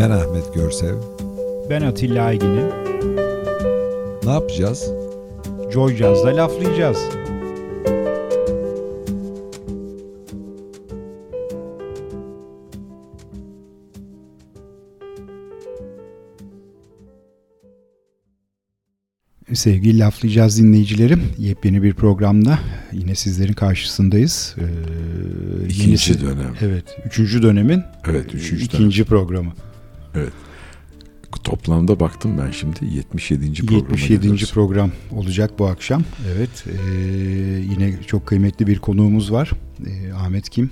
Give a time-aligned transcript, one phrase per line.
[0.00, 0.94] Ben Ahmet Görsev.
[1.70, 2.66] Ben Atilla Aygin'im.
[4.24, 4.90] Ne yapacağız?
[5.72, 6.98] Joy Jazz'da laflayacağız.
[19.54, 21.22] Sevgili laflayacağız dinleyicilerim.
[21.38, 22.58] Yepyeni bir programda
[22.92, 24.56] yine sizlerin karşısındayız.
[24.58, 26.54] Ee, İkinci yenisi, dönem.
[26.60, 26.84] Evet.
[27.06, 29.08] Üçüncü dönemin evet, üçüncü ikinci dönem.
[29.08, 29.52] programı.
[30.14, 30.32] Evet.
[31.44, 33.66] Toplamda baktım ben şimdi 77.
[33.66, 34.20] programa 77.
[34.20, 34.52] Gidiyoruz.
[34.52, 36.02] program olacak bu akşam.
[36.36, 36.64] Evet.
[36.66, 36.92] E,
[37.70, 39.50] yine çok kıymetli bir konuğumuz var.
[39.86, 40.70] E, Ahmet kim?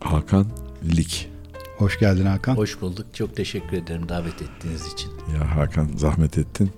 [0.00, 0.46] Hakan
[0.96, 1.28] Lik.
[1.76, 2.56] Hoş geldin Hakan.
[2.56, 3.06] Hoş bulduk.
[3.14, 5.10] Çok teşekkür ederim davet ettiğiniz için.
[5.34, 6.70] Ya Hakan zahmet ettin.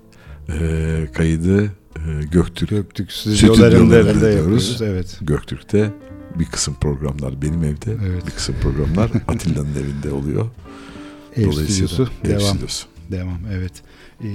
[0.49, 1.69] E, kaydı e,
[2.31, 4.23] Göktürk, Göktürk stüdyolarında yapıyoruz.
[4.23, 4.81] yapıyoruz.
[4.81, 5.17] Evet.
[5.21, 5.91] Göktürk'te
[6.39, 8.25] bir kısım programlar benim evde, evet.
[8.27, 10.45] bir kısım programlar Atilla'nın evinde oluyor.
[11.37, 12.41] Ev stüdyosu ev devam.
[12.41, 12.87] Stüdyosu.
[13.11, 13.71] Devam evet.
[14.23, 14.27] E,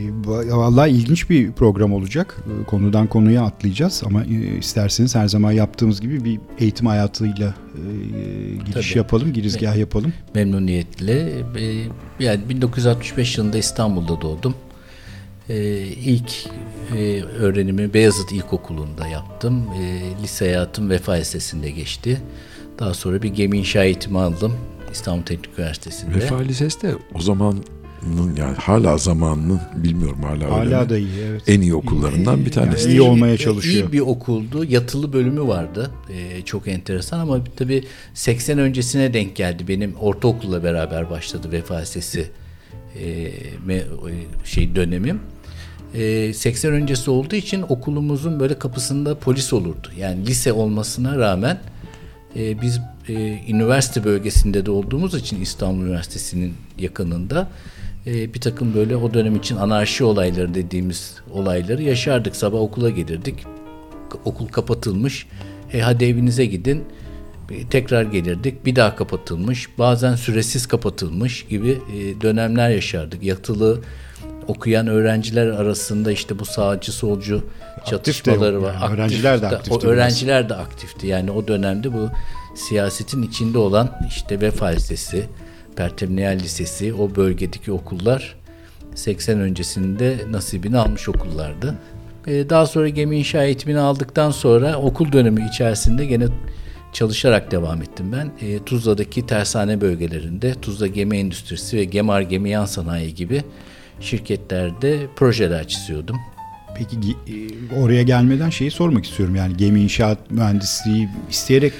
[0.57, 2.37] vallahi ilginç bir program olacak.
[2.63, 7.81] E, konudan konuya atlayacağız ama e, isterseniz her zaman yaptığımız gibi bir eğitim hayatıyla e,
[8.67, 8.99] giriş Tabii.
[8.99, 10.13] yapalım, girizgah yapalım.
[10.35, 11.43] Memnuniyetle.
[11.59, 11.89] E,
[12.21, 14.55] yani 1965 yılında İstanbul'da doğdum.
[15.49, 16.33] E, ilk
[16.97, 19.65] e, öğrenimi Beyazıt İlkokulu'nda yaptım.
[19.81, 22.21] E, lise hayatım Vefa Lisesi'nde geçti.
[22.79, 24.53] Daha sonra bir gemi inşa eğitimi aldım
[24.92, 26.14] İstanbul Teknik Üniversitesi'nde.
[26.14, 27.56] Vefa Lisesi de o zaman
[28.39, 31.42] yani hala zamanının bilmiyorum hala Hala da iyi evet.
[31.47, 32.89] En iyi okullarından bir tanesi.
[32.89, 33.89] Yani iyi olmaya çalışıyor.
[33.89, 34.64] İyi bir okuldu.
[34.64, 35.91] Yatılı bölümü vardı.
[36.11, 39.69] Ee, çok enteresan ama tabii 80 öncesine denk geldi.
[39.69, 42.31] Benim ortaokulla beraber başladı Vefa Lisesi
[43.00, 43.33] e,
[44.44, 45.20] şey dönemim.
[46.34, 49.89] 80 öncesi olduğu için okulumuzun böyle kapısında polis olurdu.
[49.98, 51.59] Yani lise olmasına rağmen
[52.39, 53.12] e, biz e,
[53.48, 57.49] üniversite bölgesinde de olduğumuz için İstanbul Üniversitesi'nin yakınında
[58.06, 62.37] e, bir takım böyle o dönem için anarşi olayları dediğimiz olayları yaşardık.
[62.37, 63.34] Sabah okula gelirdik.
[64.25, 65.27] Okul kapatılmış.
[65.72, 66.84] E hadi evinize gidin.
[67.50, 68.66] E, tekrar gelirdik.
[68.66, 69.69] Bir daha kapatılmış.
[69.78, 73.22] Bazen süresiz kapatılmış gibi e, dönemler yaşardık.
[73.22, 73.81] Yatılı
[74.48, 77.44] okuyan öğrenciler arasında işte bu sağcı solcu
[77.84, 78.75] çatışmaları var.
[78.75, 79.86] Yani öğrenciler de aktifti.
[79.86, 81.06] O öğrenciler de aktifti.
[81.06, 82.09] Yani o dönemde bu
[82.54, 85.26] siyasetin içinde olan işte Vefa Lisesi,
[85.76, 88.36] Pertemniyel Lisesi, o bölgedeki okullar
[88.94, 91.75] 80 öncesinde nasibini almış okullardı.
[92.26, 96.26] Ee, daha sonra gemi inşa eğitimini aldıktan sonra okul dönemi içerisinde gene
[96.92, 98.47] çalışarak devam ettim ben.
[98.47, 103.42] E, Tuzla'daki tersane bölgelerinde Tuzla Gemi Endüstrisi ve Gemar Gemi Yan Sanayi gibi
[104.00, 106.16] şirketlerde projeler çiziyordum.
[106.75, 107.34] Peki e,
[107.81, 109.36] oraya gelmeden şeyi sormak istiyorum.
[109.36, 111.72] Yani gemi inşaat mühendisliği isteyerek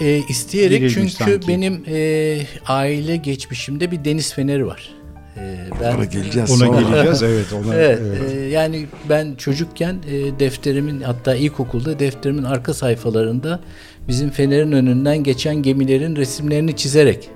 [0.00, 1.48] e, isteyerek çünkü sanki.
[1.48, 4.94] benim e, aile geçmişimde bir deniz feneri var.
[5.36, 6.50] E, ben ona geleceğiz.
[6.50, 6.80] Ona sonra.
[6.80, 7.46] geleceğiz evet.
[7.52, 8.34] Ona, evet, evet.
[8.34, 13.60] E, yani ben çocukken e, defterimin hatta ilkokulda defterimin arka sayfalarında
[14.08, 17.28] bizim fenerin önünden geçen gemilerin resimlerini çizerek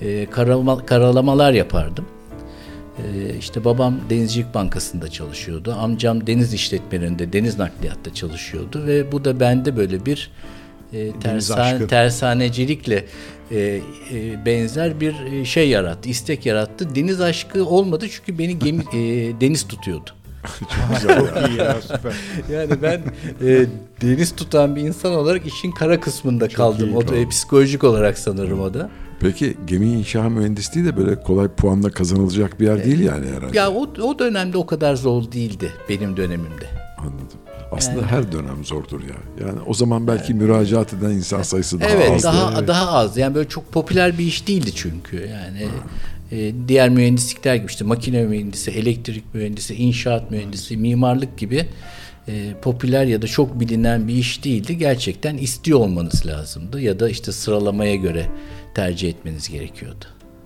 [0.00, 2.04] e, karalama, karalamalar yapardım.
[2.98, 5.76] Ee, işte babam Denizcilik Bankası'nda çalışıyordu.
[5.80, 10.30] Amcam deniz işletmelerinde, deniz nakliyatta çalışıyordu ve bu da bende böyle bir
[10.92, 13.04] e, tersan, tersanecilikle
[13.50, 13.80] e,
[14.12, 16.94] e, benzer bir e, şey yarattı, istek yarattı.
[16.94, 18.96] Deniz aşkı olmadı çünkü beni gemi, e,
[19.40, 20.10] deniz tutuyordu.
[20.58, 21.18] Çok güzel.
[21.18, 22.12] Çok iyi ya süper.
[22.52, 23.00] yani ben
[23.46, 23.66] e,
[24.02, 26.96] deniz tutan bir insan olarak işin kara kısmında Çok kaldım.
[26.96, 28.90] O da e, psikolojik olarak sanırım o da.
[29.20, 33.58] Peki gemi inşa mühendisliği de böyle kolay puanla kazanılacak bir yer değil yani herhalde.
[33.58, 36.66] Ya o, o dönemde o kadar zor değildi benim dönemimde.
[36.98, 37.38] Anladım.
[37.72, 39.46] Aslında yani, her dönem zordur ya.
[39.46, 42.22] Yani o zaman belki yani, müracaat eden insan sayısı daha evet, az.
[42.22, 43.16] Daha, evet, daha az.
[43.16, 45.16] Yani böyle çok popüler bir iş değildi çünkü.
[45.16, 45.68] Yani
[46.32, 51.66] e, diğer mühendislikler gibi işte makine mühendisi, elektrik mühendisi, inşaat mühendisi, mimarlık gibi
[52.28, 54.78] e, popüler ya da çok bilinen bir iş değildi.
[54.78, 58.26] Gerçekten istiyor olmanız lazımdı ya da işte sıralamaya göre
[58.74, 60.04] tercih etmeniz gerekiyordu.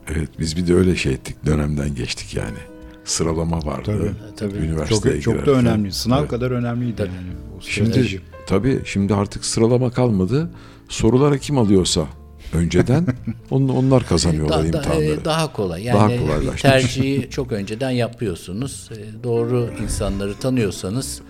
[0.08, 2.58] Evet biz bir de öyle şey ettik dönemden geçtik yani.
[3.04, 3.82] Sıralama vardı.
[3.84, 4.66] Tabii, tabii.
[4.66, 5.92] Üniversiteye çok, çok da önemli.
[5.92, 6.30] Sınav evet.
[6.30, 6.96] kadar önemliydi.
[6.96, 7.08] Tabii.
[7.08, 10.50] Yani, şimdi tabii şimdi artık sıralama kalmadı.
[10.88, 12.06] Sorulara kim alıyorsa
[12.52, 13.06] önceden
[13.50, 15.20] on, onlar kazanıyorlar da, imtihanları.
[15.20, 15.84] Da, daha kolay.
[15.84, 16.62] Yani daha kolaylaştı.
[16.62, 18.90] tercihi çok önceden yapıyorsunuz.
[18.92, 21.22] E, doğru insanları tanıyorsanız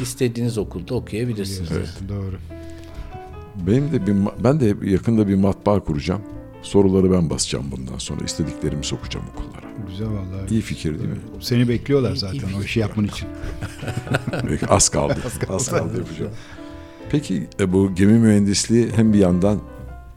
[0.00, 1.70] istediğiniz okulda okuyabilirsiniz.
[1.72, 2.36] Evet, doğru.
[3.66, 4.14] Benim de bir
[4.44, 6.22] ben de yakında bir matbaa kuracağım.
[6.62, 8.24] Soruları ben basacağım bundan sonra.
[8.24, 9.66] istediklerimi sokacağım okullara.
[9.88, 10.50] Güzel vallahi.
[10.50, 11.16] İyi fikir değil mi?
[11.40, 13.28] Seni bekliyorlar zaten iyi, iyi o işi yapman için.
[14.68, 15.16] az kaldı.
[15.26, 16.32] az kaldı, az kaldı yapacağım.
[17.10, 19.60] Peki e, bu gemi mühendisliği hem bir yandan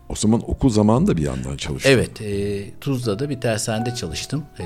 [0.09, 1.89] O zaman okul zamanında bir yandan çalıştın.
[1.91, 4.43] Evet, e, Tuzla'da bir tersanede çalıştım.
[4.59, 4.65] E,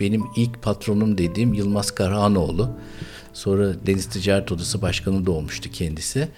[0.00, 2.70] benim ilk patronum dediğim Yılmaz Karahanoğlu.
[3.32, 6.28] Sonra Deniz Ticaret Odası Başkanı da olmuştu kendisi.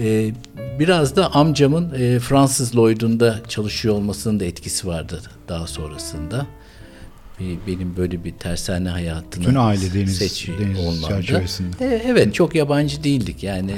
[0.00, 0.32] E,
[0.78, 6.46] biraz da amcamın e, Fransız Lloyd'unda çalışıyor olmasının da etkisi vardı daha sonrasında.
[7.66, 11.76] Benim böyle bir tersane hayatını Bütün aile deniz, deniz çerçevesinde.
[11.80, 13.72] E, evet, çok yabancı değildik yani.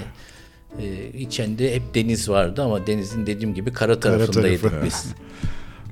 [0.79, 4.87] E, içinde hep deniz vardı ama denizin dediğim gibi kara tarafındaydık kara tarafı.
[4.87, 5.07] biz.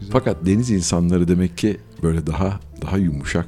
[0.10, 3.46] Fakat deniz insanları demek ki böyle daha daha yumuşak,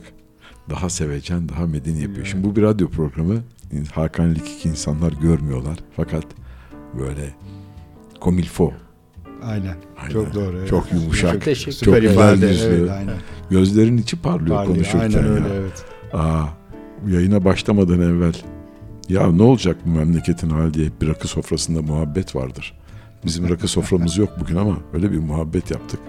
[0.70, 2.26] daha sevecen, daha medeni yapıyor.
[2.26, 3.42] Şimdi bu bir radyo programı.
[3.92, 5.78] Hakan Likik insanlar görmüyorlar.
[5.96, 6.24] Fakat
[6.98, 7.34] böyle
[8.20, 8.72] komilfo.
[9.42, 9.76] Aynen.
[9.98, 10.12] aynen.
[10.12, 10.56] Çok doğru.
[10.58, 10.68] Evet.
[10.68, 11.44] Çok yumuşak.
[11.44, 12.66] Çok, çok güzel yüzlü.
[12.66, 13.14] Evet, aynen.
[13.50, 15.00] Gözlerin içi parlıyor, parlıyor konuşurken.
[15.00, 15.54] Aynen öyle ya.
[15.54, 15.84] evet.
[16.12, 16.46] Aa,
[17.08, 18.34] yayına başlamadan evvel
[19.10, 22.74] ya ne olacak bu memleketin hali diye hep bir rakı sofrasında muhabbet vardır.
[23.24, 26.00] Bizim rakı soframız yok bugün ama öyle bir muhabbet yaptık.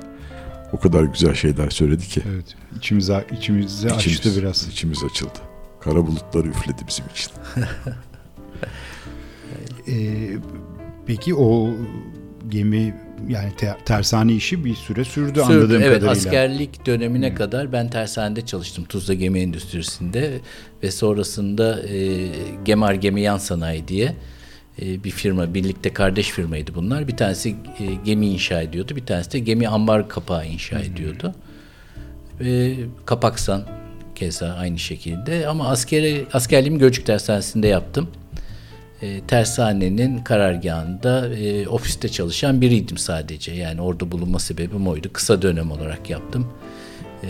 [0.74, 2.22] O kadar güzel şeyler söyledi ki.
[2.34, 2.56] Evet.
[2.78, 4.68] İçimize, içimizi içimiz, açtı biraz.
[4.68, 5.40] İçimiz açıldı.
[5.80, 7.32] Kara bulutları üfledi bizim için.
[9.88, 10.38] ee,
[11.06, 11.70] peki o
[12.50, 12.96] gemi
[13.30, 16.12] yani te, tersane işi bir süre sürdü, sürdü anladığım evet, kadarıyla.
[16.12, 17.36] askerlik dönemine hmm.
[17.36, 20.40] kadar ben tersanede çalıştım Tuzla Gemi Endüstrisi'nde
[20.84, 22.28] ve sonrasında e,
[22.66, 24.16] Gemar Gemi Yan Sanayi diye
[24.82, 27.08] e, bir firma, birlikte kardeş firmaydı bunlar.
[27.08, 27.56] Bir tanesi e,
[28.06, 30.94] gemi inşa ediyordu, bir tanesi de gemi ambar kapağı inşa hmm.
[30.94, 31.36] ediyordu.
[32.42, 32.76] E,
[33.06, 33.64] Kapaksan
[34.16, 38.10] keza aynı şekilde ama askeri askerliğimi Gölcük Tersanesi'nde yaptım
[39.02, 43.52] e, tersanenin karargahında e, ofiste çalışan biriydim sadece.
[43.54, 45.10] Yani orada bulunma sebebim oydu.
[45.14, 46.48] Kısa dönem olarak yaptım.
[47.24, 47.28] E,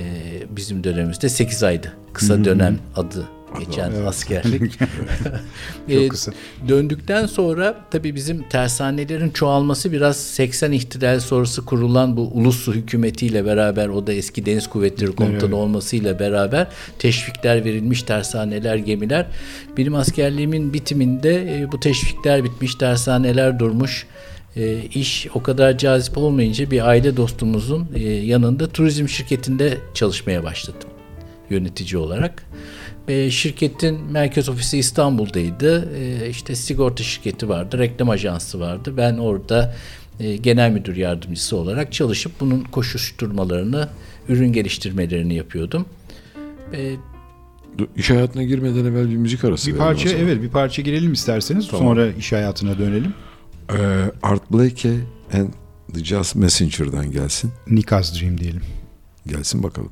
[0.50, 1.94] bizim dönemimizde 8 aydı.
[2.14, 3.28] Kısa dönem adı
[3.60, 4.08] geçen evet.
[4.08, 4.80] askerlik.
[5.90, 6.32] Çok kısa.
[6.68, 13.88] Döndükten sonra tabii bizim tersanelerin çoğalması biraz 80 ihtilal sonrası kurulan bu Uluslu hükümetiyle beraber
[13.88, 15.54] o da eski Deniz Kuvvetleri Komutanı evet.
[15.54, 16.68] olmasıyla beraber
[17.00, 19.26] teşvikler verilmiş tersaneler, gemiler.
[19.78, 24.08] Benim askerliğimin bitiminde bu teşvikler bitmiş, tersaneler durmuş.
[24.56, 30.90] E, iş o kadar cazip olmayınca bir aile dostumuzun e, yanında turizm şirketinde çalışmaya başladım
[31.52, 32.44] yönetici olarak.
[33.12, 35.92] E, şirketin merkez ofisi İstanbul'daydı.
[35.98, 38.94] E, işte sigorta şirketi vardı, reklam ajansı vardı.
[38.98, 39.76] Ben orada
[40.20, 43.90] e, genel müdür yardımcısı olarak çalışıp bunun koşuşturmalarını,
[44.30, 45.86] ürün geliştirmelerini yapıyordum.
[46.74, 46.96] E,
[47.96, 51.86] İş hayatına girmeden evvel bir müzik arası Bir parça evet bir parça girelim isterseniz tamam.
[51.86, 53.14] sonra iş hayatına dönelim.
[53.70, 53.76] Ee,
[54.24, 54.98] Art Blakey
[55.34, 55.50] and
[55.94, 57.52] The Jazz Messenger'dan gelsin.
[57.68, 58.62] Nick's Dream diyelim.
[59.28, 59.92] Gelsin bakalım.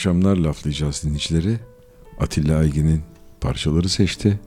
[0.00, 1.56] Akşamlar laflayacağız dinleyicileri.
[2.20, 3.02] Atilla Aygin'in
[3.40, 4.40] parçaları seçti.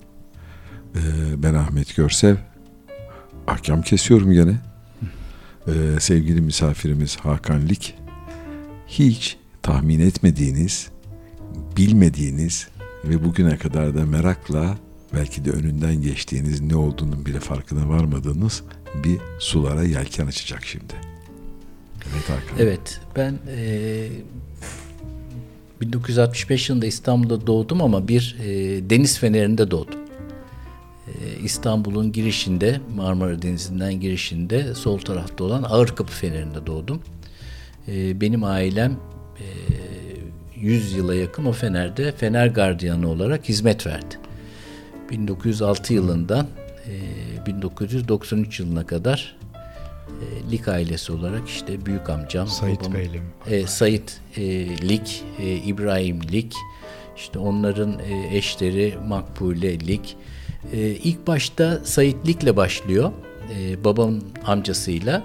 [0.96, 1.00] Ee,
[1.44, 2.36] ben Ahmet Görsev.
[3.48, 4.56] Ahkam kesiyorum gene.
[5.68, 7.96] Ee, sevgili misafirimiz Hakan Lik.
[8.88, 10.90] Hiç tahmin etmediğiniz,
[11.78, 12.68] bilmediğiniz
[13.06, 14.78] ve bugüne kadar da merakla
[15.14, 18.64] belki de önünden geçtiğiniz ne olduğunun bile farkına varmadığınız
[19.04, 20.94] bir sulara yelken açacak şimdi.
[22.12, 22.60] Evet Hakan.
[22.60, 23.93] Evet ben e,
[25.84, 28.50] 1965 yılında İstanbul'da doğdum ama bir e,
[28.90, 30.00] deniz fenerinde doğdum.
[31.08, 37.02] E, İstanbul'un girişinde Marmara Denizi'nden girişinde sol tarafta olan Ağırkapı Feneri'nde doğdum.
[37.88, 38.98] E, benim ailem
[39.40, 39.46] e,
[40.60, 44.16] 100 yıla yakın o fenerde fener gardiyanı olarak hizmet verdi.
[45.12, 46.48] 1906 yılından
[46.88, 49.36] e, 1993 yılına kadar
[50.52, 54.42] Lik ailesi olarak işte büyük amcam Sait babam, Bey'le e, Sait e,
[54.90, 56.54] Lik, e, İbrahim Lik,
[57.18, 60.16] işte onların e, eşleri Makbule Lik.
[60.74, 63.12] E, ilk başta Sait Lik'le başlıyor
[63.60, 65.24] e, babamın amcasıyla.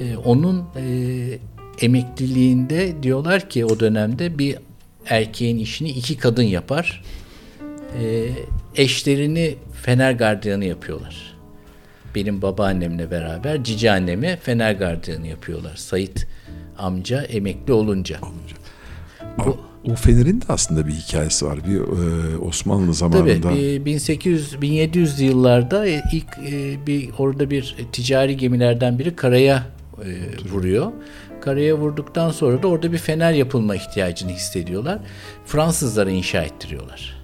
[0.00, 1.38] E, onun e,
[1.80, 4.56] emekliliğinde diyorlar ki o dönemde bir
[5.06, 7.02] erkeğin işini iki kadın yapar.
[8.02, 8.28] E,
[8.76, 11.37] eşlerini fener gardiyanı yapıyorlar.
[12.18, 15.76] Benim babaannemle beraber cici annemi fener gardiyanı yapıyorlar.
[15.76, 16.26] Sayit
[16.78, 18.18] amca emekli olunca.
[18.22, 18.56] olunca.
[19.38, 19.58] Bu,
[19.92, 21.58] o fenerin de aslında bir hikayesi var.
[21.66, 23.48] Bir e, Osmanlı zamanında.
[23.48, 29.66] Tabii 1800 1700 yıllarda ilk e, bir orada bir ticari gemilerden biri karaya
[30.04, 30.08] e,
[30.52, 30.92] vuruyor.
[31.40, 34.98] Karaya vurduktan sonra da orada bir fener yapılma ihtiyacını hissediyorlar.
[35.46, 37.17] Fransızlara inşa ettiriyorlar.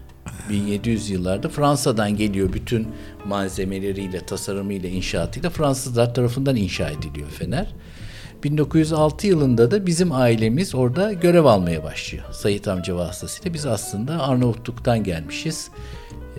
[0.51, 2.89] 1700 yıllarda Fransa'dan geliyor bütün
[3.27, 7.67] malzemeleriyle, tasarımıyla, inşaatıyla Fransızlar tarafından inşa ediliyor Fener.
[8.45, 12.25] 1906 yılında da bizim ailemiz orada görev almaya başlıyor.
[12.33, 15.69] Sayit amca vasıtasıyla biz aslında Arnavutluk'tan gelmişiz.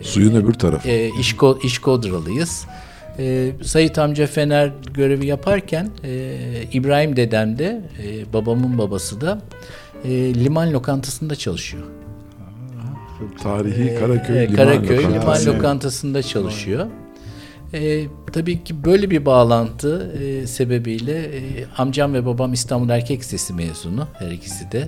[0.01, 0.89] Suyun öbür tarafı.
[0.89, 2.65] E, İşko, İşkodralıyız.
[3.19, 6.37] E, Sayit amca Fener görevi yaparken e,
[6.73, 9.41] İbrahim dedem de e, babamın babası da
[10.03, 11.83] e, liman lokantasında çalışıyor.
[13.43, 15.45] Tarihi Karaköy, e, Liman, Karaköy Lokantası.
[15.45, 16.87] Liman Lokantası'nda çalışıyor.
[17.73, 21.41] E, tabii ki böyle bir bağlantı e, sebebiyle e,
[21.77, 24.87] amcam ve babam İstanbul Erkek Lisesi mezunu her ikisi de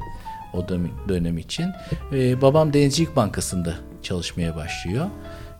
[0.54, 0.68] o
[1.10, 1.66] dönem için.
[2.13, 5.06] E, babam Denizcilik Bankası'nda çalışmaya başlıyor.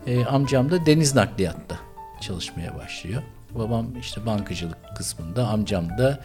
[0.06, 1.78] E, amcam da deniz nakliyatta
[2.20, 3.22] çalışmaya başlıyor.
[3.54, 6.18] Babam işte bankacılık kısmında, amcam da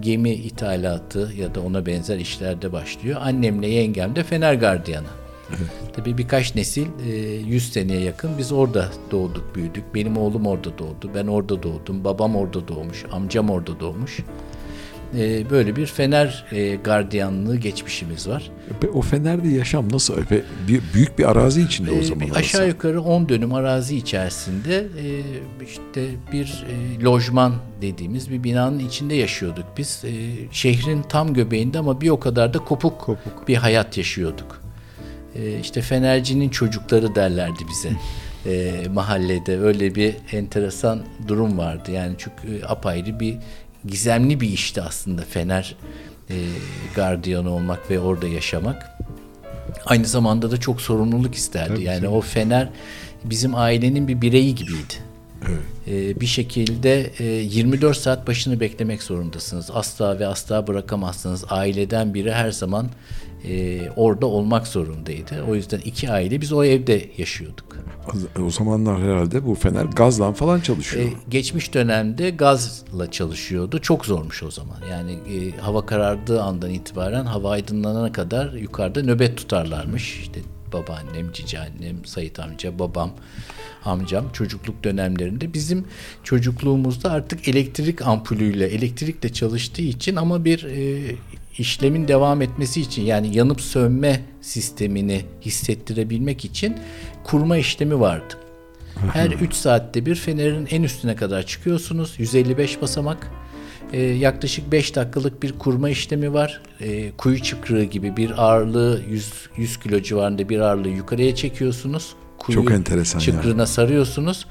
[0.00, 3.20] gemi ithalatı ya da ona benzer işlerde başlıyor.
[3.22, 5.06] Annemle yengem de fener gardiyanı.
[5.96, 6.86] Tabii birkaç nesil,
[7.46, 9.84] 100 e, seneye yakın biz orada doğduk, büyüdük.
[9.94, 14.20] Benim oğlum orada doğdu, ben orada doğdum, babam orada doğmuş, amcam orada doğmuş.
[15.18, 18.50] E, böyle bir fener e, gardiyanlığı geçmişimiz var.
[18.94, 20.14] O fenerde yaşam nasıl?
[20.94, 22.28] Büyük bir arazi içinde o zaman.
[22.34, 24.86] Aşağı yukarı 10 dönüm arazi içerisinde
[25.66, 26.64] işte bir
[27.04, 30.04] lojman dediğimiz bir binanın içinde yaşıyorduk biz.
[30.50, 33.48] Şehrin tam göbeğinde ama bir o kadar da kopuk, kopuk.
[33.48, 34.65] bir hayat yaşıyorduk
[35.38, 37.90] e, işte Fenercinin çocukları derlerdi bize.
[38.46, 41.90] E, mahallede öyle bir enteresan durum vardı.
[41.90, 43.36] Yani çünkü e, apayrı bir
[43.86, 45.76] gizemli bir işti aslında Fener
[46.30, 46.34] e,
[46.94, 48.98] gardiyanı olmak ve orada yaşamak.
[49.86, 51.68] Aynı zamanda da çok sorumluluk isterdi.
[51.68, 52.08] Tabii yani ki.
[52.08, 52.68] o Fener
[53.24, 54.94] bizim ailenin bir bireyi gibiydi.
[55.48, 55.58] Evet.
[55.88, 59.70] Ee, bir şekilde e, 24 saat başını beklemek zorundasınız.
[59.74, 61.44] Asla ve asla bırakamazsınız.
[61.48, 62.90] Aileden biri her zaman
[63.46, 65.44] e, orada olmak zorundaydı.
[65.48, 67.76] O yüzden iki aile biz o evde yaşıyorduk.
[68.46, 71.04] O zamanlar herhalde bu fener gazla falan çalışıyor.
[71.04, 73.78] E, geçmiş dönemde gazla çalışıyordu.
[73.78, 74.76] Çok zormuş o zaman.
[74.90, 80.20] Yani e, hava karardığı andan itibaren hava aydınlanana kadar yukarıda nöbet tutarlarmış.
[80.20, 80.40] İşte
[80.72, 83.10] babaannem, cici annem, Sayit amca, babam,
[83.84, 85.54] amcam çocukluk dönemlerinde.
[85.54, 85.84] Bizim
[86.22, 91.14] çocukluğumuzda artık elektrik ampulüyle, elektrikle çalıştığı için ama bir e,
[91.58, 96.76] işlemin devam etmesi için yani yanıp sönme sistemini hissettirebilmek için
[97.24, 98.34] kurma işlemi vardı.
[99.12, 102.14] Her 3 saatte bir fenerin en üstüne kadar çıkıyorsunuz.
[102.18, 103.30] 155 basamak.
[103.92, 106.62] Ee, yaklaşık 5 dakikalık bir kurma işlemi var.
[106.80, 112.14] Ee, kuyu çıkrığı gibi bir ağırlığı 100, 100 kilo civarında bir ağırlığı yukarıya çekiyorsunuz.
[112.46, 113.66] Kuyu Çok enteresan çıkrığına ya.
[113.66, 114.46] sarıyorsunuz.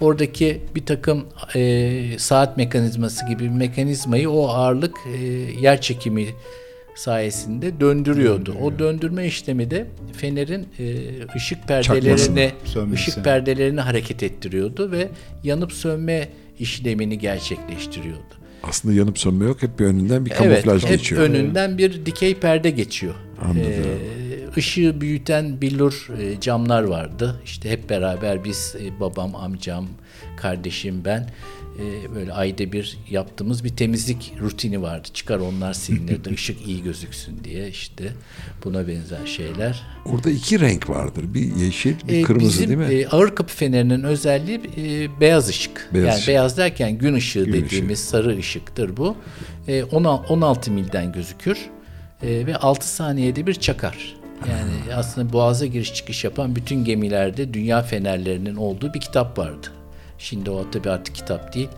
[0.00, 5.18] Oradaki bir takım e, saat mekanizması gibi bir mekanizmayı o ağırlık e,
[5.60, 6.26] yer çekimi
[6.94, 8.46] sayesinde döndürüyordu.
[8.46, 8.72] Döndürüyor.
[8.72, 9.86] O döndürme işlemi de
[10.16, 10.84] fenerin e,
[11.36, 12.52] ışık perdelerini
[12.92, 15.08] ışık perdelerini hareket ettiriyordu ve
[15.44, 18.34] yanıp sönme işlemini gerçekleştiriyordu.
[18.62, 19.62] Aslında yanıp sönme yok.
[19.62, 21.22] Hep bir önünden bir kamuflaj evet, geçiyor.
[21.22, 23.14] hep önünden bir dikey perde geçiyor.
[23.42, 23.62] Anladım.
[23.62, 27.40] Ee, ışığı büyüten billur e, camlar vardı.
[27.44, 29.86] İşte hep beraber biz e, babam, amcam,
[30.36, 31.30] kardeşim ben
[31.78, 35.08] e, böyle ayda bir yaptığımız bir temizlik rutini vardı.
[35.14, 38.12] Çıkar onlar silinirdi ışık iyi gözüksün diye işte
[38.64, 39.82] buna benzer şeyler.
[40.06, 41.34] Orada iki renk vardır.
[41.34, 42.94] Bir yeşil, bir Ee, kırmızı bizim, değil mi?
[42.94, 45.90] e, ağır kapı fenerinin özelliği e, beyaz ışık.
[45.94, 46.28] Beyaz yani ışık.
[46.28, 49.16] beyaz derken gün ışığı Gün dediğimiz sarı ışıktır bu.
[49.68, 51.58] E, 16, 16 milden gözükür
[52.22, 54.16] E, ve 6 saniyede bir çakar.
[54.48, 59.66] Yani aslında boğaza giriş çıkış yapan bütün gemilerde dünya fenerlerinin olduğu bir kitap vardı.
[60.18, 61.68] Şimdi o tabii artık kitap değil.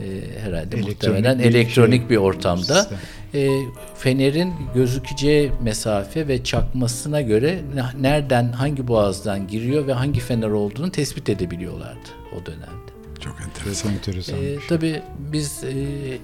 [0.00, 0.04] E,
[0.40, 2.86] herhalde Elektronik muhtemelen bir elektronik şey, bir ortamda.
[3.34, 3.48] E,
[3.96, 10.90] fenerin gözükeceği mesafe ve çakmasına göre ne- nereden hangi boğazdan giriyor ve hangi fener olduğunu
[10.90, 12.83] tespit edebiliyorlardı o dönemde.
[13.24, 13.88] Çok enteresan.
[13.88, 14.42] Çok enteresan.
[14.42, 15.74] E, tabii biz e,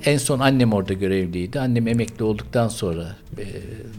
[0.04, 1.60] en son annem orada görevliydi.
[1.60, 3.46] Annem emekli olduktan sonra e,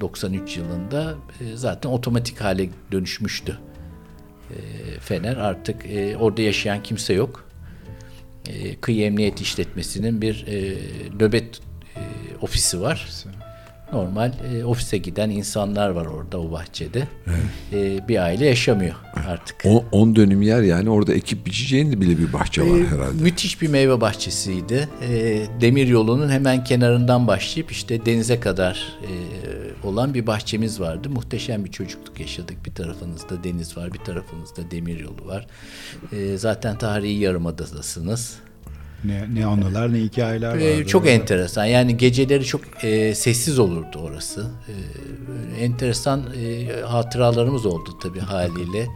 [0.02, 3.60] 93 yılında e, zaten otomatik hale dönüşmüştü.
[4.50, 4.56] E,
[5.00, 7.50] fener artık e, orada yaşayan kimse yok.
[8.48, 10.78] E, kıyı emniyet işletmesinin bir e,
[11.20, 11.60] nöbet
[11.96, 12.02] e,
[12.42, 13.10] ofisi var.
[13.94, 17.08] Normal e, ofise giden insanlar var orada o bahçede.
[17.74, 18.96] E, bir aile yaşamıyor
[19.28, 19.66] artık.
[19.92, 23.24] 10 dönüm yer yani orada ekip biçeceğin bile bir bahçe var E, herhalde.
[23.24, 24.90] Müthiş bir meyve bahçesiydi.
[25.10, 29.12] E, demir yolunun hemen kenarından başlayıp işte denize kadar e,
[29.88, 31.10] olan bir bahçemiz vardı.
[31.10, 32.66] Muhteşem bir çocukluk yaşadık.
[32.66, 35.48] Bir tarafınızda deniz var, bir tarafınızda demir yolu var.
[36.12, 38.36] E, zaten tarihi yarımadadasınız.
[39.04, 40.88] Ne, ne anılar ne hikayeler Ee, vardı.
[40.88, 41.12] çok orada.
[41.14, 41.66] enteresan.
[41.66, 44.52] Yani geceleri çok e, sessiz olurdu orası.
[44.68, 48.88] E, enteresan e, hatıralarımız oldu tabii haliyle.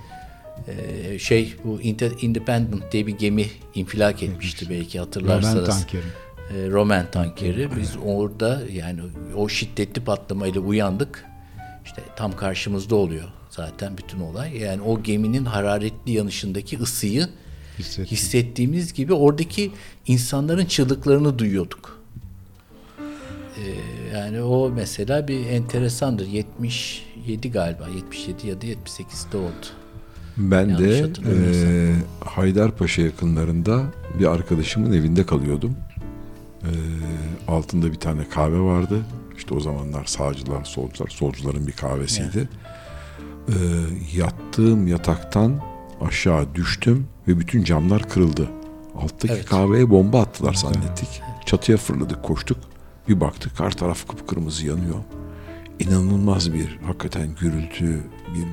[0.67, 1.81] E, şey bu
[2.21, 5.55] Independent diye bir gemi infilak etmişti belki hatırlarsanız.
[5.55, 6.01] Roman tankeri.
[6.65, 7.69] E, Roman tankeri.
[7.79, 8.99] Biz orada yani
[9.35, 11.25] o şiddetli patlamayla uyandık.
[11.85, 14.57] İşte tam karşımızda oluyor zaten bütün olay.
[14.57, 17.27] Yani o geminin hararetli yanışındaki ısıyı
[17.79, 18.05] Hissettim.
[18.05, 19.71] hissettiğimiz gibi oradaki
[20.07, 21.99] insanların çığlıklarını duyuyorduk.
[23.57, 26.27] Ee, yani o mesela bir enteresandır.
[26.27, 29.65] 77 galiba, 77 ya da 78'de oldu.
[30.37, 31.93] Ben Yanlış de e,
[32.25, 33.83] Haydarpaşa yakınlarında
[34.19, 35.75] bir arkadaşımın evinde kalıyordum.
[36.63, 36.71] E,
[37.47, 39.01] altında bir tane kahve vardı.
[39.37, 42.49] İşte o zamanlar sağcılar, solcular, solcuların bir kahvesiydi.
[43.47, 43.53] E,
[44.15, 45.61] yattığım yataktan
[46.01, 48.49] aşağı düştüm ve bütün camlar kırıldı.
[49.01, 49.45] Alttaki Evet.
[49.45, 51.21] kahveye bomba attılar zannettik.
[51.45, 52.57] Çatıya fırladık, koştuk.
[53.09, 54.95] Bir baktık her taraf kıpkırmızı yanıyor.
[55.79, 57.99] İnanılmaz bir hakikaten gürültü,
[58.35, 58.43] bir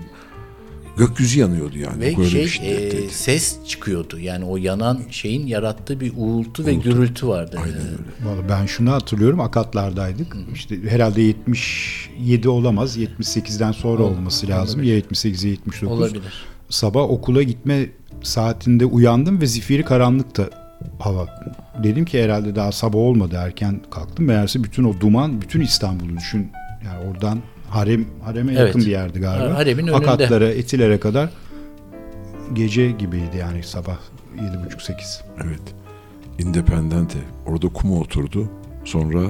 [0.97, 2.01] gökyüzü yanıyordu yani.
[2.01, 4.19] Ve Böyle şey bir e, ses çıkıyordu.
[4.19, 6.91] Yani o yanan şeyin yarattığı bir uğultu ve Uğultu.
[6.91, 7.59] gürültü vardı.
[7.65, 7.97] Aynen öyle.
[8.25, 10.37] Vallahi ben şunu hatırlıyorum Akatlar'daydık.
[10.55, 12.97] İşte herhalde 77 olamaz.
[12.99, 14.83] 78'den sonra Ol- olması lazım.
[14.83, 15.99] Ya 78 ya 79.
[15.99, 16.23] Olabilir.
[16.73, 17.87] Sabah okula gitme
[18.23, 20.51] saatinde uyandım ve zifiri karanlıkta
[20.99, 21.27] hava.
[21.83, 24.27] Dedim ki herhalde daha sabah olmadı erken kalktım.
[24.27, 26.51] Meğerse bütün o duman bütün İstanbul'u düşün.
[26.85, 27.39] Yani oradan
[27.71, 28.61] harem hareme Evet.
[28.61, 29.55] yakın bir yerdi galiba.
[29.55, 29.97] Haremin önünde.
[29.97, 31.31] Akatlara, Etiler'e kadar
[32.53, 33.97] gece gibiydi yani sabah
[34.37, 35.21] 7.30-8.
[35.45, 35.63] Evet.
[36.39, 37.19] Independente.
[37.47, 38.51] Orada kuma oturdu.
[38.85, 39.21] Sonra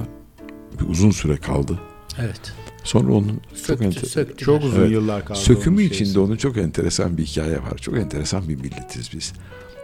[0.79, 1.79] bir uzun süre kaldı.
[2.19, 2.53] Evet.
[2.83, 4.45] Sonra onun çok enter- söktüler.
[4.45, 4.91] Çok uzun Evet.
[4.91, 5.39] yıllar kaldı.
[5.39, 7.77] sökümü onun içinde onun çok enteresan bir hikaye var.
[7.81, 9.33] Çok enteresan bir milletiz biz.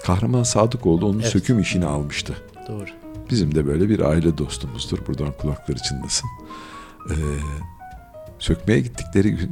[0.04, 1.30] Kahraman Sadıkoğlu onun Evet.
[1.32, 2.36] söküm işini almıştı.
[2.68, 2.86] Doğru.
[3.32, 4.98] Bizim de böyle bir aile dostumuzdur.
[5.08, 6.30] Buradan kulakları çınlasın.
[7.10, 7.14] Ee,
[8.40, 9.52] sökmeye gittikleri gün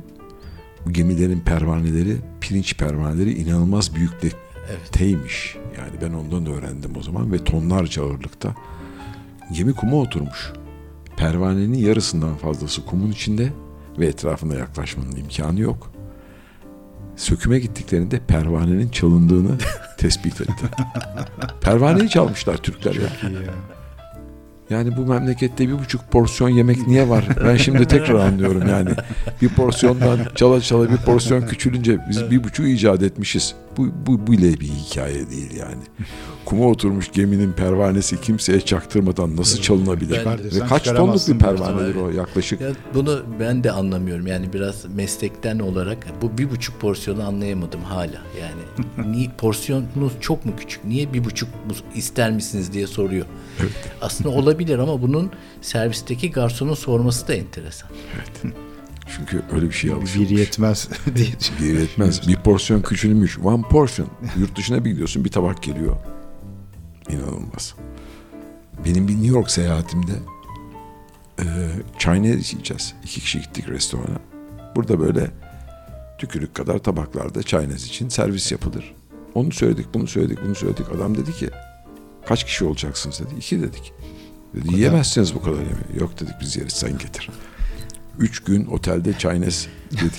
[0.86, 5.58] bu gemilerin pervaneleri, pirinç pervaneleri inanılmaz büyüklükteymiş.
[5.78, 8.56] Yani ben ondan öğrendim o zaman ve tonlarca ağırlıkta.
[9.54, 10.52] Gemi kuma oturmuş.
[11.18, 13.54] Pervanenin yarısından fazlası kumun içinde
[14.00, 15.92] ve etrafına yaklaşmanın imkanı yok.
[17.16, 19.52] Söküme gittiklerinde pervanenin çalındığını
[19.98, 20.66] tespit etti.
[21.62, 23.30] Pervaneyi çalmışlar Türkler ya.
[23.30, 23.54] İyi ya.
[24.70, 27.28] Yani bu memlekette bir buçuk porsiyon yemek niye var?
[27.46, 28.90] Ben şimdi tekrar anlıyorum yani.
[29.42, 33.56] Bir porsiyondan çala çala bir porsiyon küçülünce biz bir buçuğu icat etmişiz.
[33.78, 35.82] Bu, bu bile bir hikaye değil yani.
[36.46, 40.12] Kuma oturmuş geminin pervanesi kimseye çaktırmadan nasıl çalınabilir?
[40.26, 40.26] Ben-
[40.62, 42.62] Ve kaç tonluk bir pervanedir o yaklaşık?
[42.62, 44.28] Ya bunu ben de anlamıyorum.
[44.28, 48.22] Yani biraz meslekten olarak bu bir buçuk porsiyonu anlayamadım hala.
[48.42, 50.86] Yani niye porsiyonunuz çok mu küçük?
[50.86, 53.26] Niye bir buçuk bu- ister misiniz diye soruyor.
[54.02, 57.90] Aslında olabilir ama bunun servisteki garsonun sorması da enteresan.
[59.15, 60.32] Çünkü öyle bir şey Bir alışılmış.
[60.32, 61.28] yetmez diye.
[61.62, 62.28] Bir yetmez.
[62.28, 63.39] Bir porsiyon küçülmüş.
[63.39, 64.08] One portion.
[64.38, 65.96] Yurt dışına bir gidiyorsun bir tabak geliyor.
[67.10, 67.76] İnanılmaz.
[68.86, 70.12] Benim bir New York seyahatimde
[71.39, 71.43] e,
[72.00, 72.93] Chinese yiyeceğiz.
[73.04, 74.20] İki kişi gittik restorana.
[74.76, 75.32] Burada böyle
[76.17, 78.96] tükürük kadar tabaklarda çaynaz için servis yapılır.
[79.36, 80.86] Onu söyledik, bunu söyledik, bunu söyledik.
[80.96, 81.50] Adam dedi ki
[82.28, 83.30] kaç kişi olacaksınız dedi.
[83.38, 83.93] İki dedik.
[84.56, 86.00] Dedi yiyemezsiniz bu kadar yemeği.
[86.00, 87.30] Yok dedik biz yeriz sen getir.
[88.20, 90.12] Üç gün otelde çaynes dedik.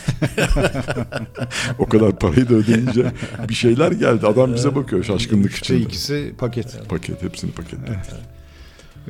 [1.78, 3.12] o kadar parayı da ödeyince
[3.48, 4.26] bir şeyler geldi.
[4.26, 5.88] Adam bize bakıyor şaşkınlık Üçte içinde.
[5.88, 6.88] ikisi paket.
[6.88, 7.98] Paket hepsini paketledi.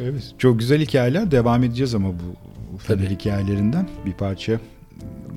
[0.00, 0.34] Evet.
[0.38, 1.30] Çok güzel hikayeler.
[1.30, 2.36] Devam edeceğiz ama bu,
[2.86, 3.08] Tabii.
[3.10, 4.60] hikayelerinden bir parça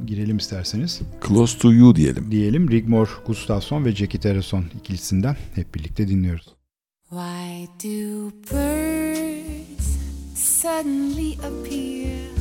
[0.05, 1.01] girelim isterseniz.
[1.27, 2.31] Close to you diyelim.
[2.31, 6.45] Diyelim Rigmor Gustafsson ve Jackie Terrason ikilisinden hep birlikte dinliyoruz.
[7.09, 9.97] Why do birds
[10.35, 12.40] suddenly appear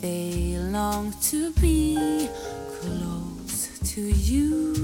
[0.00, 2.28] they long to be
[2.80, 4.74] close to you.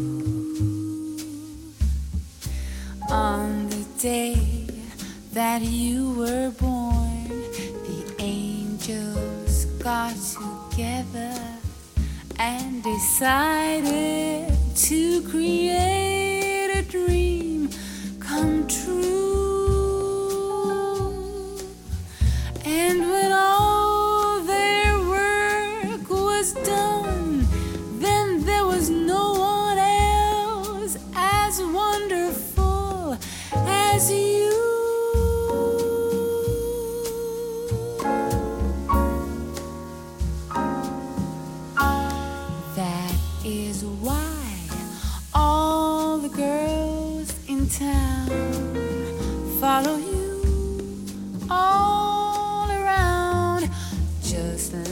[3.10, 4.66] On the day
[5.32, 11.34] that you were born, the angels got together
[12.38, 17.68] and decided to create a dream
[18.18, 19.04] come true.
[22.64, 23.63] And when all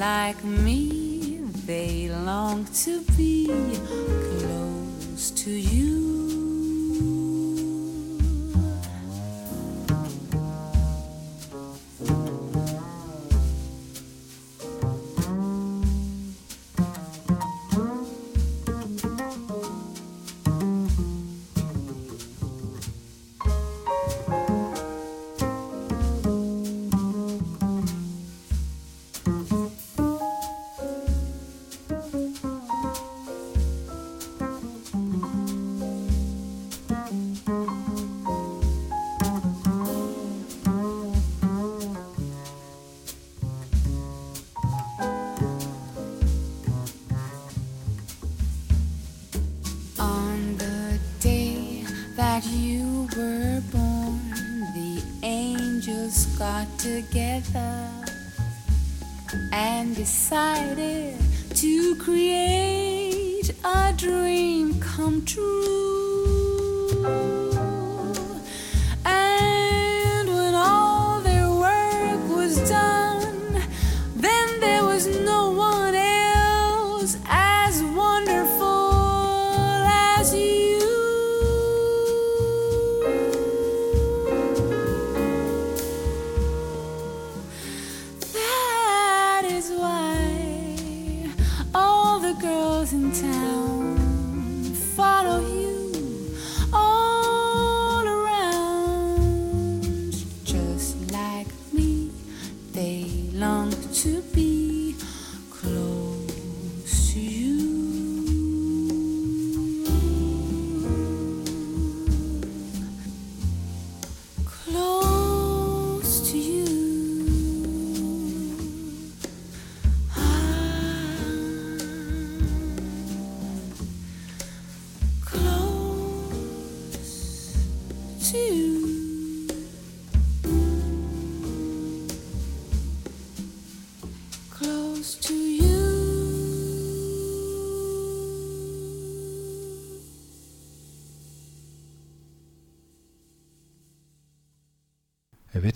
[0.02, 3.46] like me, they long to be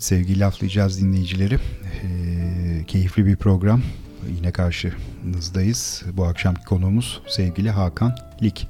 [0.07, 1.55] sevgili laflayacağız dinleyicileri.
[1.55, 3.81] Ee, keyifli bir program.
[4.37, 6.03] Yine karşınızdayız.
[6.13, 8.67] Bu akşamki konuğumuz sevgili Hakan Lik.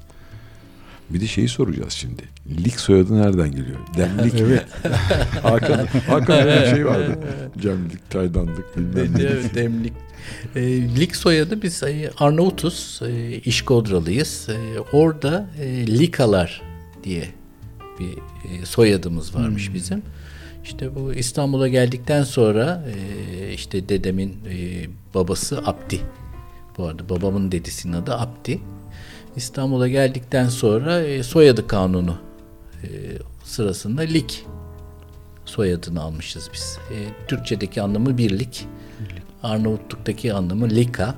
[1.10, 2.22] Bir de şeyi soracağız şimdi.
[2.64, 3.78] Lik soyadı nereden geliyor?
[3.96, 4.34] Demlik.
[4.40, 4.66] evet.
[5.42, 7.18] Hakan, Hakan bir şey vardı.
[7.58, 9.22] Cemlik, çaydanlık bilmem ne.
[9.22, 9.92] Evet, demlik.
[10.56, 10.60] E,
[11.00, 14.48] lik soyadı biz e, Arnavutuz, e, İşkodralıyız.
[14.48, 16.62] E, orada e, Likalar
[17.04, 17.24] diye
[18.00, 19.74] bir e, soyadımız varmış hmm.
[19.74, 20.02] bizim.
[20.64, 26.00] İşte bu İstanbul'a geldikten sonra e, işte dedemin e, babası Abdi.
[26.78, 28.60] Bu arada babamın dedesinin adı Abdi.
[29.36, 32.16] İstanbul'a geldikten sonra e, soyadı kanunu
[33.44, 34.46] sırasında lik
[35.44, 36.78] soyadını almışız biz.
[37.28, 38.66] Türkçedeki anlamı birlik.
[39.42, 41.14] Arnavutluk'taki anlamı lika.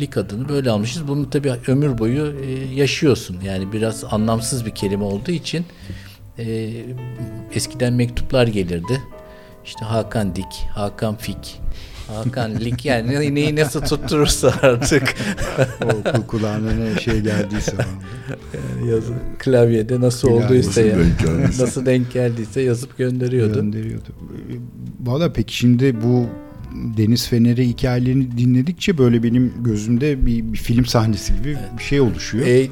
[0.00, 1.08] Lik adını böyle almışız.
[1.08, 2.34] Bunu tabii ömür boyu
[2.74, 3.36] yaşıyorsun.
[3.44, 5.64] Yani biraz anlamsız bir kelime olduğu için
[6.46, 6.70] e,
[7.54, 9.02] eskiden mektuplar gelirdi.
[9.64, 11.60] İşte Hakan Dik, Hakan Fik,
[12.14, 15.14] Hakan Lik yani neyi nasıl tutturursa artık.
[16.18, 17.72] o kulağına ne şey geldiyse.
[18.54, 20.44] yani yazı, klavyede nasıl Klavye.
[20.44, 20.96] olduysa ya,
[21.60, 23.54] nasıl denk geldiyse yazıp gönderiyordu.
[23.54, 24.08] Gönderiyordu.
[25.00, 26.26] Valla peki şimdi bu
[26.96, 31.78] Deniz Feneri hikayelerini dinledikçe böyle benim gözümde bir, bir film sahnesi gibi evet.
[31.78, 32.46] bir şey oluşuyor.
[32.46, 32.68] E,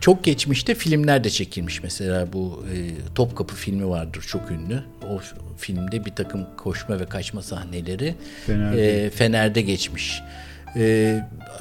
[0.00, 1.82] çok geçmişte filmler de çekilmiş.
[1.82, 2.76] Mesela bu e,
[3.14, 4.82] Topkapı filmi vardır çok ünlü.
[5.10, 5.20] O
[5.56, 8.14] filmde bir takım koşma ve kaçma sahneleri
[8.46, 10.22] Fener'de, e, Fener'de geçmiş.
[10.76, 11.20] E,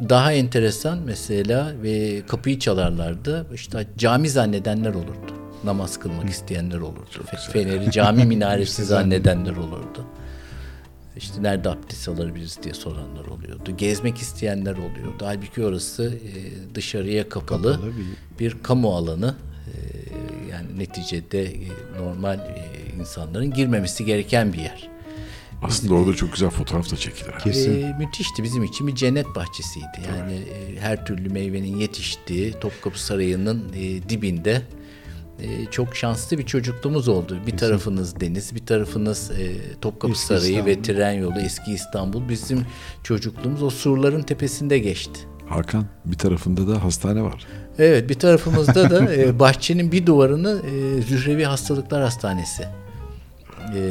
[0.09, 3.45] daha enteresan mesela ve kapıyı çalarlardı.
[3.53, 5.33] İşte cami zannedenler olurdu.
[5.63, 7.23] Namaz kılmak isteyenler olurdu.
[7.53, 10.05] Feneri cami minaresi zannedenler olurdu.
[11.17, 13.77] İşte nerede abdest alabiliriz diye soranlar oluyordu.
[13.77, 15.23] Gezmek isteyenler oluyordu.
[15.23, 17.91] Halbuki orası e, dışarıya kapalı, kapalı
[18.39, 18.39] bir...
[18.39, 19.35] bir kamu alanı.
[19.67, 19.73] E,
[20.51, 22.65] yani neticede e, normal e,
[22.99, 24.89] insanların girmemesi gereken bir yer.
[25.61, 27.31] Aslında orada çok güzel fotoğraf da çekilir.
[27.43, 27.83] Kesin.
[27.83, 30.01] E, müthişti bizim için bir cennet bahçesiydi.
[30.07, 34.61] Yani e, her türlü meyvenin yetiştiği Topkapı Sarayı'nın e, dibinde
[35.39, 37.37] e, çok şanslı bir çocukluğumuz oldu.
[37.45, 37.57] Bir Kesin.
[37.57, 40.67] tarafınız deniz, bir tarafınız e, Topkapı eski Sarayı İstanbul.
[40.69, 42.29] ve tren yolu, eski İstanbul.
[42.29, 42.65] Bizim
[43.03, 45.19] çocukluğumuz o surların tepesinde geçti.
[45.49, 47.45] Hakan bir tarafında da hastane var.
[47.79, 52.63] Evet bir tarafımızda da e, bahçenin bir duvarını e, Zührevi Hastalıklar Hastanesi
[53.75, 53.81] e,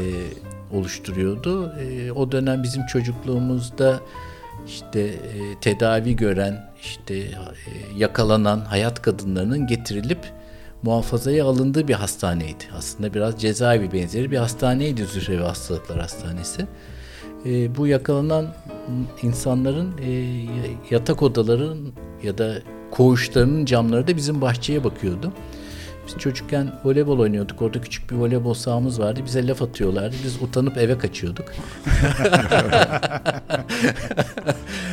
[0.73, 1.73] oluşturuyordu.
[1.81, 4.01] E, o dönem bizim çocukluğumuzda
[4.67, 5.15] işte e,
[5.61, 7.31] tedavi gören, işte e,
[7.97, 10.19] yakalanan hayat kadınlarının getirilip
[10.87, 12.65] muhafazaya alındığı bir hastaneydi.
[12.79, 16.67] Aslında biraz cezaevi benzeri bir hastaneydi Zührevi Hastalıklar Hastanesi.
[17.47, 18.55] E, bu yakalanan
[19.23, 20.11] insanların e,
[20.91, 21.79] yatak odaların
[22.23, 22.59] ya da
[22.91, 25.33] koğuşlarının camları da bizim bahçeye bakıyordu.
[26.07, 27.63] Biz çocukken voleybol oynuyorduk.
[27.63, 29.21] Orada küçük bir voleybol sahamız vardı.
[29.25, 30.17] Bize laf atıyorlardı.
[30.25, 31.45] Biz utanıp eve kaçıyorduk.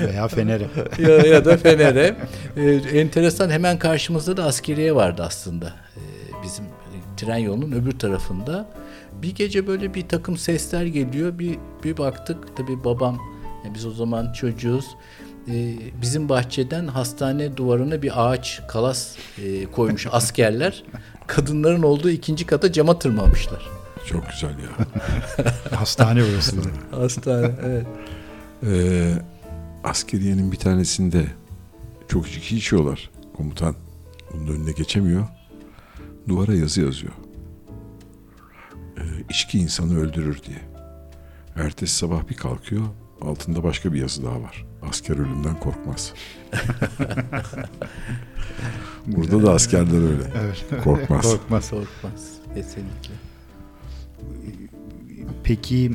[0.08, 0.68] Veya Fener'e.
[1.00, 2.16] ya, ya da Fener'e.
[2.58, 5.66] Ee, enteresan hemen karşımızda da askeriye vardı aslında.
[5.68, 6.00] Ee,
[6.44, 6.66] bizim
[7.18, 8.66] tren yolunun öbür tarafında.
[9.22, 11.40] Bir gece böyle bir takım sesler geliyor.
[11.40, 13.20] Bir, bir baktık tabii babam
[13.64, 14.86] yani biz o zaman çocuğuz
[15.48, 20.84] e, bizim bahçeden hastane duvarına bir ağaç kalas e, koymuş askerler.
[21.28, 23.70] Kadınların olduğu ikinci kata cama tırmanmışlar.
[24.06, 24.88] Çok güzel ya.
[25.80, 26.56] hastane burası.
[26.92, 27.86] hastane evet.
[28.68, 29.14] Ee,
[29.84, 31.26] askeriyenin bir tanesinde
[32.08, 33.10] çok içki içiyorlar.
[33.38, 33.76] Komutan
[34.34, 35.28] bunun önüne geçemiyor.
[36.28, 37.14] Duvara yazı yazıyor.
[38.98, 40.62] Ee, içki insanı öldürür diye.
[41.56, 42.84] Ertesi sabah bir kalkıyor.
[43.22, 44.66] Altında başka bir yazı daha var.
[44.90, 46.14] Asker ölümden korkmaz.
[49.08, 50.24] Burada da askerler öyle.
[50.44, 50.84] Evet.
[50.84, 51.22] Korkmaz.
[51.22, 51.70] korkmaz.
[51.70, 52.34] Korkmaz.
[52.56, 53.14] Kesinlikle.
[55.44, 55.92] Peki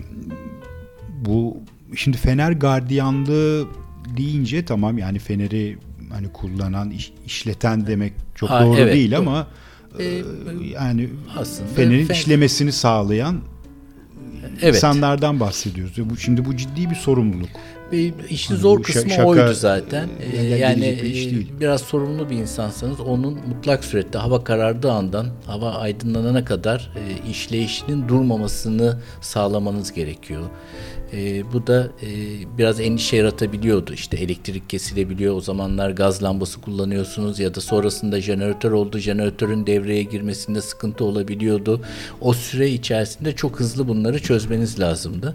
[1.25, 1.57] bu
[1.95, 3.67] şimdi Fener gardiyanlığı
[4.17, 5.79] deyince tamam yani Fener'i
[6.11, 9.21] hani kullanan, iş, işleten demek çok ha, doğru evet, değil doğru.
[9.21, 9.47] ama
[9.99, 10.23] ee,
[10.73, 12.21] yani aslında Fener'in Fener...
[12.21, 13.41] işlemesini sağlayan
[14.63, 14.75] evet.
[14.75, 16.11] insanlardan bahsediyoruz.
[16.11, 17.51] Bu şimdi bu ciddi bir sorumluluk.
[18.31, 20.09] İşin hani zor kısmı şaka, oydu zaten.
[20.33, 21.53] Ee, yani bir iş e, değil.
[21.61, 28.09] biraz sorumlu bir insansanız onun mutlak surette hava karardığı andan hava aydınlanana kadar e, işleyişinin
[28.09, 30.43] durmamasını sağlamanız gerekiyor.
[31.13, 32.09] E, bu da e,
[32.59, 33.93] biraz endişe yaratabiliyordu.
[33.93, 35.35] İşte elektrik kesilebiliyor.
[35.35, 38.99] O zamanlar gaz lambası kullanıyorsunuz ya da sonrasında jeneratör oldu.
[38.99, 41.81] Jeneratörün devreye girmesinde sıkıntı olabiliyordu.
[42.21, 45.35] O süre içerisinde çok hızlı bunları çözmeniz lazımdı.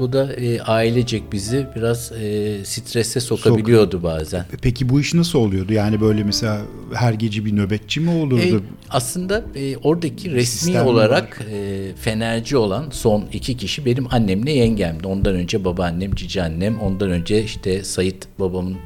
[0.00, 4.02] Bu da e, ailecek bizi biraz e, strese sokabiliyordu Sok.
[4.02, 4.44] bazen.
[4.62, 5.72] Peki bu iş nasıl oluyordu?
[5.72, 6.60] Yani böyle mesela
[6.94, 8.56] her gece bir nöbetçi mi olurdu?
[8.56, 14.52] E, aslında e, oradaki resmi Sistem olarak e, fenerci olan son iki kişi benim annemle
[14.52, 15.06] yengemdi.
[15.06, 18.76] Ondan önce babaannem, cici annem, ondan önce işte Sayit babamın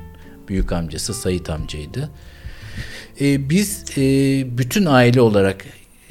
[0.49, 2.11] büyük amcası Sayit amcaydı.
[3.21, 4.03] E, biz e,
[4.59, 5.65] bütün aile olarak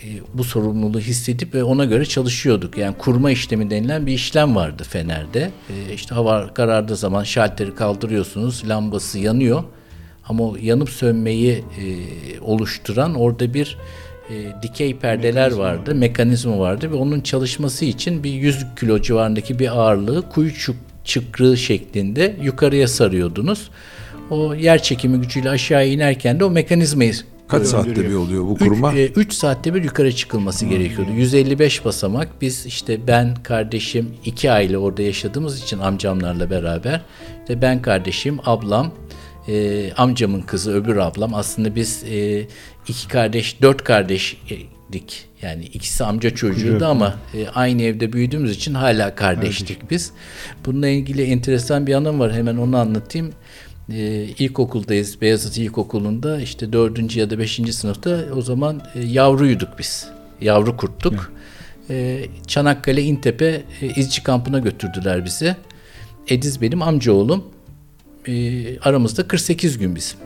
[0.04, 2.78] e, bu sorumluluğu hissedip ve ona göre çalışıyorduk.
[2.78, 5.52] Yani kurma işlemi denilen bir işlem vardı Fener'de.
[5.70, 9.64] E, işte hava karardığı zaman şalteri kaldırıyorsunuz, lambası yanıyor.
[10.28, 11.84] Ama o yanıp sönmeyi e,
[12.40, 13.78] oluşturan orada bir
[14.30, 19.80] e, dikey perdeler vardı, mekanizma vardı ve onun çalışması için bir 100 kilo civarındaki bir
[19.80, 20.52] ağırlığı kuyu
[21.06, 23.70] çıkrığı şeklinde yukarıya sarıyordunuz.
[24.30, 27.14] O yer çekimi gücüyle aşağı inerken de o mekanizmayı
[27.60, 28.94] Kaç saatte bir oluyor bu kuruma?
[28.94, 30.72] 3 e, saatte bir yukarı çıkılması hmm.
[30.72, 31.12] gerekiyordu.
[31.12, 32.42] 155 basamak.
[32.42, 37.02] Biz işte ben, kardeşim, iki aile orada yaşadığımız için amcamlarla beraber.
[37.42, 38.92] İşte ben kardeşim, ablam,
[39.48, 41.34] e, amcamın kızı, öbür ablam.
[41.34, 42.48] Aslında biz e,
[42.88, 45.26] iki kardeş, dört kardeşdik.
[45.42, 49.92] Yani ikisi amca çocuğuydu ama e, aynı evde büyüdüğümüz için hala kardeştik Kardeş.
[49.92, 50.12] biz.
[50.66, 52.34] Bununla ilgili enteresan bir anım var.
[52.34, 53.34] Hemen onu anlatayım
[53.90, 55.22] e, ilkokuldayız.
[55.22, 60.08] Beyazıt İlkokulu'nda işte dördüncü ya da beşinci sınıfta o zaman e, yavruyduk biz.
[60.42, 61.34] Yavru kurttuk.
[61.90, 65.56] E, Çanakkale İntepe e, izci kampına götürdüler bizi.
[66.28, 67.44] Ediz benim amcaoğlum.
[68.28, 70.20] E, aramızda 48 gün bizim.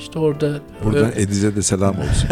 [0.00, 0.60] İşte orada...
[0.84, 2.28] Buradan Ediz'e de selam olsun.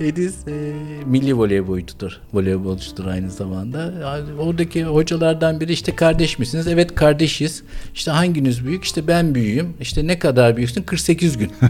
[0.00, 0.72] Ediz e,
[1.06, 2.20] milli voleybolcudur.
[2.32, 3.92] Voleybolcudur aynı zamanda.
[4.38, 6.66] Oradaki hocalardan biri işte kardeş misiniz?
[6.66, 7.62] Evet kardeşiz.
[7.94, 8.84] İşte hanginiz büyük?
[8.84, 9.74] İşte ben büyüğüm.
[9.80, 10.82] İşte ne kadar büyüksün?
[10.82, 11.50] 48 gün.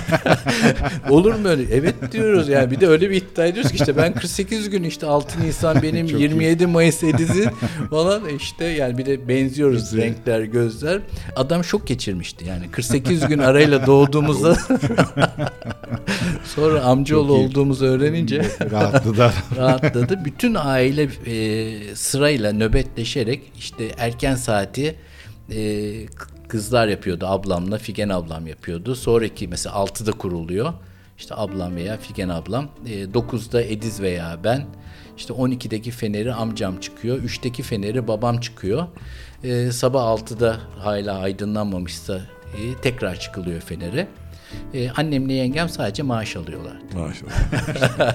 [1.10, 1.62] Olur mu öyle?
[1.74, 2.70] Evet diyoruz yani.
[2.70, 6.06] Bir de öyle bir iddia ediyoruz ki işte ben 48 gün işte 6 Nisan benim
[6.06, 7.50] 27 Mayıs Ediz'i
[7.90, 11.00] falan işte yani bir de benziyoruz renkler gözler.
[11.36, 14.56] Adam şok geçirmişti yani 48 gün arayla doğdu doğduğumuzu
[16.44, 19.32] sonra amcaoğlu olduğumuzu öğrenince rahatladı.
[19.56, 20.24] rahatladı.
[20.24, 24.94] Bütün aile e, sırayla nöbetleşerek işte erken saati
[25.50, 25.92] e,
[26.48, 28.94] kızlar yapıyordu ablamla Figen ablam yapıyordu.
[28.94, 30.72] Sonraki mesela 6'da kuruluyor.
[31.18, 32.68] İşte ablam veya Figen ablam.
[32.86, 34.66] E, 9'da Ediz veya ben.
[35.16, 37.18] İşte 12'deki feneri amcam çıkıyor.
[37.22, 38.86] 3'teki feneri babam çıkıyor.
[39.44, 42.20] E, sabah 6'da hala aydınlanmamışsa
[42.58, 44.08] e, tekrar çıkılıyor Fener'e.
[44.74, 46.76] E, annemle yengem sadece maaş alıyorlar.
[46.94, 48.14] Maşallah.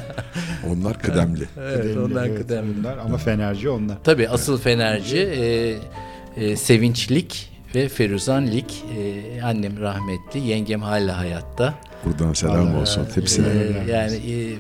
[0.72, 1.48] onlar kıdemli.
[1.58, 2.80] evet, kıdemli, onlar evet, kıdemli.
[2.80, 3.98] Onlar, ama Fenerci onlar.
[4.04, 5.76] Tabii asıl Fenerci e,
[6.46, 8.84] e, Sevinçlik ve Feruzanlik.
[8.98, 11.74] E, annem rahmetli, yengem hala hayatta.
[12.06, 13.48] Buradan selam Allah, olsun hepsine.
[13.48, 14.56] E, yani e,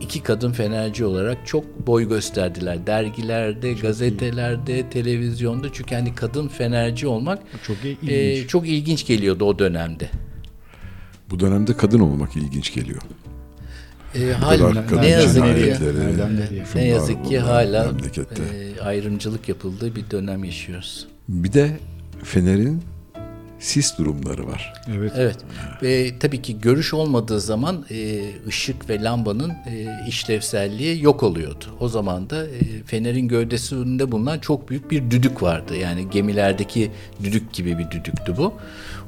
[0.00, 2.86] iki kadın fenerci olarak çok boy gösterdiler.
[2.86, 4.90] Dergilerde, çok gazetelerde, iyi.
[4.90, 5.72] televizyonda.
[5.72, 8.10] Çünkü hani kadın fenerci olmak çok e, ilginç.
[8.10, 10.10] E, çok ilginç geliyordu o dönemde.
[11.30, 13.02] Bu dönemde kadın olmak ilginç geliyor.
[14.14, 15.74] E, hala, ne yazık ki
[16.74, 17.92] ne yazık ki hala
[18.54, 21.06] e, ayrımcılık yapıldığı bir dönem yaşıyoruz.
[21.28, 21.78] Bir de
[22.24, 22.82] Fener'in
[23.62, 24.72] sis durumları var.
[24.96, 25.12] Evet.
[25.16, 25.36] Evet.
[25.82, 31.64] Ve tabii ki görüş olmadığı zaman e, ışık ve lambanın e, işlevselliği yok oluyordu.
[31.80, 35.76] O zaman da e, fenerin gövdesinde bulunan çok büyük bir düdük vardı.
[35.76, 36.90] Yani gemilerdeki
[37.24, 38.54] düdük gibi bir düdüktü bu.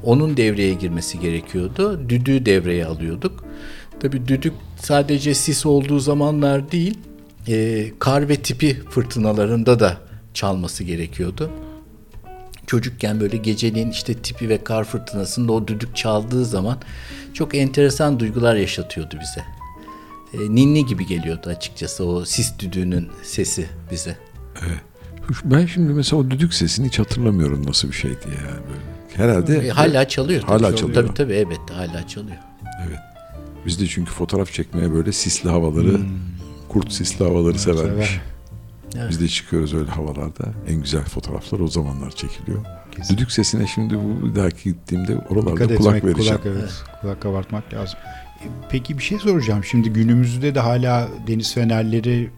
[0.04, 2.08] Onun devreye girmesi gerekiyordu.
[2.08, 3.44] Düdüğü devreye alıyorduk.
[4.00, 6.98] Tabii düdük sadece sis olduğu zamanlar değil,
[7.48, 9.96] e, kar ve tipi fırtınalarında da
[10.34, 11.50] çalması gerekiyordu
[12.66, 16.78] çocukken böyle geceliğin işte tipi ve kar fırtınasında o düdük çaldığı zaman
[17.34, 19.44] çok enteresan duygular yaşatıyordu bize.
[20.34, 24.16] E, ninni gibi geliyordu açıkçası o sis düdüğünün sesi bize.
[24.66, 24.80] Evet.
[25.44, 28.94] Ben şimdi mesela o düdük sesini hiç hatırlamıyorum nasıl bir şeydi yani böyle.
[29.14, 30.42] Herhalde e, hala çalıyor.
[30.42, 30.76] Hala tabii.
[30.76, 30.94] çalıyor.
[31.02, 32.36] Tabii tabii evet hala çalıyor.
[32.88, 32.98] Evet.
[33.66, 36.08] Biz de çünkü fotoğraf çekmeye böyle sisli havaları, hmm.
[36.68, 38.06] kurt sisli havaları evet, severmiş.
[38.06, 38.33] Sever.
[38.98, 39.10] Evet.
[39.10, 40.44] Biz de çıkıyoruz öyle havalarda.
[40.68, 42.64] En güzel fotoğraflar o zamanlar çekiliyor.
[42.96, 43.16] Kesin.
[43.16, 46.40] Düdük sesine şimdi bu bir dahaki gittiğimde oralarda Dikkat kulak etmek, vereceğim.
[46.42, 46.72] Kulak, evet.
[47.00, 47.98] kulak kabartmak lazım.
[48.40, 49.64] E, peki bir şey soracağım.
[49.64, 52.30] Şimdi günümüzde de hala deniz fenerleri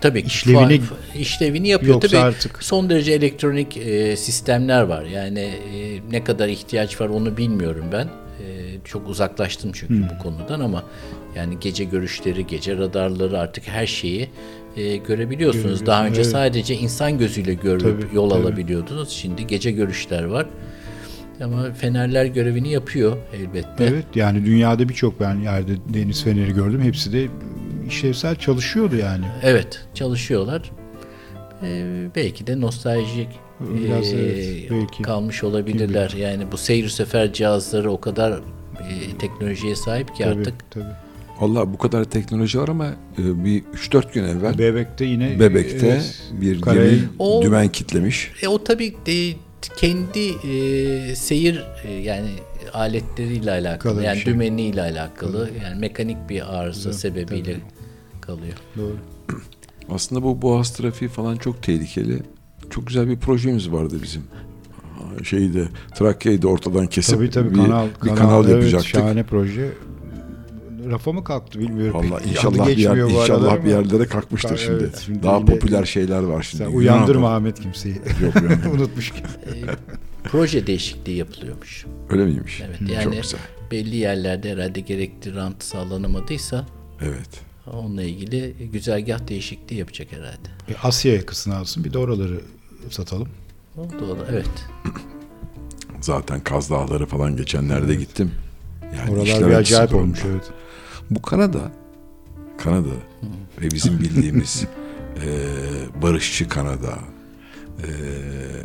[0.00, 0.80] Tabii işlevini,
[1.14, 2.00] işlevini yapıyor.
[2.00, 5.02] Tabii artık son derece elektronik e, sistemler var.
[5.02, 8.04] Yani e, ne kadar ihtiyaç var onu bilmiyorum ben.
[8.44, 10.08] E, çok uzaklaştım çünkü hmm.
[10.08, 10.84] bu konudan ama
[11.36, 14.30] yani gece görüşleri, gece radarları artık her şeyi
[14.78, 15.86] e, görebiliyorsunuz.
[15.86, 16.30] Daha önce evet.
[16.30, 18.40] sadece insan gözüyle görüp tabii, yol tabii.
[18.40, 19.08] alabiliyordunuz.
[19.10, 20.46] Şimdi gece görüşler var.
[21.42, 23.84] Ama fenerler görevini yapıyor elbette.
[23.84, 26.82] Evet yani dünyada birçok ben yerde deniz feneri gördüm.
[26.82, 27.28] Hepsi de
[27.88, 29.24] işlevsel çalışıyordu yani.
[29.42, 30.70] Evet çalışıyorlar.
[31.62, 33.28] Ee, belki de nostaljik
[33.60, 35.02] Biraz, e, evet, belki.
[35.02, 36.10] kalmış olabilirler.
[36.10, 36.20] Gibi.
[36.20, 40.70] Yani bu seyir sefer cihazları o kadar e, teknolojiye sahip ki tabii, artık.
[40.70, 41.07] Tabii.
[41.40, 42.86] Allah bu kadar teknoloji var ama
[43.18, 48.30] e, bir 3-4 gün evvel Bebek'te yine Bebek'te evet, bir gemi o, dümen kitlemiş.
[48.42, 49.36] E, o tabii de,
[49.76, 52.28] kendi e, seyir e, yani
[52.72, 53.92] aletleriyle alakalı.
[53.92, 54.32] Kalır yani şey.
[54.32, 55.50] dümeniyle alakalı.
[55.64, 57.56] Yani mekanik bir arıza sebebiyle
[58.20, 58.56] kalıyor.
[58.76, 58.96] Doğru.
[59.90, 62.22] Aslında bu boğaz trafiği falan çok tehlikeli.
[62.70, 64.22] Çok güzel bir projemiz vardı bizim.
[64.82, 68.90] Aa, Şeyde Trakya'yı da ortadan kesip Tabii tabii bir kanal, bir kanal, evet, yapacaktık.
[68.90, 69.72] şahane proje.
[70.90, 72.12] Rafa mı kalktı bilmiyorum.
[72.12, 74.82] Adı inşallah bir, yer, inşallah bir yerlere kalkmıştır Ka- şimdi.
[74.82, 76.64] evet, şimdi Daha popüler şeyler var şimdi.
[76.64, 77.34] Sen uyandırma.
[77.34, 77.94] Ahmet kimseyi.
[78.22, 78.34] Yok.
[78.74, 79.22] Unutmuş ki.
[80.24, 81.86] Proje değişikliği yapılıyormuş.
[82.10, 82.62] Öyle miymiş?
[82.66, 83.40] Evet Çok yani güzel.
[83.70, 86.66] belli yerlerde herhalde gerekli rant sağlanamadıysa
[87.02, 87.40] Evet.
[87.72, 90.48] onunla ilgili güzergah değişikliği yapacak herhalde.
[90.68, 92.40] E, Asya yakasını alsın bir de oraları
[92.90, 93.28] satalım.
[93.76, 94.66] Da evet.
[96.00, 98.30] Zaten Kaz Dağları falan geçenlerde gittim.
[98.96, 100.42] Yani Oralar bir acayip olmuş evet.
[101.10, 101.72] Bu Kanada,
[102.58, 102.88] Kanada
[103.60, 104.64] ve bizim bildiğimiz
[105.16, 105.22] eee,
[106.02, 106.98] barışçı Kanada,
[107.78, 107.88] eee,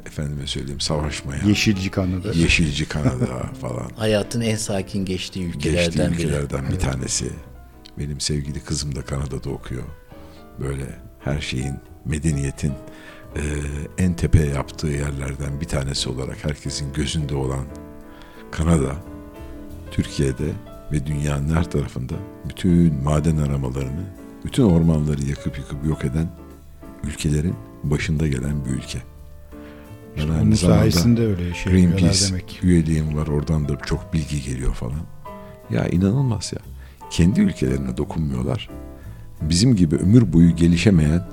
[0.06, 2.32] efendime söyleyeyim savaşmayan, Yeşilci Kanada.
[2.34, 3.26] yeşilci Kanada
[3.62, 3.90] falan.
[3.96, 6.28] Hayatın en sakin geçtiği ülkelerden Geçtiği biri.
[6.28, 7.30] ülkelerden bir tanesi.
[8.00, 9.84] Benim sevgili kızım da Kanada'da okuyor.
[10.60, 10.86] Böyle
[11.20, 11.76] her şeyin,
[12.06, 12.74] medeniyetin
[13.36, 13.42] eee,
[13.98, 17.66] en tepeye yaptığı yerlerden bir tanesi olarak herkesin gözünde olan
[18.52, 18.96] Kanada,
[19.92, 20.52] Türkiye'de
[20.94, 22.14] ve dünyanın her tarafında
[22.50, 24.04] bütün maden aramalarını,
[24.46, 26.28] bütün ormanları yakıp yıkıp yok eden
[27.04, 29.00] ülkelerin başında gelen bir ülke.
[30.18, 32.60] Ben Onun aynı zamanda sayesinde öyle şey Greenpeace demek.
[32.64, 33.28] üyeliğim var.
[33.28, 35.00] Oradan da çok bilgi geliyor falan.
[35.70, 36.60] Ya inanılmaz ya.
[37.10, 38.70] Kendi ülkelerine dokunmuyorlar.
[39.42, 41.28] Bizim gibi ömür boyu gelişemeyen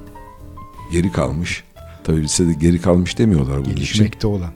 [0.92, 1.64] geri kalmış.
[2.04, 3.74] Tabii lisede geri kalmış demiyorlar bunun için.
[3.74, 4.50] Gelişmekte olan.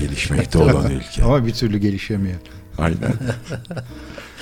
[0.00, 1.24] Gelişmekte olan ülke.
[1.24, 2.38] Ama bir türlü gelişemeyen.
[2.78, 2.96] Aynen.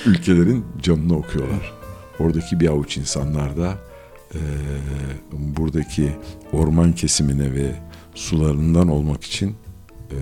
[0.05, 1.73] Ülkelerin canını okuyorlar.
[2.19, 3.77] Oradaki bir avuç insanlar da
[4.35, 4.41] eee,
[5.31, 6.11] buradaki
[6.53, 7.71] orman kesimine ve
[8.15, 9.55] sularından olmak için
[10.11, 10.17] eee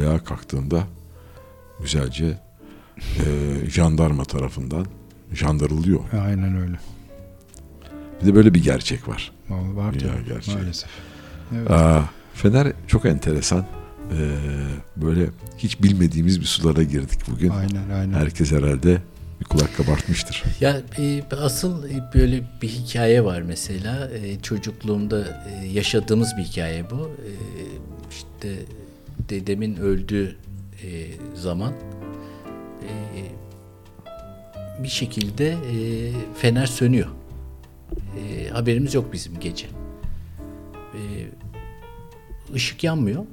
[0.00, 0.82] ayağa kalktığında
[1.80, 2.38] güzelce
[2.98, 4.86] eee, jandarma tarafından
[5.32, 6.00] jandarılıyor.
[6.24, 6.78] Aynen öyle.
[8.22, 9.32] Bir de böyle bir gerçek var.
[9.48, 10.54] Vallahi Var Ya, gerçek.
[10.54, 10.90] maalesef.
[11.56, 11.70] Evet.
[11.70, 12.02] Aa,
[12.34, 13.66] Fener çok enteresan.
[14.12, 14.16] Eee,
[14.96, 15.26] böyle
[15.58, 17.50] hiç bilmediğimiz bir sulara girdik bugün.
[17.50, 18.12] Aynen aynen.
[18.12, 18.98] Herkes herhalde
[19.40, 20.42] bir kulak kabartmıştır.
[20.60, 26.90] Ya e, asıl e, böyle bir hikaye var mesela E, çocukluğumda e, yaşadığımız bir hikaye
[26.90, 27.10] bu.
[27.26, 27.30] E,
[28.10, 28.54] işte
[29.28, 30.36] dedemin öldüğü
[30.82, 31.72] e, zaman
[32.82, 32.92] e,
[34.82, 37.08] bir şekilde e, fener sönüyor.
[38.18, 39.66] E, haberimiz yok bizim gece.
[40.94, 41.00] E,
[42.54, 43.24] ışık yanmıyor.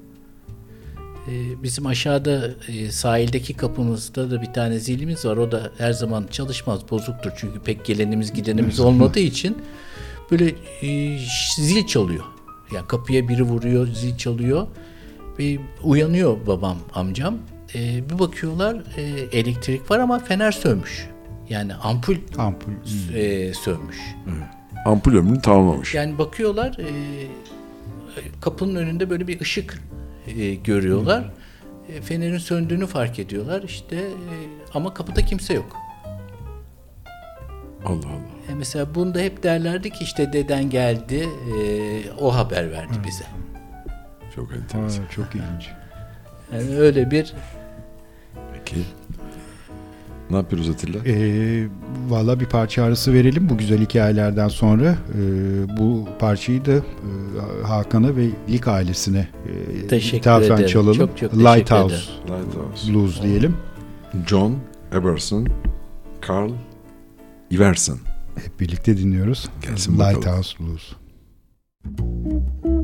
[1.28, 5.38] E, bizim aşağıda e, sahildeki kapımızda da bir tane zilimiz var.
[5.38, 7.32] O da her zaman çalışmaz, bozuktur.
[7.38, 9.57] Çünkü pek gelenimiz gidenimiz olmadığı için
[10.32, 11.17] böyle e,
[11.55, 12.23] zil çalıyor.
[12.73, 14.67] Yani kapıya biri vuruyor, zil çalıyor.
[15.39, 17.38] Ve uyanıyor babam, amcam.
[17.75, 19.01] E, bir bakıyorlar e,
[19.39, 21.07] elektrik var ama fener sönmüş.
[21.49, 22.71] Yani ampul Ampul.
[23.13, 23.97] e, sönmüş.
[24.86, 25.93] Ampul ömrünü tamamlamış.
[25.95, 26.78] Yani bakıyorlar
[28.41, 29.82] kapının önünde böyle bir ışık
[30.28, 31.23] e, görüyorlar.
[31.89, 34.34] E, fenerin söndüğünü fark ediyorlar işte e,
[34.73, 35.78] ama kapıda kimse yok.
[37.86, 38.51] Allah Allah.
[38.51, 43.25] E, mesela bunda hep derlerdi ki işte deden geldi e, o haber verdi bize.
[44.36, 45.05] Çok Ha, enteresan.
[45.05, 45.69] çok ilginç.
[46.53, 47.34] Yani öyle bir
[48.53, 48.75] Peki.
[50.30, 50.99] Ne yapıyoruz Atilla?
[51.05, 51.67] Ee,
[52.09, 54.95] Valla bir parça arası verelim bu güzel hikayelerden sonra.
[55.19, 56.82] Ee, bu parçayı da e,
[57.63, 59.28] Hakan'a ve Lik ailesine
[59.84, 60.67] e, Teşekkür ederim.
[60.67, 60.93] çalalım.
[60.97, 62.93] Çok çok teşekkür Lighthouse Lighthouse.
[62.93, 63.55] Blues diyelim.
[64.28, 64.55] John
[64.93, 65.47] Eberson,
[66.30, 66.51] Carl
[67.51, 67.99] Iverson.
[68.43, 69.49] Hep birlikte dinliyoruz.
[69.61, 70.15] Gelsin bakalım.
[70.15, 70.93] Lighthouse Blues.
[71.97, 72.76] Thank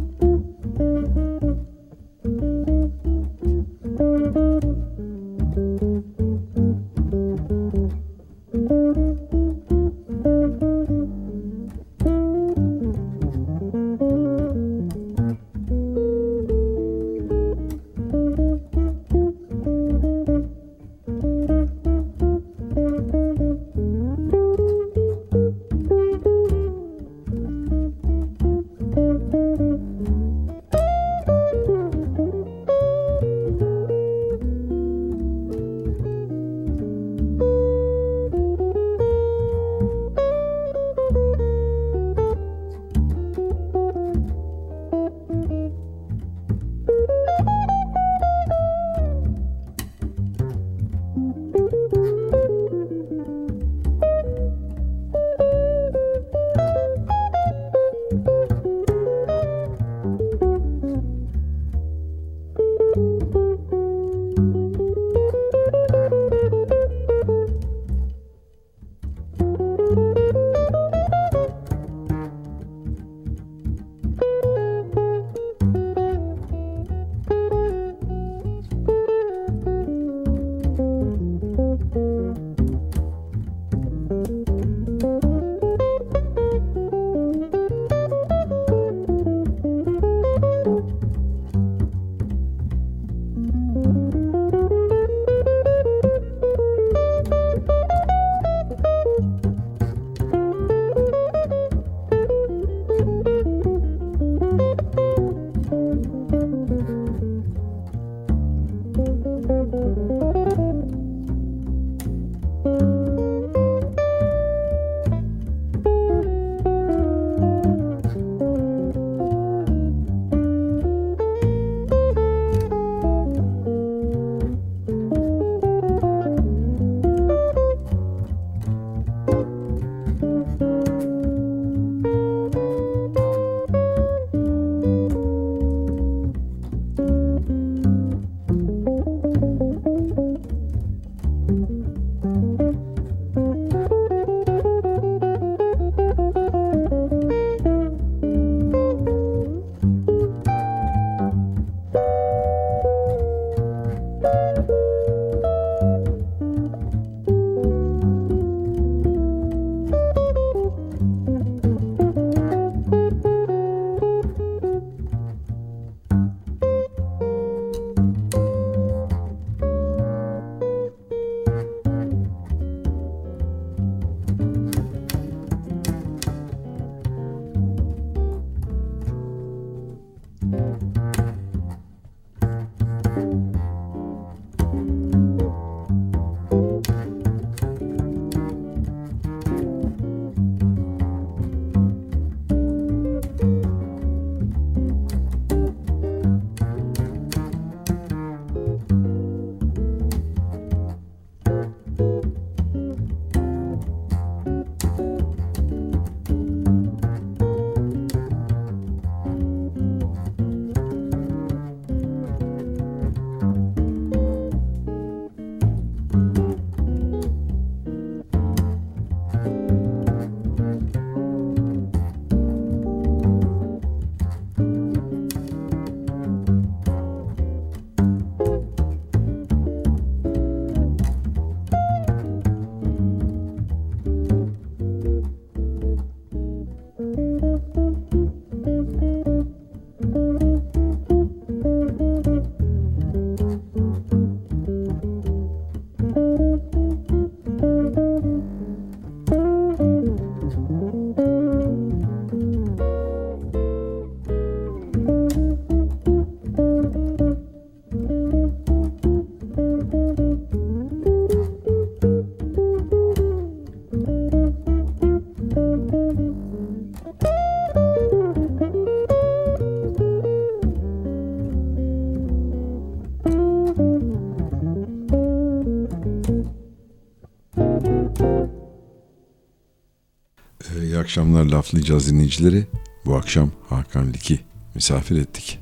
[281.13, 282.67] akşamlar laflayacağız dinleyicileri.
[283.05, 284.39] Bu akşam Hakan Liki
[284.75, 285.59] misafir ettik.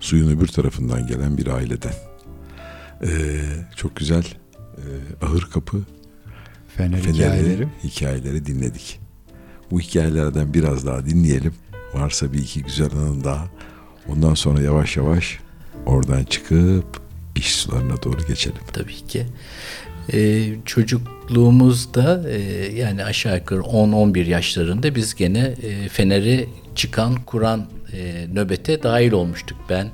[0.00, 1.92] Suyun öbür tarafından gelen bir aileden.
[3.02, 3.40] Ee,
[3.76, 4.24] çok güzel
[4.76, 4.84] e,
[5.24, 5.82] ahır kapı
[6.76, 7.68] Fener hikayeleri.
[7.84, 9.00] hikayeleri dinledik.
[9.70, 11.54] Bu hikayelerden biraz daha dinleyelim.
[11.94, 13.48] Varsa bir iki güzel anın daha.
[14.08, 15.38] Ondan sonra yavaş yavaş
[15.86, 17.00] oradan çıkıp
[17.36, 18.62] iş sularına doğru geçelim.
[18.72, 19.26] Tabii ki.
[20.12, 22.38] Ee, çocukluğumuzda e,
[22.76, 29.58] yani aşağı yukarı 10-11 yaşlarında biz gene e, Fener'i çıkan, kuran e, nöbete dahil olmuştuk.
[29.70, 29.88] Ben,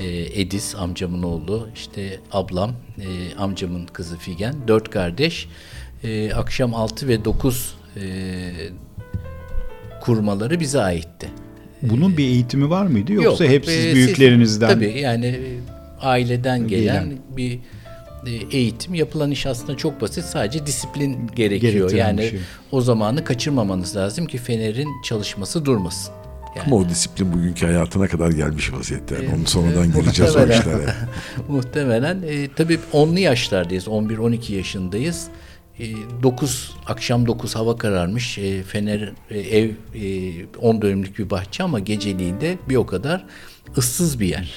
[0.00, 5.48] e, Edis amcamın oğlu, işte ablam, e, amcamın kızı Figen, dört kardeş.
[6.04, 8.02] E, akşam 6 ve 9 e,
[10.00, 11.28] kurmaları bize aitti.
[11.82, 14.68] Bunun bir eğitimi var mıydı yoksa Yok, hep siz e, büyüklerinizden?
[14.68, 15.40] tabii yani e,
[16.00, 17.18] aileden gelen Gelen.
[17.36, 17.58] bir e,
[18.50, 20.24] eğitim yapılan iş aslında çok basit.
[20.24, 21.72] Sadece disiplin gerekiyor.
[21.72, 22.40] Gerektiren Yani şey.
[22.72, 26.14] o zamanı kaçırmamanız lazım ki fenerin çalışması durmasın.
[26.56, 29.14] Yani Ama o disiplin bugünkü hayatına kadar gelmiş vaziyette.
[29.14, 30.94] Yani Onu sonradan gireceğiz o işlere.
[31.48, 33.86] muhtemelen e, tabii onlu yaşlardayız.
[33.86, 35.26] 11-12 yaşındayız.
[35.78, 35.84] E,
[36.22, 38.38] 9 akşam 9 hava kararmış.
[38.38, 43.24] E, fener e, ev e, 10 dönümlük bir bahçe ama geceliğin de bir o kadar
[43.78, 44.52] ıssız bir yer.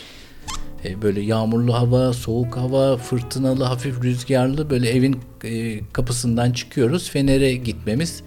[0.85, 7.09] E, böyle yağmurlu hava, soğuk hava, fırtınalı, hafif rüzgarlı böyle evin e, kapısından çıkıyoruz.
[7.09, 8.23] Fener'e gitmemiz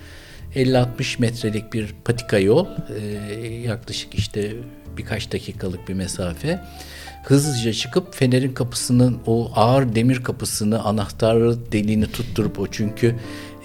[0.55, 2.67] 50-60 metrelik bir patika yol.
[3.01, 4.53] E, yaklaşık işte
[4.97, 6.61] birkaç dakikalık bir mesafe.
[7.25, 13.15] Hızlıca çıkıp Fener'in kapısının o ağır demir kapısını anahtarı deliğini tutturup o çünkü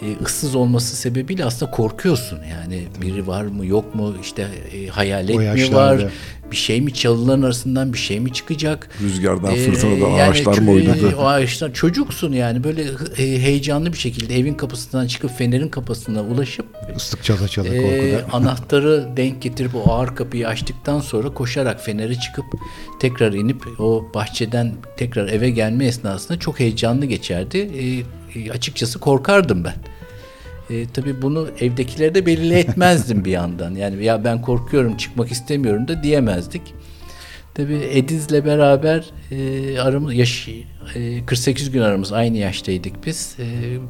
[0.01, 2.39] e, ıssız olması sebebiyle aslında korkuyorsun.
[2.51, 6.05] Yani biri var mı yok mu işte e, hayalet mi var
[6.51, 8.89] bir şey mi çalıların arasından bir şey mi çıkacak?
[9.01, 11.15] Rüzgardan, Ee, fırtınadan yani ağaçlar mı oynadı?
[11.19, 12.85] O ağaçlar çocuksun yani böyle
[13.15, 18.37] heyecanlı bir şekilde evin kapısından çıkıp fenerin kapısına ulaşıp Islık çala çala e, korkuda.
[18.37, 22.45] anahtarı denk getirip o ağır kapıyı açtıktan sonra koşarak feneri çıkıp
[22.99, 27.57] tekrar inip o bahçeden tekrar eve gelme esnasında çok heyecanlı geçerdi.
[27.57, 29.75] E, e, açıkçası korkardım ben.
[30.69, 33.75] E, tabii bunu evdekilere de belli etmezdim bir yandan.
[33.75, 36.61] Yani ya ben korkuyorum çıkmak istemiyorum da diyemezdik.
[37.53, 40.49] Tabii Ediz'le beraber e, aramız yaş
[40.95, 43.35] e, 48 gün aramız aynı yaştaydık biz.
[43.39, 43.43] E,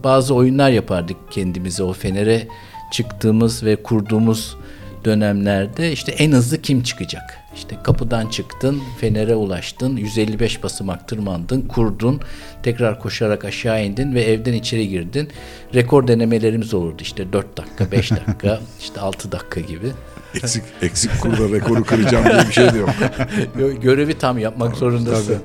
[0.04, 2.48] bazı oyunlar yapardık kendimize o Fener'e
[2.92, 4.58] çıktığımız ve kurduğumuz
[5.06, 7.40] dönemlerde işte en hızlı kim çıkacak?
[7.60, 12.22] İşte kapıdan çıktın, Fener'e ulaştın, 155 basamak tırmandın, kurdun,
[12.64, 15.30] tekrar koşarak aşağı indin ve evden içeri girdin.
[15.74, 19.88] Rekor denemelerimiz olurdu işte 4 dakika, 5 dakika, işte 6 dakika gibi.
[20.36, 22.90] Eksik, eksik kurda rekoru kıracağım diye bir şey de yok.
[23.58, 25.38] Gö- görevi tam yapmak zorundasın.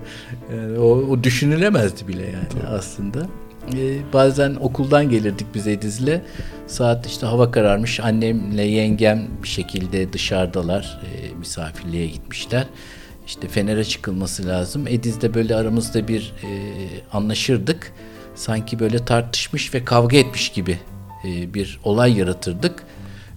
[0.57, 3.27] Yani o, o düşünülemezdi bile yani aslında.
[3.73, 6.21] Ee, bazen okuldan gelirdik biz Ediz'le.
[6.67, 8.01] Saat işte hava kararmış.
[8.01, 11.01] Annemle yengem bir şekilde dışarıdalar.
[11.05, 12.67] e, misafirliğe gitmişler.
[13.27, 14.87] İşte Fener'e çıkılması lazım.
[14.89, 16.49] Ediz'de böyle aramızda bir e,
[17.13, 17.93] anlaşırdık.
[18.35, 20.79] Sanki böyle tartışmış ve kavga etmiş gibi
[21.25, 22.85] e, bir olay yaratırdık.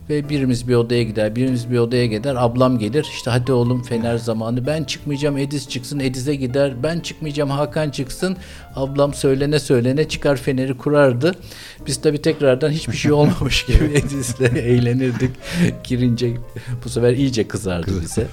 [0.10, 2.36] Ve birimiz bir odaya gider, birimiz bir odaya gider.
[2.36, 3.08] Ablam gelir.
[3.14, 4.66] işte hadi oğlum Fener zamanı.
[4.68, 6.00] Ben çıkmayacağım Ediz çıksın.
[6.00, 6.84] Ediz'e gider.
[6.84, 8.38] Ben çıkmayacağım Hakan çıksın.
[8.76, 11.36] Ablam söylene söylene çıkar Fener'i kurardı.
[11.88, 15.32] Biz tabii tekrardan hiçbir şey olmamış gibi Ediz'le eğlenirdik.
[15.84, 16.34] Girince
[16.86, 18.28] bu sefer iyice kızardı bize.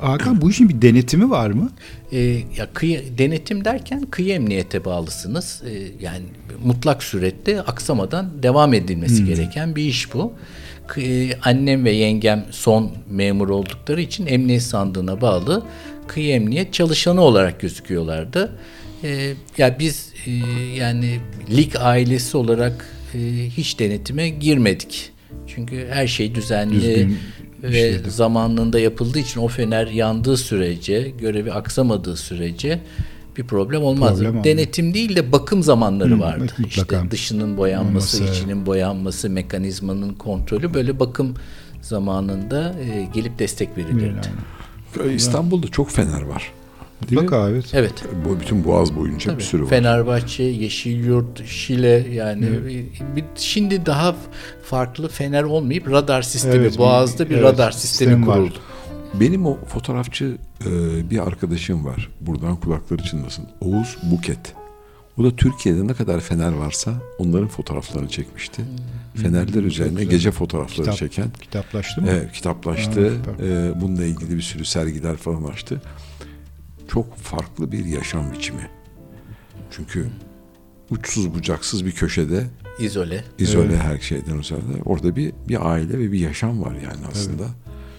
[0.01, 1.71] Hakan bu işin bir denetimi var mı?
[2.11, 2.19] E,
[2.57, 5.63] ya kıyı, denetim derken kıyı emniyete bağlısınız.
[5.65, 6.25] E, yani
[6.65, 10.33] mutlak surette aksamadan devam edilmesi gereken bir iş bu.
[10.87, 15.63] Kı- annem ve yengem son memur oldukları için emniyet sandığına bağlı
[16.07, 18.51] kıyı emniyet çalışanı olarak gözüküyorlardı.
[19.03, 20.31] E, ya biz e,
[20.75, 21.19] yani
[21.57, 23.19] lig ailesi olarak e,
[23.57, 25.11] hiç denetime girmedik.
[25.47, 27.17] Çünkü her şey düzenli Düzgün
[27.63, 28.11] ve işledi.
[28.11, 32.79] zamanında yapıldığı için o fener yandığı sürece, görevi aksamadığı sürece
[33.37, 34.19] bir problem olmaz.
[34.19, 34.43] Problem.
[34.43, 36.53] Denetim değil de bakım zamanları Hı, vardı.
[36.57, 36.95] mutlaka.
[36.95, 38.33] İşte dışının boyanması, Olması.
[38.41, 41.33] içinin boyanması, mekanizmanın kontrolü böyle bakım
[41.81, 44.27] zamanında e, gelip destek verilirdi.
[45.15, 46.51] İstanbul'da çok fener var.
[47.09, 47.51] Değil Mutlaka mi?
[47.51, 47.65] evet.
[47.73, 47.93] Evet.
[48.25, 49.43] Bu bütün Boğaz boyunca bir Tabii.
[49.43, 49.69] sürü var.
[49.69, 52.47] Fenerbahçe, Yeşilyurt, Şile yani
[53.15, 54.15] bir, şimdi daha
[54.63, 58.35] farklı fener olmayıp radar sistemi Evet, bir- Boğaz'da bir evet, radar sistemi sistem var.
[58.37, 58.57] kuruldu.
[59.13, 60.69] Benim o fotoğrafçı e,
[61.09, 62.09] bir arkadaşım var.
[62.21, 63.45] Buradan kulakları çınlasın.
[63.61, 64.39] Oğuz Buket.
[65.17, 68.61] O da Türkiye'de ne kadar fener varsa onların fotoğraflarını çekmişti.
[69.15, 70.09] Fenerler üzerine güzel.
[70.09, 71.25] gece fotoğrafları Kitap- çeken.
[71.41, 72.07] Kitaplaştı mı?
[72.11, 73.09] Evet, kitaplaştı.
[73.09, 73.47] Ha, süper.
[73.47, 75.81] Ee, bununla ilgili bir sürü sergiler falan açtı.
[76.93, 78.69] Çok farklı bir yaşam biçimi.
[79.71, 80.07] Çünkü
[80.89, 82.47] uçsuz bucaksız bir köşede
[82.79, 83.23] İzole.
[83.39, 84.65] izole her şeyden uzakta.
[84.85, 87.43] Orada bir bir aile ve bir yaşam var yani aslında.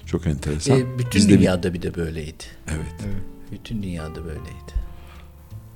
[0.07, 0.78] Çok enteresan.
[0.80, 2.45] E, bütün Biz de bir- dünyada bir de böyleydi.
[2.68, 3.11] evet.
[3.53, 4.72] Bütün dünyada böyleydi.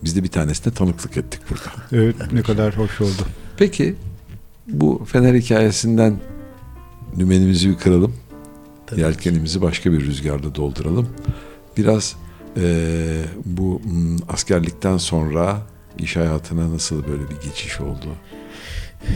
[0.04, 1.72] Biz de bir tanesine tanıklık ettik burada.
[1.92, 3.22] Evet ne kadar hoş oldu.
[3.56, 3.94] Peki
[4.68, 6.20] bu Fener hikayesinden
[7.18, 8.14] dümenimizi bir kıralım.
[8.86, 9.00] Tabii.
[9.00, 11.08] Yelkenimizi başka bir rüzgarda dolduralım.
[11.76, 12.16] Biraz
[12.56, 15.62] eee, bu mm, askerlikten sonra
[15.98, 18.06] iş hayatına nasıl böyle bir geçiş oldu?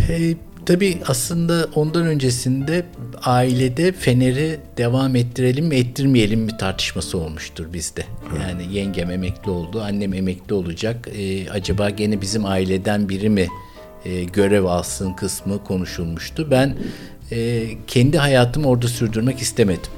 [0.09, 0.34] E,
[0.66, 2.86] tabii aslında ondan öncesinde
[3.24, 8.05] ailede Fener'i devam ettirelim mi ettirmeyelim mi tartışması olmuştur bizde.
[8.41, 11.09] Yani yengem emekli oldu, annem emekli olacak.
[11.18, 13.47] E, acaba gene bizim aileden biri mi
[14.05, 16.51] e, görev alsın kısmı konuşulmuştu.
[16.51, 16.76] Ben
[17.32, 19.91] e, kendi hayatımı orada sürdürmek istemedim.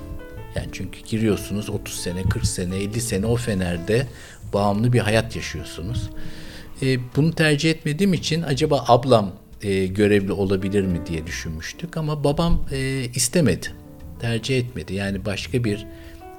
[0.57, 4.07] Yani çünkü giriyorsunuz 30 sene, 40 sene, 50 sene o Fener'de
[4.53, 6.11] bağımlı bir hayat yaşıyorsunuz.
[6.83, 9.33] E, bunu tercih etmediğim için acaba ablam
[9.63, 13.67] e, görevli olabilir mi diye düşünmüştük ama babam e, istemedi.
[14.21, 14.95] Tercih etmedi.
[14.95, 15.87] Yani başka bir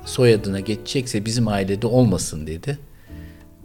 [0.06, 2.78] soyadına geçecekse bizim ailede olmasın dedi.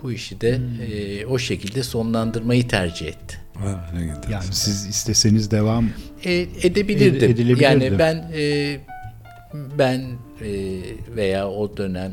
[0.02, 0.60] Bu işi de
[0.92, 3.36] e, o şekilde sonlandırmayı tercih etti.
[3.58, 4.32] Ha, ne.
[4.32, 5.88] Yani siz isteseniz devam
[6.24, 6.32] E,
[6.62, 7.28] edebilirdim.
[7.30, 7.62] Ed- edilebilirdi.
[7.62, 8.76] Yani ben e,
[9.78, 10.00] ben
[10.44, 10.80] e,
[11.16, 12.12] veya o dönem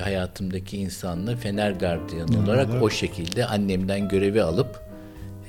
[0.00, 4.80] hayatımdaki insanla Fener gardiyanı olarak o şekilde annemden görevi alıp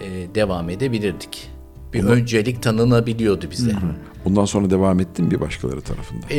[0.02, 1.50] e, devam edebilirdik.
[1.94, 3.72] Bir öncelik tanınabiliyordu bize.
[4.26, 6.24] Bundan sonra devam ettin bir başkaları tarafından.
[6.30, 6.38] E,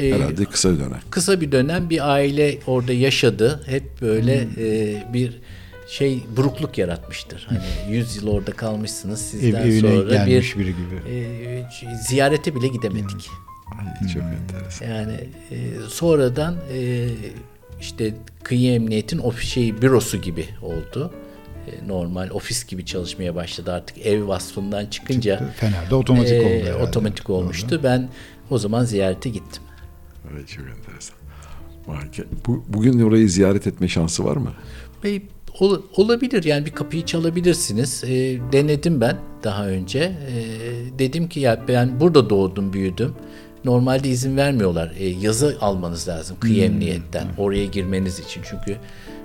[0.00, 1.00] e, Herhalde kısa bir dönem.
[1.10, 3.62] kısa bir dönem bir aile orada yaşadı.
[3.66, 4.50] Hep böyle Hmm.
[4.64, 5.40] e, bir
[5.88, 7.46] şey burukluk yaratmıştır.
[7.48, 11.10] Hani 100 yıl orada kalmışsınız ev, sizden evine sonra gelmiş bir biri gibi.
[11.16, 11.64] e,
[12.08, 13.10] ziyarete bile gidemedik.
[13.30, 13.53] Ay,
[14.12, 14.86] çok enteresan.
[14.86, 15.12] Yani
[15.50, 15.56] e,
[15.88, 17.08] sonradan e,
[17.80, 21.10] işte kıyı emniyetin ofis şey bürosu gibi oldu.
[21.66, 25.52] E, normal ofis gibi çalışmaya başladı artık ev vasfından çıkınca.
[25.56, 26.82] Fener'de otomatik e, oldu herhalde.
[26.88, 27.80] Otomatik olmuştu.
[27.84, 28.08] Ben
[28.50, 29.62] o zaman ziyarete gittim.
[30.32, 31.16] Evet, çok enteresan.
[32.46, 34.52] Bu, bugün orayı ziyaret etme şansı var mı?
[35.04, 35.22] Ve
[35.60, 38.04] ol- olabilir yani bir kapıyı çalabilirsiniz.
[38.04, 38.08] E,
[38.52, 39.98] denedim ben daha önce.
[39.98, 40.44] E,
[40.98, 43.14] dedim ki ya ben burada doğdum büyüdüm.
[43.64, 44.92] Normalde izin vermiyorlar.
[44.98, 48.42] E, yazı almanız lazım kıyı emniyetten oraya girmeniz için.
[48.50, 48.76] Çünkü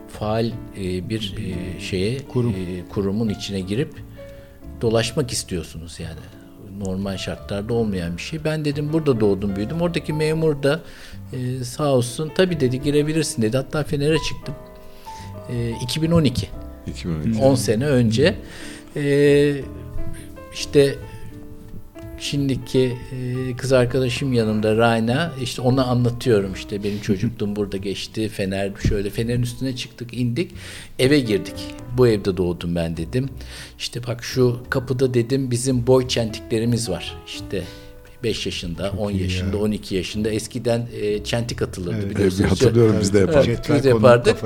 [0.08, 0.46] faal
[0.78, 2.22] e, bir e, şeye e,
[2.90, 3.94] kurumun içine girip
[4.82, 6.20] dolaşmak istiyorsunuz yani.
[6.88, 8.44] Normal şartlarda olmayan bir şey.
[8.44, 9.82] Ben dedim burada doğdum büyüdüm.
[9.82, 10.82] Oradaki memur da
[11.34, 13.58] e, sağ olsun tabii dedi girebilirsin dedi.
[13.58, 14.56] Hatta Fener'e çıktım.
[15.50, 16.50] E, 2012.
[16.88, 17.42] 2012.
[17.42, 18.36] 10 sene önce
[18.96, 19.56] e,
[20.54, 20.96] işte
[22.20, 22.98] şimdiki
[23.58, 29.42] kız arkadaşım yanımda Rayna işte ona anlatıyorum işte benim çocukluğum burada geçti Fener şöyle Fener'in
[29.42, 30.52] üstüne çıktık indik
[31.00, 31.56] eve girdik
[31.98, 33.30] bu evde doğdum ben dedim
[33.80, 37.64] işte bak şu kapıda dedim bizim boy çentiklerimiz var işte
[38.24, 39.64] 5 yaşında, 10 iyi yaşında, ya.
[39.64, 42.52] 12 yaşında eskiden e, çentik atılırdı Evet, biliyorsunuz.
[42.52, 43.48] hatırlıyorum biz de yapardık.
[43.50, 44.38] Evet, biz yapardık.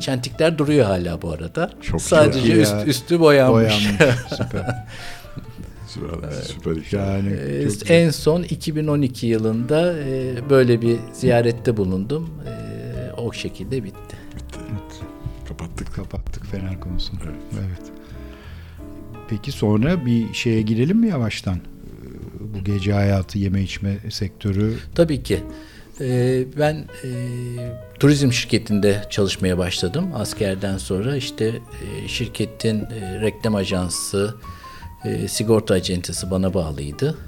[0.00, 1.70] Çentikler duruyor hala bu arada.
[1.82, 3.54] Çok Sadece iyi üst, üstü boyanmış.
[3.54, 3.88] Boyanmış.
[4.36, 4.66] Süper.
[5.94, 7.16] Süper, süper hikaye.
[7.16, 7.88] Yani Ee, güzel.
[8.04, 12.30] en son 2012 yılında e, böyle bir ziyarette bulundum.
[12.46, 14.16] E, o şekilde bitti.
[15.48, 15.94] Kapattık.
[15.94, 17.18] kapattık Fener konusunu.
[17.54, 17.82] Evet.
[19.28, 21.54] Peki sonra bir şeye girelim mi yavaştan?
[21.56, 25.40] Ee, Bu gece hayatı, yeme içme sektörü Tabii ki.
[26.00, 26.74] Ee, ben
[27.04, 27.08] e,
[28.00, 31.16] turizm şirketinde çalışmaya başladım askerden sonra.
[31.16, 34.34] işte e, şirketin e, reklam ajansı,
[35.04, 37.18] e, sigorta acentesi bana bağlıydı.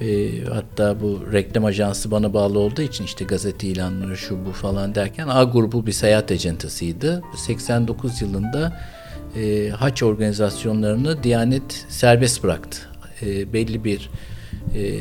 [0.00, 4.94] E, hatta bu reklam ajansı bana bağlı olduğu için işte gazete ilanları şu bu falan
[4.94, 7.22] derken A grubu bir seyahat acentasıydı.
[7.36, 8.80] 89 yılında
[9.36, 12.78] e, haç organizasyonlarını Diyanet serbest bıraktı.
[13.22, 14.10] E, belli bir
[14.74, 15.00] e,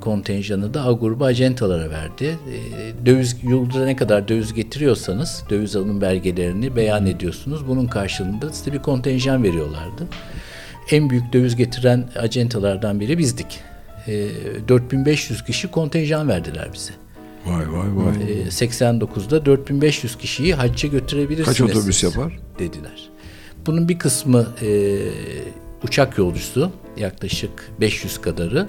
[0.00, 2.24] kontenjanı da A grubu acentalara verdi.
[2.24, 7.68] E, döviz yılda ne kadar döviz getiriyorsanız döviz alım belgelerini beyan ediyorsunuz.
[7.68, 10.06] Bunun karşılığında size bir kontenjan veriyorlardı.
[10.90, 13.60] En büyük döviz getiren acentalardan biri bizdik.
[14.06, 14.28] E,
[14.68, 16.92] 4500 kişi kontenjan verdiler bize.
[17.46, 18.32] Vay vay vay.
[18.32, 21.58] E, 89'da 4500 kişiyi hacca götürebilirsiniz.
[21.58, 22.38] Kaç otobüs yapar?
[22.58, 23.08] Dediler.
[23.66, 24.98] Bunun bir kısmı e,
[25.82, 28.68] uçak yolcusu yaklaşık 500 kadarı.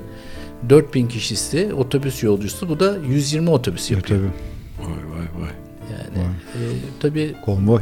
[0.69, 2.69] 4000 kişisi otobüs yolcusu.
[2.69, 4.19] Bu da 120 otobüs Ya yapıyor.
[4.19, 5.49] tabii Vay vay vay.
[5.91, 6.61] Yani e,
[6.99, 7.81] tabii konvoy.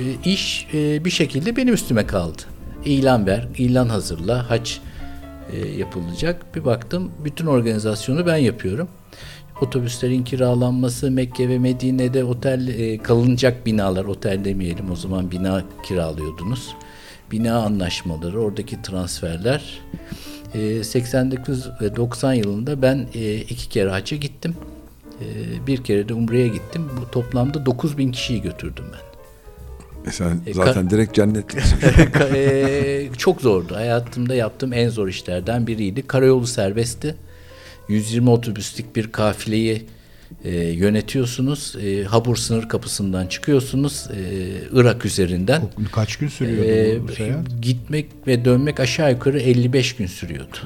[0.00, 2.42] e, iş e, bir şekilde benim üstüme kaldı.
[2.84, 4.80] İlan ver, ilan hazırla, haç
[5.52, 6.56] e, yapılacak.
[6.56, 8.88] Bir baktım bütün organizasyonu ben yapıyorum.
[9.60, 16.74] Otobüslerin kiralanması, Mekke ve Medine'de otel e, kalınacak binalar, otel demeyelim o zaman bina kiralıyordunuz.
[17.30, 19.80] bina anlaşmaları, oradaki transferler.
[20.54, 24.56] E, 89 ve 90 yılında ben e, iki kere hacca gittim.
[25.20, 25.26] E,
[25.66, 26.90] bir kere de Umre'ye gittim.
[27.00, 29.13] Bu toplamda 9 bin kişiyi götürdüm ben.
[30.06, 31.76] E sen zaten direkt cennetliksin.
[32.34, 33.74] e, çok zordu.
[33.76, 36.06] Hayatımda yaptığım en zor işlerden biriydi.
[36.06, 37.14] Karayolu serbestti.
[37.88, 39.86] 120 otobüslük bir kafileyi
[40.44, 41.76] e, yönetiyorsunuz.
[41.84, 44.06] E, Habur sınır kapısından çıkıyorsunuz.
[44.10, 44.18] E,
[44.72, 45.62] Irak üzerinden.
[45.92, 47.46] Kaç gün sürüyordu E, bu seyahat?
[47.62, 50.56] gitmek ve dönmek aşağı yukarı 55 gün sürüyordu.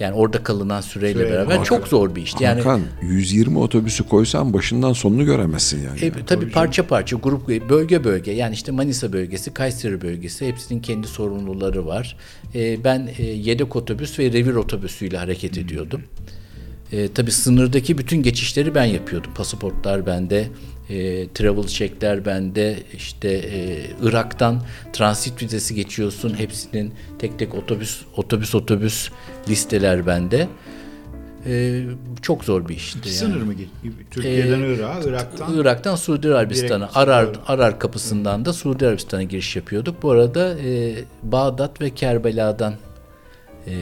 [0.00, 1.34] Yani orada kalınan süreyle Süreyle.
[1.34, 2.44] beraber Hakan- çok zor bir işti.
[2.44, 6.04] Yani Hakan 120 otobüsü koysan başından sonunu göremezsin yani.
[6.04, 11.06] E, tabii parça parça grup bölge bölge yani işte Manisa bölgesi, Kayseri bölgesi hepsinin kendi
[11.06, 12.16] sorumluları var.
[12.54, 16.02] E, ben e, yedek otobüs ve revir otobüsüyle hareket ediyordum.
[16.92, 19.30] E, tabii sınırdaki bütün geçişleri ben yapıyordum.
[19.34, 20.48] Pasaportlar bende,
[20.90, 24.62] e, travel checkler bende, işte e, Irak'tan
[24.92, 26.38] transit vizesi geçiyorsun.
[26.38, 29.10] Hepsinin tek tek otobüs otobüs otobüs
[29.48, 30.48] listeler bende.
[31.46, 31.82] E,
[32.22, 32.98] çok zor bir işti.
[33.04, 33.16] yani.
[33.16, 33.70] Sınır mı gitti?
[34.10, 40.02] Türkiye'den Ee, Irak'a, Irak'tan Irak'tan Suudi Arabistan'a Arar Arar kapısından da Suudi Arabistan'a giriş yapıyorduk.
[40.02, 42.74] Bu arada e, Bağdat ve Kerbela'dan
[43.66, 43.74] e,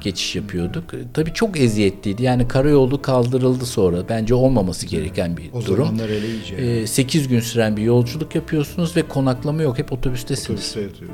[0.00, 0.84] geçiş yapıyorduk.
[1.14, 2.22] Tabii çok eziyetliydi.
[2.22, 4.08] Yani karayolu kaldırıldı sonra.
[4.08, 5.88] Bence olmaması gereken bir o durum.
[5.98, 6.54] iyice.
[6.54, 9.78] E, 8 gün süren bir yolculuk yapıyorsunuz ve konaklama yok.
[9.78, 10.50] Hep otobüstesiniz.
[10.50, 11.10] Otobüste yatıyor.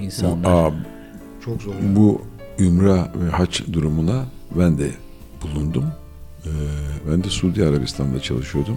[0.00, 0.66] insanlar.
[0.66, 0.72] Aa,
[1.44, 1.74] Çok zor.
[1.74, 1.96] ya.
[1.96, 2.22] bu
[2.58, 4.24] Ümre ve haç durumuna
[4.58, 4.90] ben de
[5.42, 5.84] bulundum.
[6.46, 6.48] Ee,
[7.10, 8.76] ben de Suudi Arabistan'da çalışıyordum.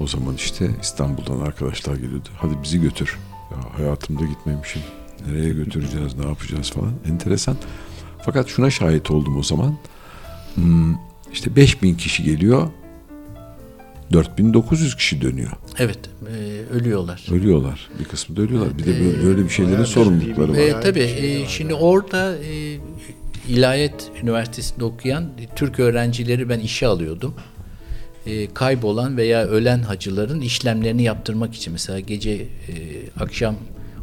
[0.00, 2.28] O zaman işte İstanbul'dan arkadaşlar geliyordu.
[2.36, 3.18] Hadi bizi götür.
[3.50, 4.82] Ya hayatımda gitmemişim.
[5.26, 6.92] Nereye götüreceğiz, ne yapacağız falan.
[7.10, 7.56] Enteresan.
[8.24, 9.78] Fakat şuna şahit oldum o zaman.
[10.54, 10.94] Hmm,
[11.32, 12.68] işte 5000 kişi geliyor.
[14.12, 15.50] 4900 kişi dönüyor.
[15.78, 17.26] Evet, e, ölüyorlar.
[17.32, 17.88] Ölüyorlar.
[18.00, 18.78] Bir kısmı da ölüyorlar.
[18.78, 20.54] Bir de böyle, böyle bir şeylerin sorumlulukları var.
[20.56, 22.78] ciddi bir- E, tabii şey e, var şimdi orada e,
[23.48, 27.34] İlahiyat Üniversitesi'nde okuyan e, Türk öğrencileri ben işe alıyordum.
[28.26, 32.46] E, kaybolan veya ölen hacıların işlemlerini yaptırmak için mesela gece e,
[33.20, 33.56] akşam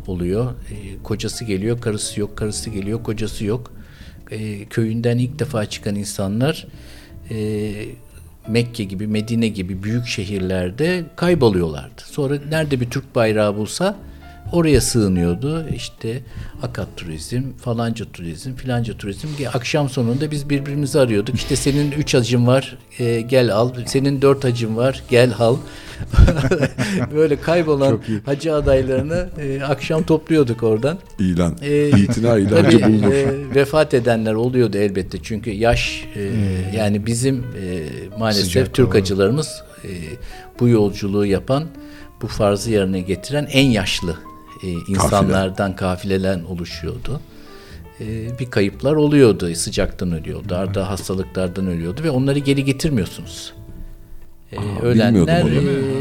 [0.09, 0.51] oluyor.
[0.51, 3.71] E, kocası geliyor, karısı yok, karısı geliyor, kocası yok.
[4.31, 6.67] E, köyünden ilk defa çıkan insanlar
[7.31, 7.71] e,
[8.47, 12.01] Mekke gibi, Medine gibi büyük şehirlerde kayboluyorlardı.
[12.05, 13.97] Sonra nerede bir Türk bayrağı bulsa
[14.51, 15.65] oraya sığınıyordu.
[15.75, 16.19] İşte
[16.63, 19.27] Akat Turizm, falanca turizm, filanca turizm.
[19.53, 21.35] Akşam sonunda biz birbirimizi arıyorduk.
[21.35, 23.71] İşte senin üç hacın var, e, gel al.
[23.85, 25.57] Senin dört hacın var, gel al.
[27.15, 30.97] Böyle kaybolan hacı adaylarını e, akşam topluyorduk oradan.
[31.19, 31.57] İlan.
[31.61, 33.13] Ee, İtina ilancı Tabii bulunur.
[33.13, 36.21] e, vefat edenler oluyordu elbette çünkü yaş e,
[36.77, 37.83] yani bizim e,
[38.19, 38.97] maalesef Sıcak Türk hava.
[39.01, 39.89] acılarımız e,
[40.59, 41.63] bu yolculuğu yapan
[42.21, 44.15] bu farzı yerine getiren en yaşlı
[44.63, 47.21] e, insanlardan kafileden oluşuyordu.
[47.99, 53.53] E, bir kayıplar oluyordu sıcaktan ölüyordu arda hastalıklardan ölüyordu ve onları geri getirmiyorsunuz.
[54.51, 55.45] E, Aa, ölenler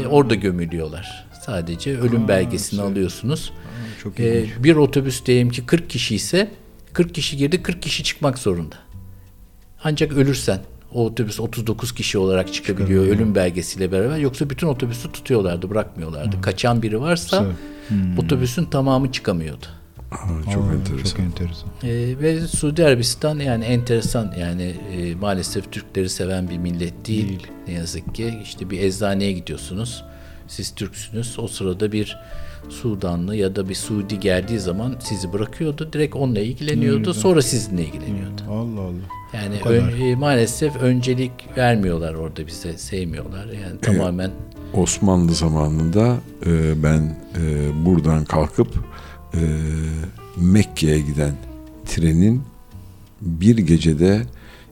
[0.03, 1.27] e, orada gömülüyorlar.
[1.45, 3.51] Sadece ölüm belgesini alıyorsunuz.
[4.03, 4.63] Çok Ee, ilginç.
[4.63, 6.51] bir otobüs diyelim ki 40 kişi ise
[6.93, 8.75] 40 kişi girdi 40 kişi çıkmak zorunda.
[9.83, 10.59] Ancak ölürsen
[10.93, 14.17] o otobüs 39 kişi olarak çıkabiliyor ölüm belgesiyle beraber.
[14.17, 16.41] Yoksa bütün otobüsü tutuyorlardı bırakmıyorlardı.
[16.41, 17.45] Kaçan biri varsa
[18.17, 19.65] otobüsün tamamı çıkamıyordu.
[20.11, 21.09] Aa, çok Aa, enteresan.
[21.09, 21.69] Çok enteresan.
[21.83, 27.47] Ee, ve Suudi Arabistan yani enteresan yani e, maalesef Türkleri seven bir millet değil.
[27.67, 30.03] Ne yazık ki işte bir eczaneye gidiyorsunuz.
[30.47, 31.39] Siz Türksünüz.
[31.39, 32.17] O sırada bir
[32.69, 35.89] Sudanlı ya da bir Suudi geldiği zaman sizi bırakıyordu.
[35.93, 37.13] Direkt onunla ilgileniyordu.
[37.13, 38.41] Sonra sizinle ilgileniyordu.
[38.49, 38.93] Allah Allah.
[39.33, 42.77] Yani ön- e, maalesef öncelik vermiyorlar orada bize.
[42.77, 43.45] Sevmiyorlar.
[43.45, 44.31] Yani tamamen
[44.73, 48.67] Osmanlı zamanında e, ben e, buradan kalkıp
[49.33, 49.39] e,
[50.37, 51.33] Mekke'ye giden
[51.85, 52.41] trenin
[53.21, 54.21] bir gecede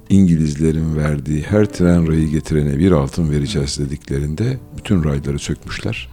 [0.10, 6.10] İngilizlerin verdiği her tren rayı getirene bir altın vereceğiz dediklerinde bütün rayları sökmüşler.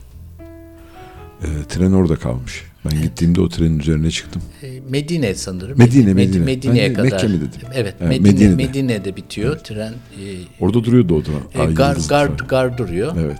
[1.42, 2.64] E, tren orada kalmış.
[2.92, 4.42] Ben gittiğimde o trenin üzerine çıktım.
[4.62, 5.78] e, Medine sanırım.
[5.78, 6.44] Medine, Med- Medine.
[6.44, 7.10] Medine'ye de kadar.
[7.12, 7.68] Mekke mi dedim?
[7.74, 8.66] Evet, Evet, Medine, Medine'de.
[8.66, 9.92] Medine'de bitiyor tren.
[9.92, 10.24] E,
[10.60, 11.30] Orada duruyordu o da.
[11.70, 12.48] E, gar, yıldızlı gar, tren.
[12.48, 13.16] gar duruyor.
[13.20, 13.38] Evet.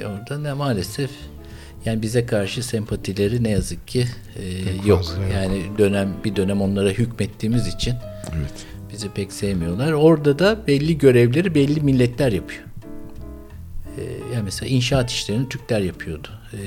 [0.00, 1.10] E, orada ne maalesef
[1.84, 4.04] yani bize karşı sempatileri ne yazık ki
[4.38, 4.86] e, yok.
[4.86, 5.04] yok.
[5.34, 7.94] Yani dönem bir dönem onlara hükmettiğimiz için
[8.38, 8.52] Evet.
[8.92, 9.92] bizi pek sevmiyorlar.
[9.92, 12.62] Orada da belli görevleri belli milletler yapıyor.
[13.98, 14.02] E,
[14.34, 16.28] yani mesela inşaat işlerini Türkler yapıyordu.
[16.52, 16.58] E,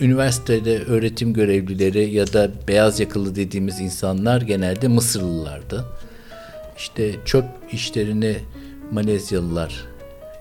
[0.00, 5.84] üniversitede öğretim görevlileri ya da beyaz yakalı dediğimiz insanlar genelde Mısırlılardı.
[6.78, 8.36] İşte çöp işlerini
[8.92, 9.84] Malezyalılar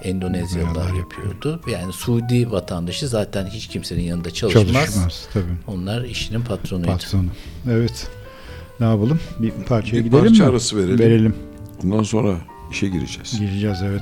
[0.04, 1.62] Endonezyalılar yapıyordu.
[1.72, 4.66] Yani Suudi vatandaşı zaten hiç kimsenin yanında çalışmaz.
[4.74, 5.44] Çalışmaz tabii.
[5.68, 6.88] Onlar işinin patronuydu.
[6.88, 7.26] Patronu.
[7.72, 8.08] Evet.
[8.80, 9.20] Ne yapalım?
[9.40, 10.50] Bir parçaya Bir gidelim parça mi?
[10.50, 11.00] arası verelim.
[11.00, 11.36] Verelim.
[11.84, 12.36] Bundan sonra
[12.72, 13.40] işe gireceğiz.
[13.40, 14.02] Gireceğiz evet.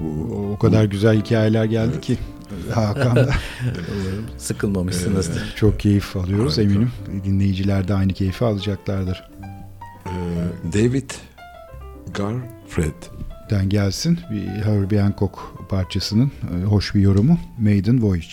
[0.00, 2.16] Bu, O, o kadar güzel hikayeler geldi ki
[2.74, 3.30] Hakan da
[4.38, 5.54] Sıkılmamışsınızdır.
[5.56, 6.72] çok keyif alıyoruz Harika.
[6.72, 6.90] eminim.
[7.24, 9.30] Dinleyiciler de aynı keyfi alacaklardır.
[10.06, 10.12] e,
[10.72, 11.10] David
[12.14, 12.92] Garfred.
[13.50, 18.26] Den gelsin bir Herbie Hancock parçasının e, hoş bir yorumu Maiden Voyage.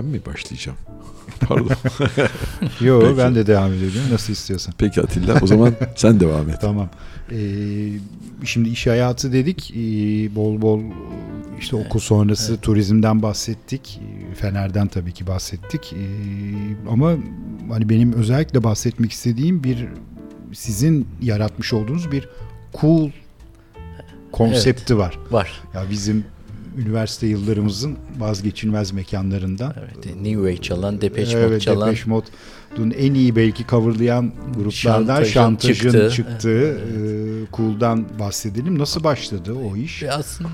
[0.00, 0.78] Ben mi başlayacağım?
[1.40, 1.70] Pardon.
[2.80, 3.18] Yo Peki.
[3.18, 4.00] ben de devam ediyorum.
[4.12, 4.74] Nasıl istiyorsan.
[4.78, 6.58] Peki Atilla o zaman sen devam et.
[6.60, 6.88] Tamam.
[7.32, 7.36] Ee,
[8.44, 9.70] şimdi iş hayatı dedik.
[9.70, 9.76] Ee,
[10.36, 10.80] bol bol
[11.60, 14.00] işte okul sonrası turizmden bahsettik.
[14.02, 15.92] Ee, Fener'den tabii ki bahsettik.
[15.92, 15.98] Ee,
[16.90, 17.14] ama
[17.70, 19.88] hani benim özellikle bahsetmek istediğim bir
[20.52, 22.28] sizin yaratmış olduğunuz bir
[22.80, 23.10] cool
[24.32, 25.18] konsepti var.
[25.30, 25.60] Var.
[25.74, 26.24] Ya bizim
[26.78, 29.74] üniversite yıllarımızın vazgeçilmez mekanlarından.
[29.78, 31.88] Evet, New Wave çalan, Depeche Mode Evet, çalan.
[31.88, 34.70] Depeche Mode'un en iyi belki coverlayan gruplardan
[35.24, 36.10] Şantajın Şantaj'ın çıktığı.
[36.10, 38.78] çıktığı, e, Cool'dan bahsedelim.
[38.78, 40.02] Nasıl başladı o iş?
[40.02, 40.48] Ve aslında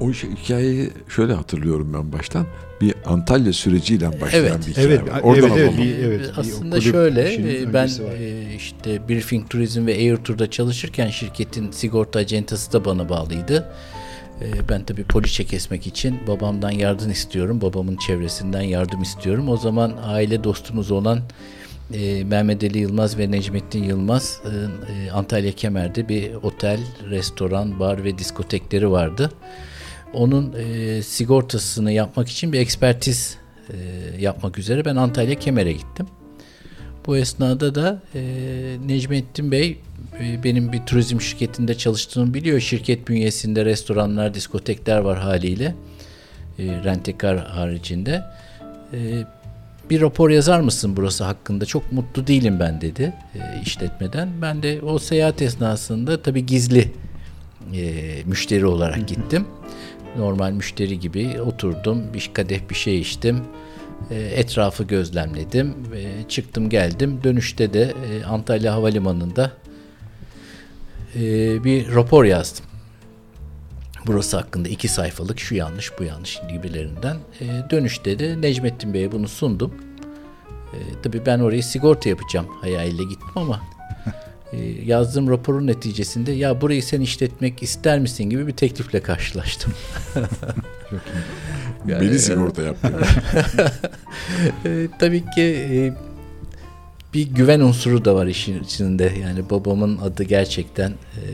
[0.00, 2.46] O şey, hikayeyi şöyle hatırlıyorum ben baştan.
[2.80, 4.66] Bir Antalya süreciyle başlayan Evet.
[4.66, 5.08] bir hikaye Evet, var.
[5.12, 8.12] evet, Oradan evet, bir- evet, bir aslında kulüp şöyle e, ben var.
[8.20, 13.68] e, işte Briefing Turizm ve Air Tour'da çalışırken şirketin sigorta acentası da bana bağlıydı.
[14.42, 17.60] E, Ben tabii poliçe kesmek için babamdan yardım istiyorum.
[17.60, 19.48] Babamın çevresinden yardım istiyorum.
[19.48, 21.20] O zaman aile dostumuz olan
[21.94, 24.48] e, Mehmet Ali Yılmaz ve Necmettin Yılmaz e,
[24.92, 26.80] e, Antalya Kemer'de bir otel,
[27.10, 29.30] restoran, bar ve diskotekleri vardı.
[30.14, 33.36] Onun e, sigortasını yapmak için bir ekspertiz
[33.68, 33.76] e,
[34.20, 36.06] yapmak üzere ben Antalya Kemer'e gittim.
[37.06, 38.22] Bu esnada da e,
[38.86, 39.78] Necmettin Bey
[40.44, 42.60] benim bir turizm şirketinde çalıştığımı biliyor.
[42.60, 45.74] Şirket bünyesinde restoranlar, diskotekler var haliyle.
[46.58, 48.24] E, rentekar haricinde.
[48.92, 48.98] E,
[49.90, 51.66] bir rapor yazar mısın burası hakkında?
[51.66, 54.28] Çok mutlu değilim ben dedi e, işletmeden.
[54.42, 56.92] Ben de o seyahat esnasında tabii gizli
[57.74, 57.92] e,
[58.26, 59.46] müşteri olarak gittim.
[60.16, 63.40] Normal müşteri gibi oturdum, bir kadeh bir şey içtim.
[64.10, 65.74] Etrafı gözlemledim.
[66.28, 67.20] Çıktım geldim.
[67.24, 67.94] Dönüşte de
[68.28, 69.52] Antalya Havalimanı'nda
[71.16, 71.20] e,
[71.64, 72.64] bir rapor yazdım.
[74.06, 77.16] Burası hakkında iki sayfalık şu yanlış bu yanlış gibilerinden.
[77.40, 79.74] E, dönüşte de Necmettin Bey'e bunu sundum.
[80.72, 83.60] E, tabii ben orayı sigorta yapacağım hayaliyle gittim ama
[84.52, 89.72] e, yazdığım raporun neticesinde ya burayı sen işletmek ister misin gibi bir teklifle karşılaştım.
[91.84, 92.92] Beni sigorta yaptı.
[94.64, 95.92] E, tabii ki e,
[97.14, 99.12] bir güven unsuru da var işin içinde.
[99.22, 101.24] Yani babamın adı gerçekten e,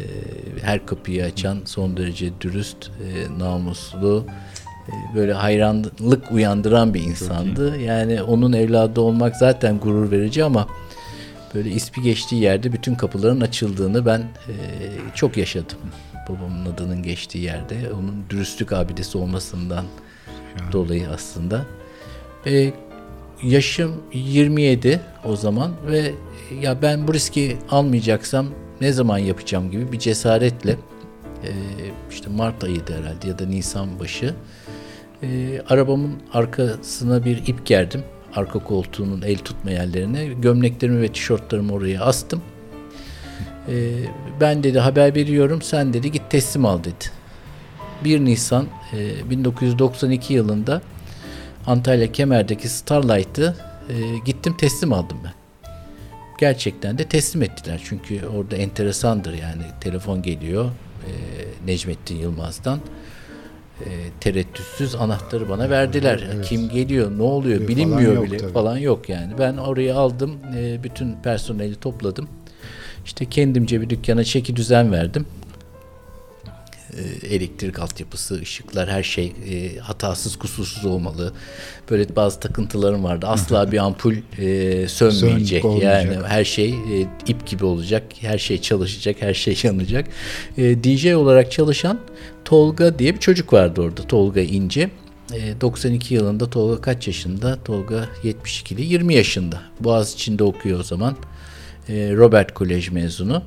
[0.62, 4.26] her kapıyı açan, son derece dürüst, e, namuslu,
[4.88, 7.78] e, böyle hayranlık uyandıran bir insandı.
[7.80, 10.68] Yani onun evladı olmak zaten gurur verici ama
[11.54, 14.54] böyle ismi geçtiği yerde bütün kapıların açıldığını ben e,
[15.14, 15.78] çok yaşadım.
[16.28, 17.92] Babamın adının geçtiği yerde.
[17.92, 19.84] Onun dürüstlük abidesi olmasından
[20.72, 21.64] dolayı aslında.
[22.46, 22.72] E,
[23.42, 26.12] yaşım 27 o zaman ve
[26.62, 28.46] ya ben bu riski almayacaksam
[28.80, 30.76] ne zaman yapacağım gibi bir cesaretle
[31.44, 31.50] e,
[32.10, 34.34] işte Mart ayıydı herhalde ya da Nisan başı
[35.22, 38.02] e, arabamın arkasına bir ip gerdim.
[38.34, 40.26] Arka koltuğunun el tutma yerlerine.
[40.26, 42.42] Gömleklerimi ve tişörtlerimi oraya astım.
[43.68, 43.92] E,
[44.40, 47.04] ben dedi haber veriyorum sen dedi git teslim al dedi.
[48.04, 50.82] 1 Nisan e, 1992 yılında
[51.66, 53.56] Antalya Kemer'deki Starlight'ı
[53.88, 53.94] e,
[54.24, 55.32] gittim teslim aldım ben.
[56.40, 57.80] Gerçekten de teslim ettiler.
[57.84, 60.64] Çünkü orada enteresandır yani telefon geliyor
[61.06, 61.10] e,
[61.66, 62.80] Necmettin Yılmaz'dan.
[63.80, 63.88] E,
[64.20, 66.26] tereddütsüz anahtarı bana verdiler.
[66.34, 66.44] Evet.
[66.48, 68.52] Kim geliyor, ne oluyor Falan bilinmiyor yok bile tabii.
[68.52, 69.32] falan yok yani.
[69.38, 72.28] Ben orayı aldım, e, bütün personeli topladım.
[73.04, 75.26] İşte kendimce bir dükkana çeki düzen verdim.
[76.92, 81.32] E, elektrik altyapısı, ışıklar her şey e, hatasız kusursuz olmalı.
[81.90, 83.26] Böyle bazı takıntılarım vardı.
[83.26, 85.62] Asla bir ampul e, sönmeyecek.
[85.62, 86.04] Sönük olmayacak.
[86.04, 88.02] yani her şey e, ip gibi olacak.
[88.20, 90.08] Her şey çalışacak, her şey yanacak.
[90.58, 91.98] E, DJ olarak çalışan
[92.44, 94.02] Tolga diye bir çocuk vardı orada.
[94.02, 94.90] Tolga İnce.
[95.32, 97.58] E, 92 yılında Tolga kaç yaşında?
[97.64, 99.62] Tolga 72'li 20 yaşında.
[99.80, 101.16] Boğaziçi'nde okuyor o zaman.
[101.88, 103.42] E, Robert Kolej mezunu.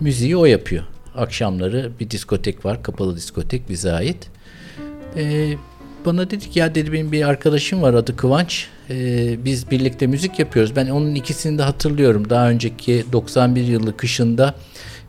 [0.00, 0.84] Müziği o yapıyor.
[1.18, 2.82] Akşamları bir diskotek var.
[2.82, 4.28] Kapalı diskotek bize ait.
[5.16, 5.54] E,
[6.06, 8.66] bana dedi ki ya dedi benim bir arkadaşım var adı Kıvanç.
[8.90, 10.76] E, biz birlikte müzik yapıyoruz.
[10.76, 12.30] Ben onun ikisini de hatırlıyorum.
[12.30, 14.54] Daha önceki 91 yılı kışında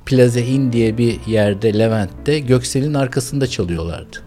[0.06, 4.18] Plaza Inn diye bir yerde Levent'te Göksel'in arkasında çalıyorlardı.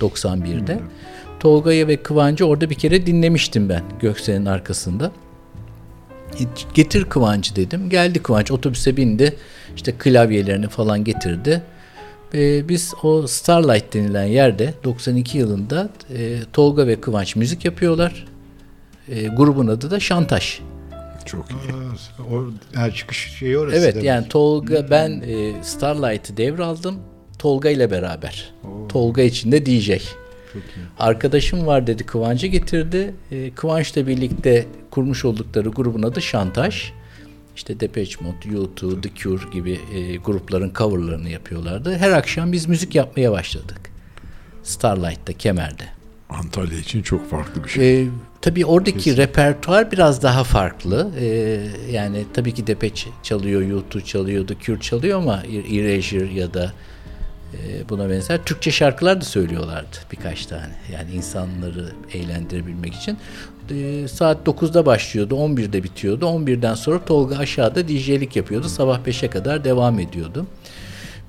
[0.00, 0.80] 91'de.
[1.40, 5.12] Tolga'yı ve Kıvancı orada bir kere dinlemiştim ben Göksel'in arkasında.
[6.74, 7.90] Getir Kıvancı dedim.
[7.90, 9.36] Geldi Kıvanç otobüse bindi.
[9.76, 11.62] İşte klavyelerini falan getirdi.
[12.34, 18.26] E, biz o Starlight denilen yerde 92 yılında e, Tolga ve Kıvanç müzik yapıyorlar.
[19.08, 20.60] E, grubun adı da Şantaş.
[21.26, 21.72] Çok iyi.
[21.72, 22.44] Aa, O
[22.74, 23.76] her çıkış şeyi orası.
[23.76, 24.06] Evet demek.
[24.06, 26.94] yani Tolga ben e, Starlight'ı devraldım.
[27.38, 28.52] Tolga ile beraber.
[28.88, 29.86] Tolga için de DJ.
[29.88, 30.86] Çok iyi.
[30.98, 33.14] Arkadaşım var dedi Kıvanç'ı getirdi.
[33.30, 36.92] E, Kıvanç'la birlikte kurmuş oldukları grubun adı Şantaj.
[37.56, 41.96] İşte Depeche Mode, U2, The Cure gibi e, grupların coverlarını yapıyorlardı.
[41.98, 43.80] Her akşam biz müzik yapmaya başladık.
[44.62, 45.84] Starlight'ta, Kemer'de.
[46.30, 48.02] Antalya için çok farklı bir şey.
[48.02, 48.06] Ee,
[48.40, 49.22] tabii oradaki Kesinlikle.
[49.22, 51.10] repertuar biraz daha farklı.
[51.20, 51.60] Ee,
[51.90, 56.72] yani tabii ki Depeche çalıyor, U2 çalıyor, The Cure çalıyor ama Erasure ya da
[57.54, 60.74] e, buna benzer Türkçe şarkılar da söylüyorlardı birkaç tane.
[60.92, 63.18] Yani insanları eğlendirebilmek için.
[63.70, 66.24] E, saat 9'da başlıyordu, 11'de bitiyordu.
[66.24, 68.68] 11'den sonra Tolga aşağıda DJ'lik yapıyordu.
[68.68, 70.46] Sabah 5'e kadar devam ediyordu.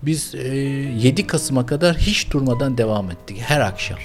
[0.02, 3.98] Biz e, 7 Kasım'a kadar hiç durmadan devam ettik her akşam.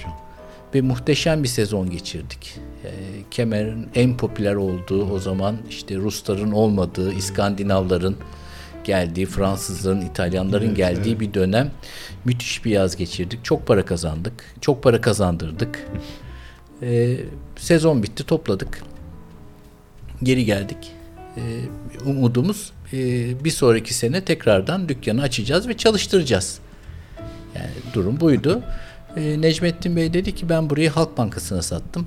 [0.74, 2.58] Ve muhteşem bir sezon geçirdik.
[2.84, 2.90] E,
[3.30, 8.16] Kemer'in en popüler olduğu o zaman işte Rusların olmadığı, İskandinavların
[8.84, 11.20] geldiği, Fransızların, İtalyanların evet, geldiği evet.
[11.20, 11.70] bir dönem
[12.24, 13.44] müthiş bir yaz geçirdik.
[13.44, 14.44] Çok para kazandık.
[14.60, 15.88] Çok para kazandırdık.
[16.82, 17.16] Ee,
[17.56, 18.82] sezon bitti, topladık.
[20.22, 20.92] Geri geldik.
[21.36, 21.40] Ee,
[22.06, 22.98] umudumuz e,
[23.44, 26.58] bir sonraki sene tekrardan dükkanı açacağız ve çalıştıracağız.
[27.54, 28.62] Yani durum buydu.
[29.16, 32.06] Ee, Necmettin Bey dedi ki ben burayı Halk Bankası'na sattım.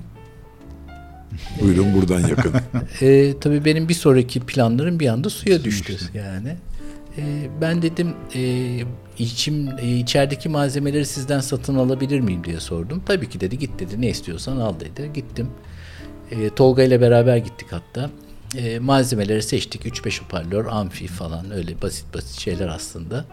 [1.60, 2.54] Buyurun buradan yakın.
[3.00, 6.56] e, tabii benim bir sonraki planlarım bir anda suya düştü yani.
[7.18, 7.22] E,
[7.60, 8.42] ben dedim e,
[9.18, 13.02] içim e, içerideki malzemeleri sizden satın alabilir miyim diye sordum.
[13.06, 15.10] Tabii ki dedi git dedi ne istiyorsan al dedi.
[15.14, 15.48] Gittim.
[16.30, 18.10] E, Tolga ile beraber gittik hatta.
[18.56, 19.86] E, malzemeleri seçtik.
[19.86, 23.24] 3-5 hoparlör, amfi falan öyle basit basit şeyler aslında.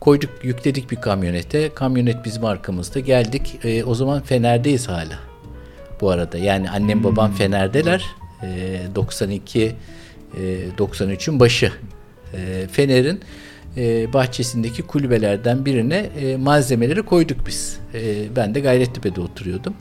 [0.00, 1.74] Koyduk, yükledik bir kamyonete.
[1.74, 3.00] Kamyonet bizim arkamızda.
[3.00, 3.58] Geldik.
[3.64, 5.18] E, o zaman Fener'deyiz hala.
[6.00, 7.36] Bu arada yani annem babam hmm.
[7.36, 8.04] Fener'deler.
[8.42, 9.74] E, 92
[10.36, 11.72] e, 93'ün başı.
[12.34, 13.20] E, Fener'in
[13.76, 17.78] e, bahçesindeki kulübelerden birine e, malzemeleri koyduk biz.
[17.94, 19.74] E, ben de Gayrettepe'de oturuyordum.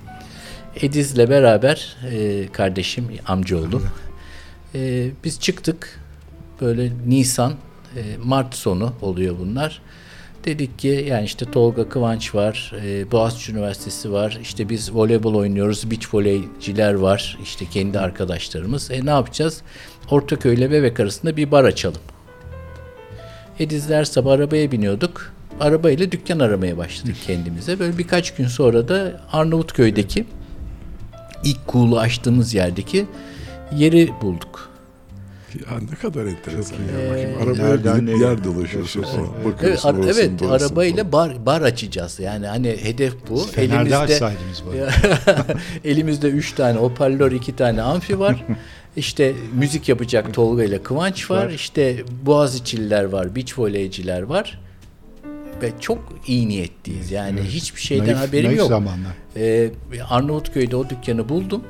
[0.82, 3.88] Ediz'le beraber e, kardeşim, amcaoğlum.
[4.76, 6.00] E, biz çıktık.
[6.62, 7.54] Böyle Nisan,
[7.96, 9.82] e, Mart sonu oluyor bunlar.
[10.46, 15.92] Dedik ki yani işte Tolga Kıvanç var, e, Boğaziçi Üniversitesi var, işte biz voleybol oynuyoruz,
[15.92, 18.92] beach voleyciler var, işte kendi arkadaşlarımız.
[18.92, 19.62] E ne yapacağız?
[20.12, 22.02] Ortaköy ile Bebek arasında bir bar açalım.
[23.60, 25.34] Edizler sabah arabaya biniyorduk.
[25.60, 27.80] Arabayla dükkan aramaya başladık kendimize.
[27.80, 30.26] Böyle birkaç gün sonra da Arnavutköy'deki
[31.44, 33.06] ilk kulu açtığımız yerdeki
[33.76, 34.67] yeri bulduk.
[35.56, 37.18] Ya ne kadar enteresan ya.
[37.18, 39.28] Ee, Arabaya binip yer dolaşıyorsun falan.
[39.64, 42.20] Evet, ar- evet arabayla bar, bar açacağız.
[42.20, 43.38] Yani hani hedef bu.
[43.38, 44.88] Fener'de elimizde,
[45.90, 48.46] elimizde üç tane hoparlör, iki tane amfi var.
[48.98, 51.46] İşte müzik yapacak Tolga ile Kıvanç var.
[51.46, 51.50] var.
[51.50, 54.60] İşte Boğaziçi'liler var, beach voleyciler var.
[55.62, 57.12] Ve çok iyi niyetliyiz.
[57.12, 57.50] Yani evet.
[57.50, 58.68] hiçbir şeyden naif, haberim naif yok.
[58.68, 59.12] Zamanlar.
[59.36, 59.72] Ee,
[60.10, 61.64] Arnavutköy'de o dükkanı buldum.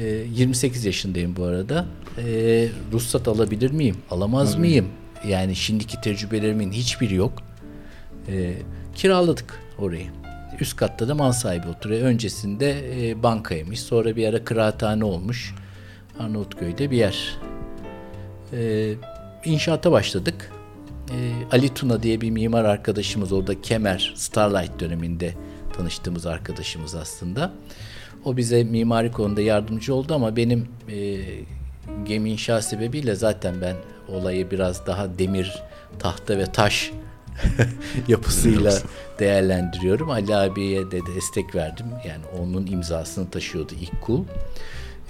[0.00, 0.04] Ee,
[0.34, 1.86] 28 yaşındayım bu arada.
[2.18, 3.96] Ee, ruhsat alabilir miyim?
[4.10, 4.60] Alamaz Tabii.
[4.60, 4.88] mıyım?
[5.28, 7.32] Yani şimdiki tecrübelerimin hiçbiri yok.
[8.28, 8.54] Ee,
[8.94, 10.06] kiraladık orayı.
[10.60, 12.02] Üst katta da mal sahibi oturuyor.
[12.02, 12.76] Öncesinde
[13.10, 13.80] e, bankaymış.
[13.80, 15.54] Sonra bir ara kıraathane olmuş.
[16.18, 17.38] Arnavutköy'de bir yer.
[18.52, 18.94] Ee,
[19.44, 20.52] inşaata başladık.
[21.10, 25.34] Ee, Ali Tuna diye bir mimar arkadaşımız orada Kemer, Starlight döneminde
[25.76, 27.52] tanıştığımız arkadaşımız aslında.
[28.24, 31.18] O bize mimari konuda yardımcı oldu ama benim e,
[32.04, 33.76] gemi inşa sebebiyle zaten ben
[34.08, 35.62] olayı biraz daha demir,
[35.98, 36.92] tahta ve taş
[38.08, 38.78] yapısıyla
[39.18, 40.10] değerlendiriyorum.
[40.10, 41.86] Ali abiye de destek verdim.
[42.08, 44.24] Yani onun imzasını taşıyordu ilk kul.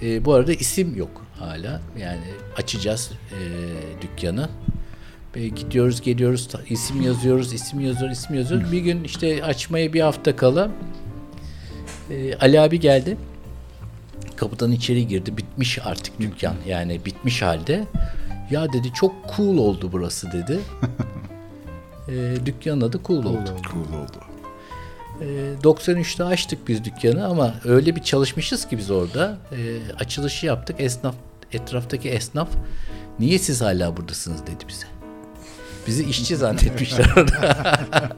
[0.02, 1.80] E, bu arada isim yok hala.
[1.98, 2.24] Yani
[2.56, 3.40] açacağız e,
[4.02, 4.48] dükkanı.
[5.34, 8.72] E, gidiyoruz geliyoruz isim yazıyoruz isim yazıyoruz isim yazıyoruz.
[8.72, 10.70] Bir gün işte açmaya bir hafta kala
[12.10, 13.16] e, Ali abi geldi.
[14.36, 15.36] Kapıdan içeri girdi.
[15.36, 16.54] Bitmiş artık dükkan.
[16.66, 17.84] Yani bitmiş halde.
[18.50, 20.60] Ya dedi çok cool oldu burası dedi.
[22.08, 23.50] e, dükkanın adı cool, cool oldu.
[23.72, 24.18] Cool oldu.
[25.62, 29.38] 93'te ee, açtık biz dükkanı ama öyle bir çalışmışız ki biz orada.
[29.52, 29.58] E,
[29.98, 30.76] açılışı yaptık.
[30.78, 31.14] Esnaf
[31.52, 32.48] etraftaki esnaf
[33.18, 34.86] niye siz hala buradasınız dedi bize.
[35.86, 37.78] Bizi işçi zannetmişler orada.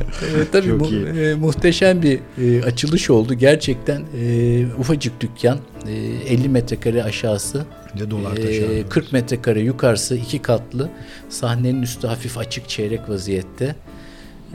[0.00, 0.88] e, tabii mu,
[1.18, 3.34] e, muhteşem bir e, açılış oldu.
[3.34, 5.92] Gerçekten e, ufacık dükkan, e,
[6.34, 7.64] 50 metrekare aşağısı,
[7.94, 10.90] ne dolar e, 40 metrekare yukarısı, iki katlı.
[11.28, 13.76] Sahnenin üstü hafif açık çeyrek vaziyette.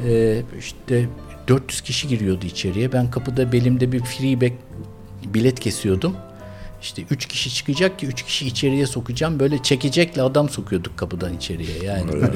[0.07, 1.05] Ee, işte
[1.47, 2.91] 400 kişi giriyordu içeriye.
[2.91, 4.53] Ben kapıda belimde bir freeback
[5.25, 6.15] bilet kesiyordum.
[6.83, 9.39] İşte üç kişi çıkacak ki üç kişi içeriye sokacağım.
[9.39, 11.83] Böyle çekecekle adam sokuyorduk kapıdan içeriye.
[11.83, 12.27] Yani böyle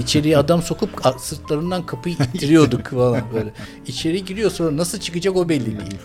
[0.00, 3.52] içeriye adam sokup sırtlarından kapıyı ittiriyorduk falan böyle.
[3.86, 5.98] İçeri giriyor sonra nasıl çıkacak o belli değil.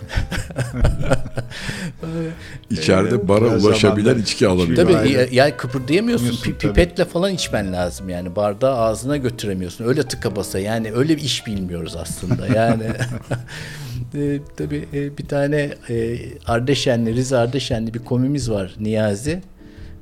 [2.70, 4.76] İçeride bara ulaşabilen içki alabiliyor.
[4.76, 5.28] Tabii Aynen.
[5.32, 6.42] yani kıpırdayamıyorsun.
[6.42, 8.36] Pi, pipetle falan içmen lazım yani.
[8.36, 9.84] Bardağı ağzına götüremiyorsun.
[9.84, 12.46] Öyle tıka basa yani öyle bir iş bilmiyoruz aslında.
[12.46, 12.84] Yani
[14.14, 19.42] e, tabii e, bir tane e, Ardeşenli, Rize Ardeşenli bir komimiz var Niyazi.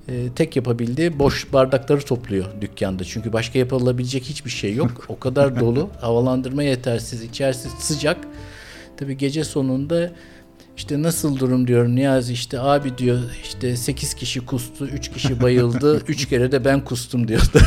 [0.09, 3.05] E, tek yapabildiği boş bardakları topluyor dükkanda.
[3.05, 5.05] Çünkü başka yapılabilecek hiçbir şey yok.
[5.09, 5.91] O kadar dolu.
[6.01, 8.19] Havalandırma yetersiz, içerisi sıcak.
[8.97, 10.13] Tabii gece sonunda
[10.77, 16.03] işte nasıl durum diyor Niyazi işte abi diyor işte 8 kişi kustu, 3 kişi bayıldı,
[16.09, 17.59] 3 kere de ben kustum diyordu.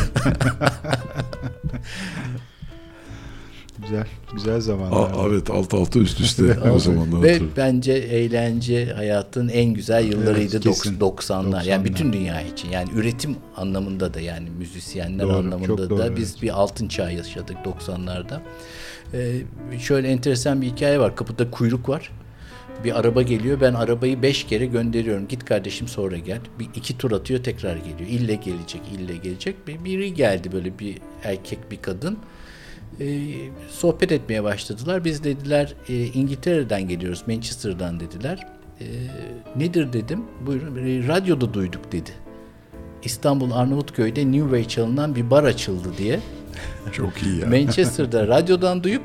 [3.88, 5.10] güzel, güzel zamanlar.
[5.10, 7.22] Aa, evet alt alta üst üste o zamanlar.
[7.22, 10.98] Ve bence eğlence hayatın en güzel yıllarıydı evet, 90'lar.
[10.98, 11.68] 90'lar.
[11.68, 12.70] Yani bütün dünya için.
[12.70, 16.42] Yani üretim anlamında da yani müzisyenler doğru, anlamında da doğru, biz evet.
[16.42, 18.40] bir altın çağ yaşadık 90'larda.
[19.14, 19.42] Ee,
[19.78, 21.16] şöyle enteresan bir hikaye var.
[21.16, 22.10] Kapıda kuyruk var
[22.84, 23.60] bir araba geliyor.
[23.60, 25.28] Ben arabayı beş kere gönderiyorum.
[25.28, 26.40] Git kardeşim sonra gel.
[26.58, 28.10] Bir iki tur atıyor tekrar geliyor.
[28.10, 29.66] İlle gelecek, ille gelecek.
[29.68, 32.18] Bir, biri geldi böyle bir erkek bir kadın.
[33.00, 33.34] Ee,
[33.70, 35.04] sohbet etmeye başladılar.
[35.04, 38.46] Biz dediler e, İngiltere'den geliyoruz, Manchester'dan dediler.
[38.80, 38.86] E,
[39.56, 40.24] nedir dedim.
[40.46, 40.76] Buyurun.
[40.76, 42.10] E, radyoda duyduk dedi.
[43.04, 46.20] İstanbul Arnavutköy'de New Way çalınan bir bar açıldı diye.
[46.92, 47.46] Çok iyi ya.
[47.46, 49.02] Manchester'da radyodan duyup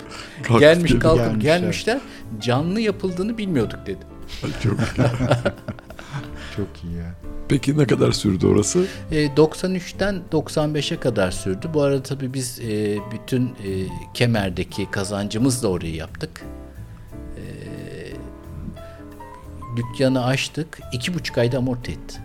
[0.60, 1.60] gelmiş kalkıp gelmişler.
[1.60, 2.00] gelmişler.
[2.42, 4.00] Canlı yapıldığını bilmiyorduk dedi.
[4.64, 5.02] Çok iyi.
[6.56, 7.16] Çok iyi ya.
[7.50, 8.86] Peki ne kadar sürdü orası?
[9.12, 11.70] E, 93'ten 95'e kadar sürdü.
[11.74, 16.46] Bu arada tabii biz e, bütün e, Kemer'deki kazancımızla orayı yaptık.
[17.38, 17.44] E,
[19.78, 20.80] dükkanı açtık.
[20.94, 22.22] iki buçuk ayda amorti etti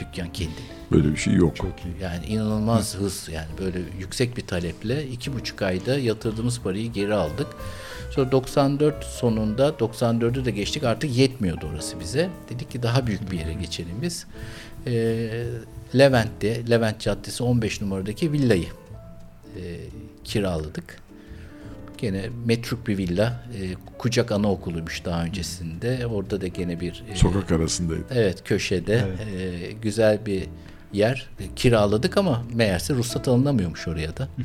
[0.00, 0.54] dükkan kendini.
[0.92, 1.56] Böyle bir şey yok.
[1.56, 2.02] Çok iyi.
[2.02, 7.46] Yani inanılmaz hız yani böyle yüksek bir taleple iki buçuk ayda yatırdığımız parayı geri aldık.
[8.10, 12.28] Sonra 94 sonunda 94'ü de geçtik artık yetmiyordu orası bize.
[12.48, 14.26] Dedik ki daha büyük bir yere geçelim biz.
[14.86, 14.92] E,
[15.98, 18.66] Levent'te, Levent Caddesi 15 numaradaki villayı
[19.56, 19.62] e,
[20.24, 20.96] kiraladık.
[21.98, 23.44] Gene metruk bir villa.
[23.60, 26.06] E, Kucak Anaokuluymuş daha öncesinde.
[26.06, 27.04] Orada da gene bir...
[27.12, 28.04] E, Sokak arasındaydı.
[28.10, 29.04] Evet köşede.
[29.08, 29.52] Evet.
[29.68, 30.42] E, güzel bir
[30.92, 34.28] yer kiraladık ama meğerse ruhsat alınamıyormuş oraya da.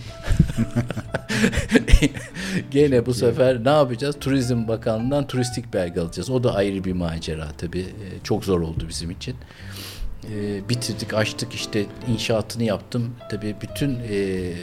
[2.71, 4.15] Gene bu sefer ne yapacağız?
[4.19, 6.29] Turizm Bakanlığı'ndan turistik belge alacağız.
[6.29, 7.79] O da ayrı bir macera tabii.
[7.79, 9.35] Ee, çok zor oldu bizim için.
[10.33, 13.15] Ee, bitirdik, açtık işte inşaatını yaptım.
[13.29, 14.53] Tabii bütün e,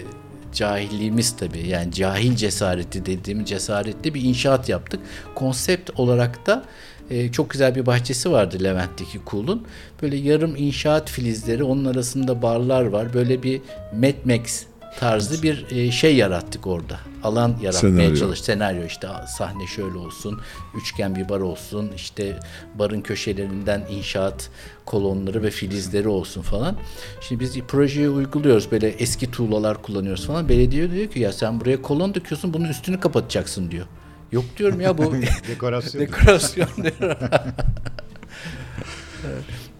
[0.53, 5.01] cahilliğimiz tabii yani cahil cesareti dediğim cesaretli bir inşaat yaptık.
[5.35, 6.65] Konsept olarak da
[7.13, 9.67] e, çok güzel bir bahçesi vardı Levent'teki kulun.
[10.03, 13.15] Böyle yarım inşaat filizleri, onun arasında barlar var.
[13.15, 13.61] Böyle bir
[13.93, 14.65] Mad Max
[15.01, 16.99] tarzı bir e, şey yarattık orada.
[17.23, 18.17] Alan yaratmaya senaryo.
[18.17, 18.41] çalış.
[18.41, 20.41] Senaryo işte sahne şöyle olsun,
[20.75, 22.39] üçgen bir bar olsun, işte
[22.75, 24.51] barın köşelerinden inşaat
[24.87, 26.77] kolonları ve filizleri olsun falan.
[27.21, 28.71] Şimdi biz projeyi uyguluyoruz.
[28.71, 30.49] Böyle eski tuğlalar kullanıyoruz falan.
[30.49, 33.87] Belediye diyor ki ya sen buraya kolon döküyorsun, bunun üstünü kapatacaksın diyor.
[34.33, 35.13] Yok diyorum ya bu
[35.49, 36.03] dekorasyon.
[36.03, 37.17] dekorasyon diyor.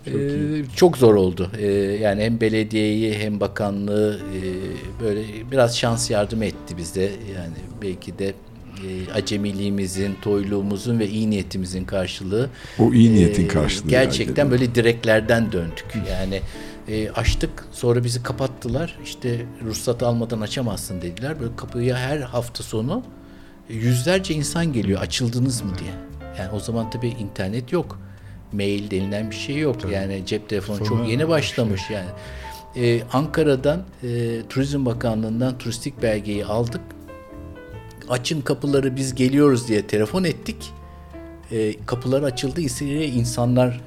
[0.05, 1.51] çok, ee, çok zor oldu.
[1.59, 1.67] Ee,
[2.01, 4.41] yani hem belediyeyi hem bakanlığı e,
[5.05, 7.03] böyle biraz şans yardım etti bize.
[7.35, 8.35] Yani belki de
[8.87, 12.51] e, acemiliğimizin, toyluğumuzun ve iyi niyetimizin karşılığı.
[12.79, 13.89] O iyi niyetin e, karşılığı.
[13.89, 15.87] Gerçekten böyle direklerden döndük.
[16.11, 16.41] Yani
[16.89, 18.99] e, açtık sonra bizi kapattılar.
[19.05, 21.41] İşte ruhsat almadan açamazsın dediler.
[21.41, 23.03] Böyle kapıya her hafta sonu
[23.69, 25.91] yüzlerce insan geliyor açıldınız mı diye.
[26.39, 27.99] Yani o zaman tabii internet yok.
[28.53, 29.81] Mail denilen bir şey yok.
[29.81, 29.93] Tabii.
[29.93, 31.97] Yani cep telefonu Sonra çok yeni başlamış şey.
[31.97, 32.09] yani.
[32.77, 36.81] Ee, Ankara'dan e, Turizm Bakanlığı'ndan turistik belgeyi aldık.
[38.09, 40.73] Açın kapıları biz geliyoruz diye telefon ettik.
[41.53, 42.61] E, kapılar açıldı.
[42.61, 43.81] İçeriye insanlar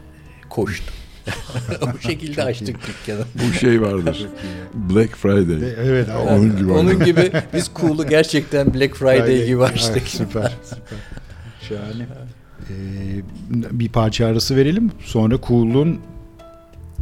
[0.49, 0.93] koştu.
[1.81, 3.25] o şekilde açtık dükkanı.
[3.35, 4.27] Bu şey vardır.
[4.73, 5.73] Black Friday.
[5.77, 6.07] Evet.
[6.29, 6.71] Onun gibi.
[6.71, 9.91] Onun gibi biz cool'u gerçekten Black Friday, Friday gibi açtık.
[9.97, 10.57] Evet, süper.
[10.63, 10.99] süper.
[11.69, 12.07] Şahane.
[12.69, 13.21] Ee,
[13.51, 14.91] bir parça arası verelim.
[15.03, 15.99] Sonra Cool'un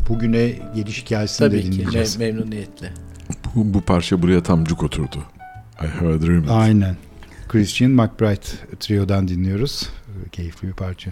[0.09, 2.13] bugüne geliş hikayesini Tabii de dinleyeceğiz.
[2.13, 2.33] Tabii ki.
[2.33, 2.93] memnuniyetle.
[3.55, 5.17] Bu, bu parça buraya tam cuk oturdu.
[5.81, 6.45] I have a dream.
[6.49, 6.95] Aynen.
[7.49, 9.89] Christian McBride Trio'dan dinliyoruz.
[10.31, 11.11] Keyifli bir parça.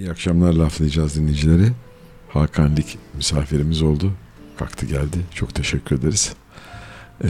[0.00, 1.72] İyi akşamlar laflayacağız dinleyicileri.
[2.28, 4.12] Hakan Lik misafirimiz oldu.
[4.58, 5.18] Kalktı geldi.
[5.34, 6.32] Çok teşekkür ederiz.
[7.24, 7.28] Ee,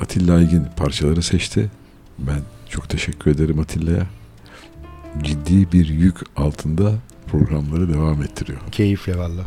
[0.00, 1.70] Atilla Aygin parçaları seçti.
[2.18, 4.06] Ben çok teşekkür ederim Atilla'ya.
[5.22, 6.94] Ciddi bir yük altında
[7.26, 8.58] programları devam ettiriyor.
[8.72, 9.42] Keyifle valla.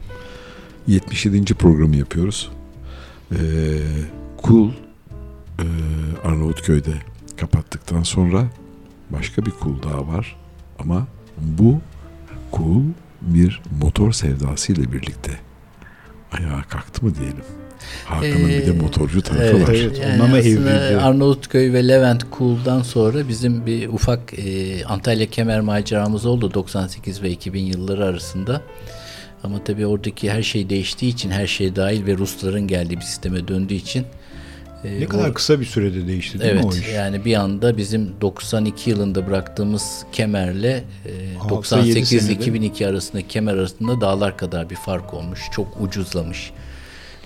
[0.88, 1.54] 77.
[1.54, 2.52] programı yapıyoruz.
[3.32, 3.38] Ee,
[4.38, 4.72] Kul
[5.60, 5.66] e,
[6.24, 6.94] Arnavutköy'de
[7.38, 8.48] kapattıktan sonra
[9.10, 10.36] başka bir kul daha var.
[10.80, 11.08] Ama
[11.38, 11.82] bu
[12.52, 12.84] kul
[13.22, 15.32] bir motor sevdasıyla birlikte
[16.32, 17.44] ayağa kalktı mı diyelim.
[18.06, 19.74] Hakan'ın bir de Ee, motorcu tarafı Evet, var.
[19.74, 20.98] Evet, yani ona mı aslında evrildi?
[21.02, 27.30] Arnavutköy ve Levent Cool'dan sonra bizim bir ufak e, Antalya kemer maceramız oldu 98 ve
[27.32, 28.62] 2000 yılları arasında.
[29.44, 33.48] Ama tabii oradaki her şey değiştiği için, her şey dahil ve Rusların geldiği bir sisteme
[33.48, 34.06] döndüğü için
[34.84, 36.94] Ne kadar o- kısa bir sürede değişti değil Evet mi o iş?
[36.94, 44.38] yani bir anda bizim 92 yılında bıraktığımız kemerle e, yedi 98-2002 arasındaki kemer arasında dağlar
[44.38, 45.40] kadar bir fark olmuş.
[45.52, 46.52] Çok ucuzlamış,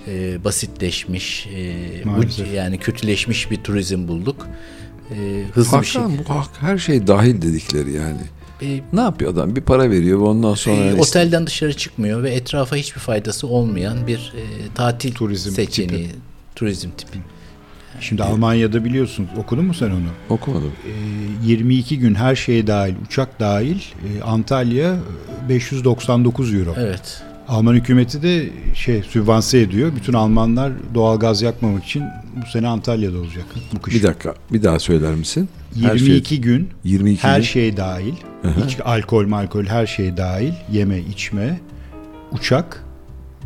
[0.08, 4.48] e, basitleşmiş, e, uc- yani kötüleşmiş bir turizm bulduk.
[5.12, 6.02] E, hızlı bir şey.
[6.02, 8.22] Bu hak- her şey dahil dedikleri yani.
[8.62, 9.56] E, Ne yapıyor adam?
[9.56, 14.08] Bir para veriyor ve ondan sonra e, otelden dışarı çıkmıyor ve etrafa hiçbir faydası olmayan
[14.08, 14.44] bir e,
[14.76, 16.10] tatil Turizm seçeneği,
[16.56, 17.18] turizm tipi.
[18.00, 20.10] Şimdi Almanya'da biliyorsun okudun mu sen onu?
[20.30, 20.72] okumadım.
[20.88, 24.96] Ee, 22 gün her şeye dahil, uçak dahil e, Antalya
[25.46, 26.74] e, 599 euro.
[26.78, 27.22] Evet.
[27.48, 29.92] Alman hükümeti de şey sübvanse ediyor.
[29.96, 32.04] Bütün Almanlar doğal gaz yakmamak için
[32.36, 33.46] bu sene Antalya'da olacak
[33.76, 33.96] bu kış.
[33.96, 35.50] Bir dakika bir daha söyler misin?
[35.82, 37.44] Her 22 şey, gün 22 her gün.
[37.44, 38.14] şey dahil,
[38.68, 41.60] iç, alkol malkol her şey dahil, yeme içme,
[42.32, 42.84] uçak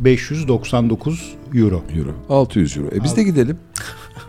[0.00, 1.82] 599 euro.
[1.96, 2.14] euro.
[2.28, 2.86] 600 euro.
[2.86, 3.58] E biz de gidelim.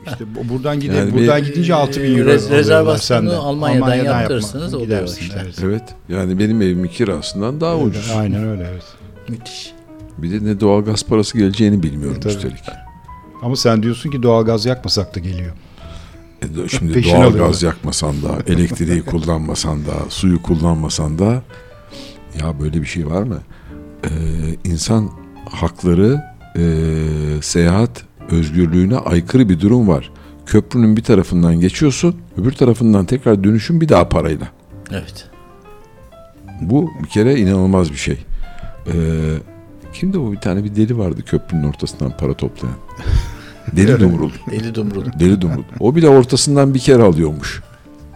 [0.07, 2.29] İşte bu- buradan gide Yani buradan bir- gidince 6000 euro.
[2.29, 3.33] Rez- alıyorlar rezervasyonu.
[3.41, 5.39] Almanya'dan yapma, yaptırırsınız, oluyor gidersin, işte.
[5.43, 5.55] evet.
[5.63, 5.83] Evet.
[6.09, 8.11] Yani benim evimin kirasından daha Öyle, ucuz.
[8.17, 8.83] Aynen öyle evet.
[9.29, 9.73] Müthiş.
[10.17, 12.33] Bir de ne doğalgaz parası geleceğini bilmiyorum Tabii.
[12.33, 12.55] üstelik.
[13.41, 15.51] Ama sen diyorsun ki doğal gaz yakmasak da geliyor.
[16.41, 17.61] E de- Şimdi Peşin doğalgaz alıyorlar.
[17.61, 21.41] yakmasan da, elektriği kullanmasan da, suyu kullanmasan da
[22.41, 23.37] ya böyle bir şey var mı?
[24.03, 24.09] Ee,
[24.63, 25.09] insan
[25.51, 26.21] hakları
[26.57, 26.61] e,
[27.41, 30.11] seyahat özgürlüğüne aykırı bir durum var.
[30.45, 34.47] Köprünün bir tarafından geçiyorsun, öbür tarafından tekrar dönüşün bir daha parayla.
[34.91, 35.29] Evet.
[36.61, 38.17] Bu bir kere inanılmaz bir şey.
[38.87, 38.93] Ee,
[39.93, 42.75] kimdi o bir tane bir deli vardı köprünün ortasından para toplayan.
[43.75, 44.31] Deli Dumrul.
[44.51, 45.05] Deli dumrul.
[45.19, 45.63] Deli Dumrul.
[45.79, 47.61] O bile ortasından bir kere alıyormuş.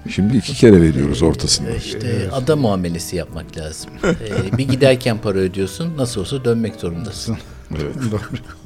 [0.09, 1.75] Şimdi iki kere veriyoruz ortasından.
[1.75, 3.91] İşte ada muamelesi yapmak lazım.
[4.03, 5.97] Ee, bir giderken para ödüyorsun.
[5.97, 7.37] Nasıl olsa dönmek zorundasın.
[7.71, 7.95] Evet.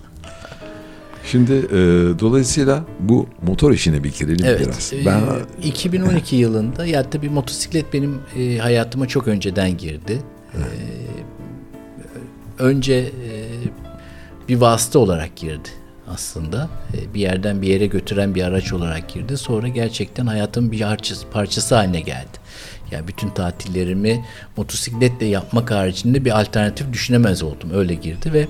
[1.25, 1.77] Şimdi e,
[2.19, 4.61] dolayısıyla bu motor işine bir girelim Evet.
[4.65, 4.93] biraz.
[4.93, 5.21] e, Ben
[5.63, 10.21] 2012 yılında ya tabii motosiklet benim e, hayatıma çok önceden girdi.
[10.53, 10.61] E,
[12.59, 13.45] önce e,
[14.49, 15.69] bir vasıta olarak girdi
[16.07, 16.69] aslında.
[16.93, 19.37] E, bir yerden bir yere götüren bir araç olarak girdi.
[19.37, 22.39] Sonra gerçekten hayatımın bir parçası, parçası haline geldi.
[22.91, 24.25] Yani bütün tatillerimi
[24.57, 27.69] motosikletle yapmak haricinde bir alternatif düşünemez oldum.
[27.73, 28.47] Öyle girdi ve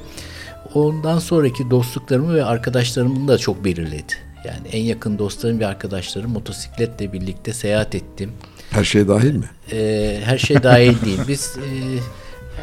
[0.73, 4.13] ondan sonraki dostluklarımı ve arkadaşlarımı da çok belirledi.
[4.45, 8.31] Yani en yakın dostlarım ve arkadaşlarım motosikletle birlikte seyahat ettim.
[8.69, 9.49] her şey dahil mi?
[9.71, 11.19] Ee, her şey dahil değil.
[11.27, 11.69] Biz e,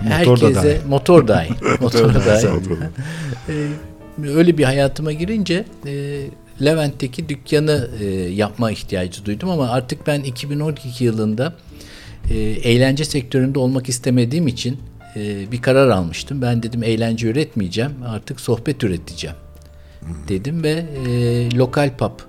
[0.05, 0.89] Motor da herkese dahil.
[0.89, 1.55] motor dahil.
[1.81, 2.49] motor da dahil.
[3.49, 3.69] Ee,
[4.29, 6.23] öyle bir hayatıma girince e,
[6.65, 11.55] Levent'teki dükkanı e, yapma ihtiyacı duydum ama artık ben 2012 yılında
[12.31, 14.79] e, eğlence sektöründe olmak istemediğim için
[15.17, 16.43] e, bir karar almıştım.
[16.43, 19.37] Ben dedim eğlence üretmeyeceğim artık sohbet üreteceğim
[20.29, 20.71] dedim ve
[21.07, 22.21] e, lokal pub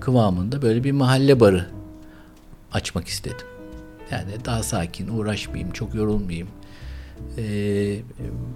[0.00, 1.66] kıvamında böyle bir mahalle barı
[2.72, 3.46] açmak istedim.
[4.10, 6.48] Yani daha sakin, uğraşmayayım, çok yorulmayayım.
[7.38, 7.98] Ee,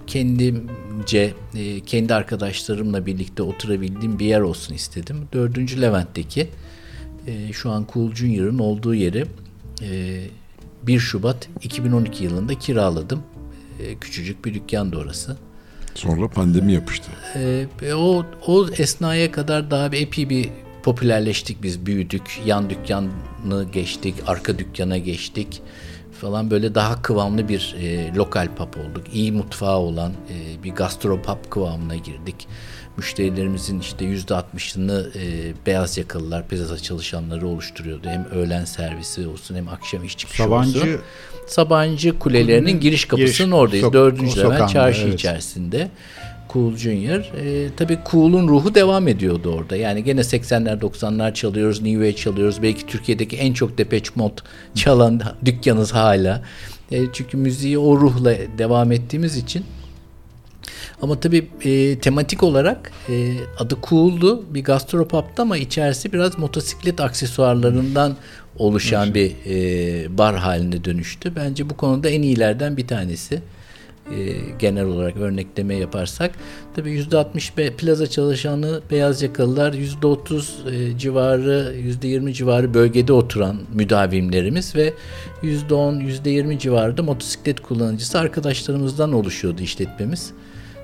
[0.07, 5.27] kendimce, e, kendi arkadaşlarımla birlikte oturabildiğim bir yer olsun istedim.
[5.33, 6.49] Dördüncü Levent'teki
[7.27, 9.25] e, şu an Cool Junior'ın olduğu yeri
[9.81, 10.23] e,
[10.83, 13.23] 1 Şubat 2012 yılında kiraladım.
[13.79, 15.37] E, küçücük bir dükkandı orası.
[15.95, 17.11] Sonra pandemi yapıştı.
[17.35, 20.49] Ee, ve o o esnaya kadar daha bir epey bir
[20.83, 21.85] popülerleştik biz.
[21.85, 25.61] Büyüdük yan dükkanı geçtik arka dükkana geçtik
[26.21, 26.51] falan.
[26.51, 29.03] Böyle daha kıvamlı bir e, lokal pub olduk.
[29.13, 32.47] İyi mutfağı olan e, bir gastropub kıvamına girdik.
[32.97, 38.07] Müşterilerimizin işte yüzde altmışını e, beyaz yakalılar plaza çalışanları oluşturuyordu.
[38.07, 40.99] Hem öğlen servisi olsun hem akşam iş çıkışı olsun
[41.47, 43.85] Sabancı Kulelerinin giriş kapısının giriş- oradayız.
[43.85, 45.13] sok- Dördüncü sokağında, çarşı evet.
[45.13, 45.87] içerisinde.
[46.53, 47.19] Cool Junior.
[47.19, 49.75] E, tabii Cool'un ruhu devam ediyordu orada.
[49.75, 52.61] Yani gene 80'ler 90'lar çalıyoruz, New Wave çalıyoruz.
[52.63, 54.33] Belki Türkiye'deki en çok Depeche Mode
[54.75, 56.43] çalan dükkanız hala.
[56.91, 59.63] E, çünkü müziği o ruhla devam ettiğimiz için.
[61.01, 64.53] Ama tabii e, tematik olarak e, adı Cool'du.
[64.53, 68.15] Bir gastropub'dı ama içerisi biraz motosiklet aksesuarlarından
[68.57, 71.35] oluşan bir e, bar haline dönüştü.
[71.35, 73.41] Bence bu konuda en iyilerden bir tanesi.
[74.11, 74.17] E,
[74.59, 76.31] genel olarak örnekleme yaparsak.
[76.75, 84.93] Tabii %60 plaza çalışanı beyaz yakalılar, %30 e, civarı, %20 civarı bölgede oturan müdavimlerimiz ve
[85.43, 90.31] %10, %20 civarı da motosiklet kullanıcısı arkadaşlarımızdan oluşuyordu işletmemiz.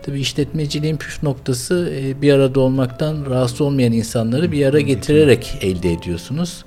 [0.03, 5.93] Tabii işletmeciliğin püf noktası e, bir arada olmaktan rahatsız olmayan insanları bir ara getirerek elde
[5.93, 6.65] ediyorsunuz.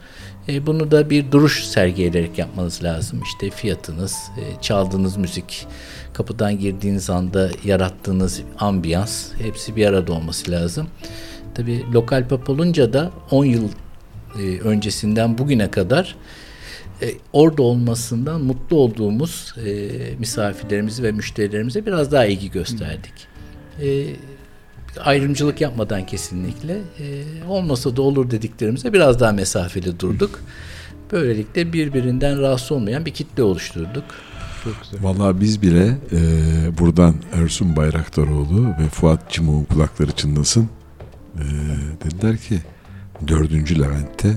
[0.49, 3.23] E, bunu da bir duruş sergileyerek yapmanız lazım.
[3.23, 5.67] İşte fiyatınız, e, çaldığınız müzik,
[6.13, 10.89] kapıdan girdiğiniz anda yarattığınız ambiyans hepsi bir arada olması lazım.
[11.55, 13.69] Tabii lokal pub olunca da 10 yıl
[14.65, 16.17] öncesinden bugüne kadar
[17.33, 23.13] orada olmasından mutlu olduğumuz e, misafirlerimizi ve müşterilerimize biraz daha ilgi gösterdik.
[23.83, 24.07] E,
[25.01, 30.41] ayrımcılık yapmadan kesinlikle e, olmasa da olur dediklerimize biraz daha mesafeli durduk.
[31.13, 34.05] Böylelikle birbirinden rahatsız olmayan bir kitle oluşturduk.
[34.65, 35.03] Çok güzel.
[35.03, 36.19] Vallahi biz bile e,
[36.79, 40.69] buradan Ersun Bayraktaroğlu ve Fuat Cimok'un kulakları çınlasın.
[41.35, 41.45] E,
[42.05, 42.61] dediler ki
[43.29, 44.35] dördüncü Levent'te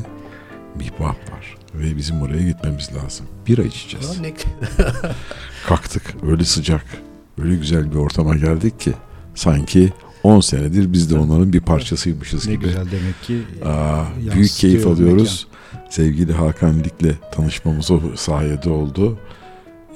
[0.76, 3.26] bir bab var ve bizim oraya gitmemiz lazım.
[3.48, 4.08] Bira içeceğiz.
[5.68, 6.86] Kalktık öyle sıcak,
[7.42, 8.94] öyle güzel bir ortama geldik ki
[9.36, 9.94] sanki
[10.24, 12.64] 10 senedir biz de onların bir parçasıymışız ne gibi.
[12.64, 13.42] Ne güzel demek ki.
[13.66, 14.04] Aa,
[14.36, 15.48] büyük keyif alıyoruz.
[15.74, 15.90] Mekan.
[15.90, 19.20] Sevgili Hakan Lik'le tanışmamız o sayede oldu.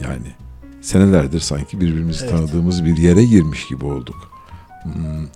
[0.01, 0.27] Yani
[0.81, 2.35] senelerdir sanki birbirimizi evet.
[2.35, 4.31] tanıdığımız bir yere girmiş gibi olduk.
[4.84, 5.27] Hmm,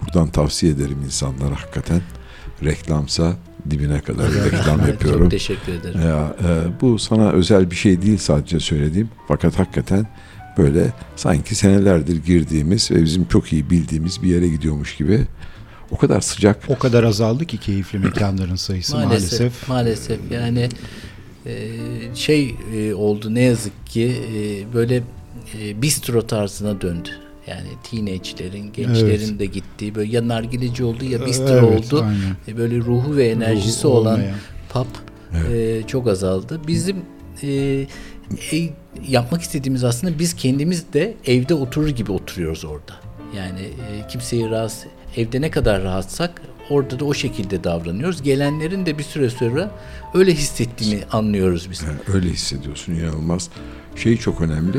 [0.00, 2.00] buradan tavsiye ederim insanlara hakikaten
[2.64, 3.36] reklamsa
[3.70, 5.20] dibine kadar reklam yapıyorum.
[5.22, 6.00] Çok teşekkür ederim.
[6.00, 9.08] Ya, e, bu sana özel bir şey değil sadece söylediğim.
[9.28, 10.06] Fakat hakikaten
[10.58, 15.26] böyle sanki senelerdir girdiğimiz ve bizim çok iyi bildiğimiz bir yere gidiyormuş gibi.
[15.90, 16.62] O kadar sıcak.
[16.68, 19.40] O kadar azaldı ki keyifli mekanların sayısı maalesef.
[19.40, 20.32] Maalesef, maalesef.
[20.32, 20.68] yani
[21.46, 21.68] e,
[22.14, 25.02] şey e, oldu ne yazık ki e, böyle
[25.82, 27.10] bistro tarzına döndü.
[27.46, 29.38] Yani teenage'lerin, gençlerin evet.
[29.38, 32.04] de gittiği böyle ya nargileci oldu ya bistro evet, oldu.
[32.04, 32.58] Aynen.
[32.58, 34.36] Böyle ruhu ve enerjisi ruhu olan olmayan.
[34.72, 34.86] pub
[35.36, 35.88] evet.
[35.88, 36.60] çok azaldı.
[36.66, 36.96] Bizim
[37.42, 37.86] e,
[39.08, 42.92] yapmak istediğimiz aslında biz kendimiz de evde oturur gibi oturuyoruz orada.
[43.36, 48.22] Yani e, kimseyi rahatsız evde ne kadar rahatsak orada da o şekilde davranıyoruz.
[48.22, 49.70] Gelenlerin de bir süre sonra
[50.14, 51.82] öyle hissettiğini anlıyoruz biz.
[51.82, 53.50] Yani öyle hissediyorsun inanılmaz.
[53.96, 54.78] Şey çok önemli.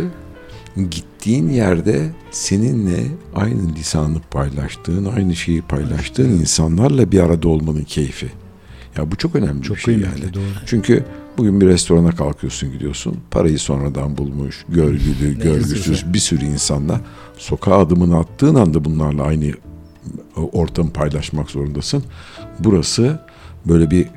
[0.75, 3.03] Gittiğin yerde seninle
[3.35, 8.31] aynı lisanı paylaştığın, aynı şeyi paylaştığın insanlarla bir arada olmanın keyfi.
[8.97, 10.33] Ya bu çok önemli çok bir şey yani.
[10.33, 10.43] Doğru.
[10.65, 11.05] Çünkü
[11.37, 13.17] bugün bir restorana kalkıyorsun gidiyorsun.
[13.31, 17.01] Parayı sonradan bulmuş, görgülü, görgüsüz bir sürü insanla
[17.37, 19.53] sokağa adımını attığın anda bunlarla aynı
[20.35, 22.03] ortamı paylaşmak zorundasın.
[22.59, 23.19] Burası
[23.65, 24.07] böyle bir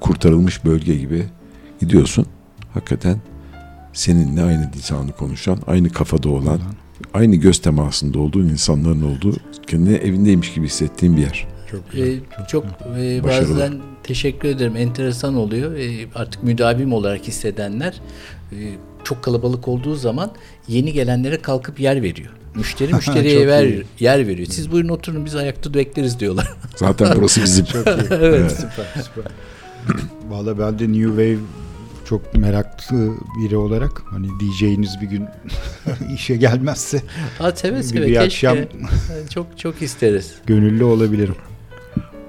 [0.00, 1.24] kurtarılmış bölge gibi
[1.80, 2.26] gidiyorsun.
[2.74, 3.18] Hakikaten
[3.94, 6.60] seninle aynı lisanı konuşan, aynı kafada olan,
[7.14, 11.46] aynı göz temasında olduğun insanların olduğu, kendini evindeymiş gibi hissettiğin bir yer.
[11.70, 12.08] Çok güzel.
[12.08, 12.64] Ee, çok
[12.98, 14.76] e, bazen teşekkür ederim.
[14.76, 15.74] Enteresan oluyor.
[15.74, 18.00] E, artık müdavim olarak hissedenler
[18.52, 18.56] e,
[19.04, 20.32] çok kalabalık olduğu zaman
[20.68, 22.30] yeni gelenlere kalkıp yer veriyor.
[22.54, 24.48] Müşteri müşteriye ver, yer veriyor.
[24.50, 26.54] Siz buyurun oturun biz ayakta bekleriz diyorlar.
[26.76, 27.64] Zaten burası bizim.
[27.72, 27.90] çok iyi.
[27.90, 29.32] evet, evet, süper süper.
[30.28, 31.63] Valla ben de New Wave
[32.04, 35.26] çok meraklı biri olarak hani DJ'iniz bir gün
[36.14, 37.02] işe gelmezse
[37.38, 38.56] ha, seve seve bir, bir akşam
[39.30, 40.34] çok çok isteriz.
[40.46, 41.36] Gönüllü olabilirim.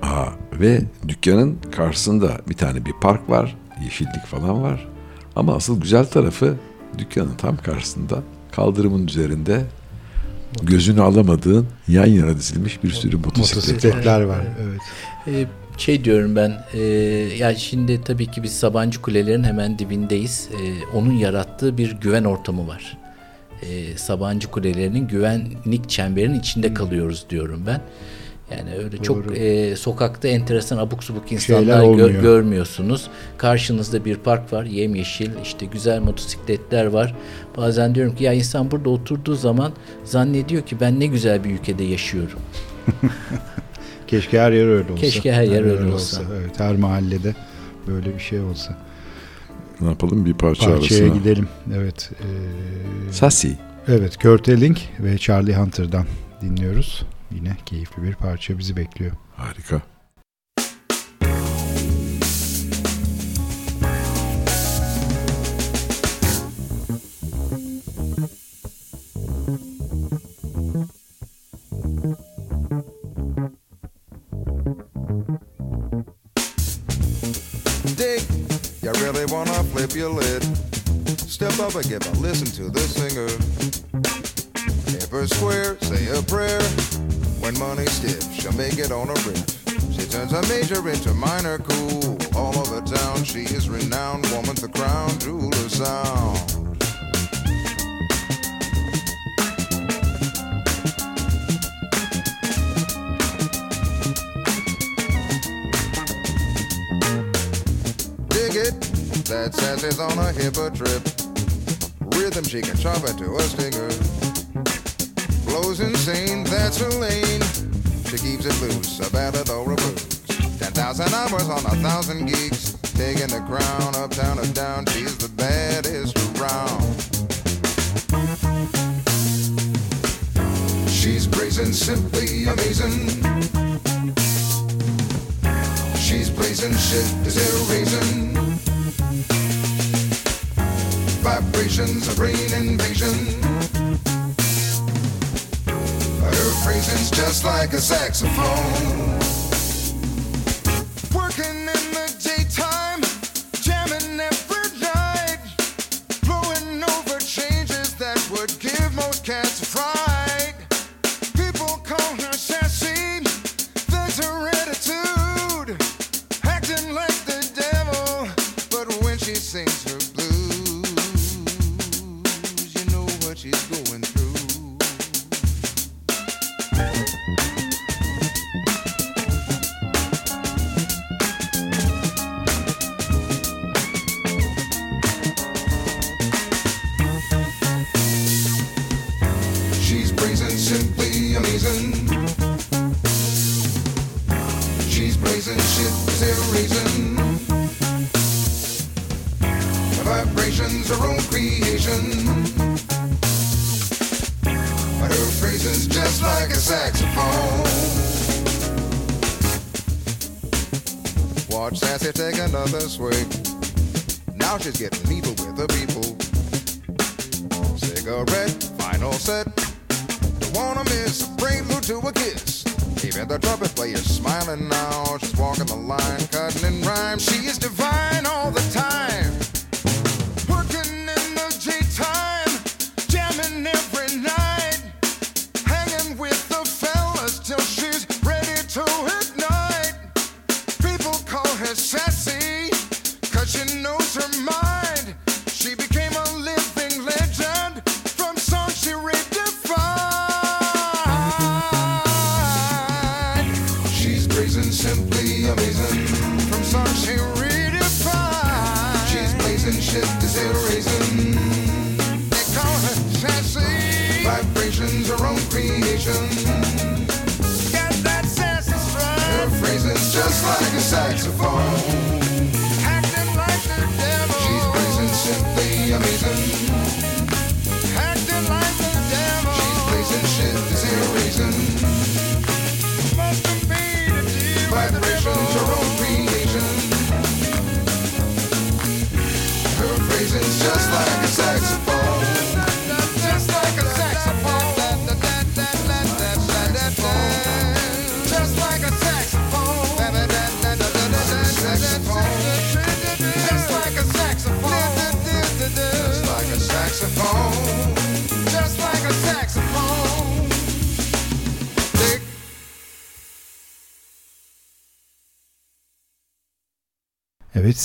[0.01, 3.57] Aa, ve dükkanın karşısında bir tane bir park var.
[3.83, 4.87] Yeşillik falan var.
[5.35, 6.55] Ama asıl güzel tarafı
[6.97, 9.61] dükkanın tam karşısında kaldırımın üzerinde
[10.63, 14.37] gözünü alamadığın yan yana dizilmiş bir sürü motosiklet motosikletler var.
[14.37, 14.45] var.
[14.61, 14.81] Evet.
[15.27, 15.47] Ee,
[15.77, 16.79] şey diyorum ben e,
[17.37, 20.49] yani şimdi tabii ki biz Sabancı Kulelerin hemen dibindeyiz.
[20.53, 22.97] E, onun yarattığı bir güven ortamı var.
[23.61, 27.81] E, Sabancı Kulelerinin güvenlik çemberinin içinde kalıyoruz diyorum ben.
[28.51, 29.03] Yani öyle Doğru.
[29.03, 33.07] çok e, sokakta enteresan abuk subuk insanlar gö- görmüyorsunuz.
[33.37, 37.15] Karşınızda bir park var, yemyeşil, işte güzel motosikletler var.
[37.57, 39.73] Bazen diyorum ki ya insan burada oturduğu zaman
[40.03, 42.39] zannediyor ki ben ne güzel bir ülkede yaşıyorum.
[44.07, 45.01] Keşke her yer öyle olsa.
[45.01, 46.21] Keşke her yer, her öyle olsa.
[46.21, 46.33] olsa.
[46.41, 47.35] Evet, her mahallede
[47.87, 48.77] böyle bir şey olsa.
[49.81, 51.17] Ne yapalım bir parça Parçaya arasına.
[51.17, 51.47] gidelim.
[51.75, 52.11] Evet.
[52.19, 52.27] E,
[53.13, 53.57] Sasi.
[53.87, 56.05] Evet, Kurt Elling ve Charlie Hunter'dan
[56.41, 57.05] dinliyoruz.
[57.31, 59.11] Yine keyifli bir parça bizi bekliyor.
[59.35, 59.81] Harika.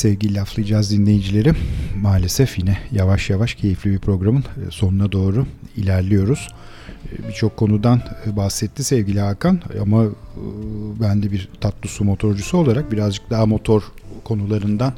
[0.01, 1.53] sevgili laflayacağız dinleyicileri.
[1.97, 5.47] Maalesef yine yavaş yavaş keyifli bir programın e, sonuna doğru
[5.77, 6.49] ilerliyoruz.
[7.13, 10.05] E, birçok konudan e, bahsetti sevgili Hakan ama
[11.01, 13.83] ben de bir tatlı su motorcusu olarak birazcık daha motor
[14.25, 14.93] konularından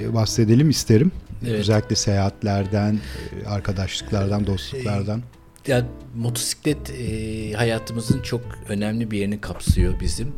[0.00, 1.12] bahsedelim isterim.
[1.42, 1.60] Evet.
[1.60, 2.98] Özellikle seyahatlerden,
[3.46, 5.22] arkadaşlıklardan, dostluklardan.
[5.66, 5.86] Ya
[6.16, 10.32] motosiklet e, hayatımızın çok önemli bir yerini kapsıyor bizim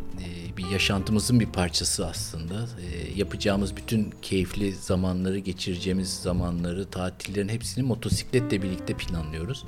[0.57, 2.55] bir yaşantımızın bir parçası aslında.
[2.55, 9.65] E, yapacağımız bütün keyifli zamanları, geçireceğimiz zamanları, tatillerin hepsini motosikletle birlikte planlıyoruz.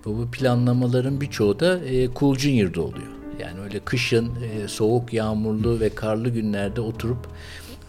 [0.00, 3.12] Ve bu planlamaların birçoğu da e, Cool Junior'da oluyor.
[3.40, 7.28] Yani öyle kışın e, soğuk, yağmurlu ve karlı günlerde oturup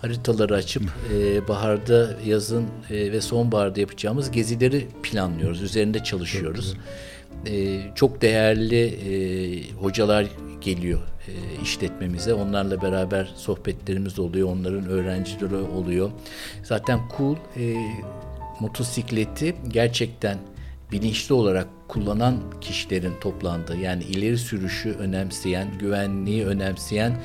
[0.01, 0.83] haritaları açıp
[1.13, 5.61] e, baharda, yazın e, ve sonbaharda yapacağımız gezileri planlıyoruz.
[5.61, 6.65] Üzerinde çalışıyoruz.
[6.65, 6.95] Çok güzel
[7.45, 10.25] e, çok değerli e, hocalar
[10.61, 12.33] geliyor e, işletmemize.
[12.33, 14.49] Onlarla beraber sohbetlerimiz oluyor.
[14.49, 16.11] Onların öğrencileri oluyor.
[16.63, 17.75] Zaten cool e,
[18.59, 20.37] motosikleti gerçekten
[20.91, 27.17] bilinçli olarak kullanan kişilerin toplandığı yani ileri sürüşü önemseyen, güvenliği önemseyen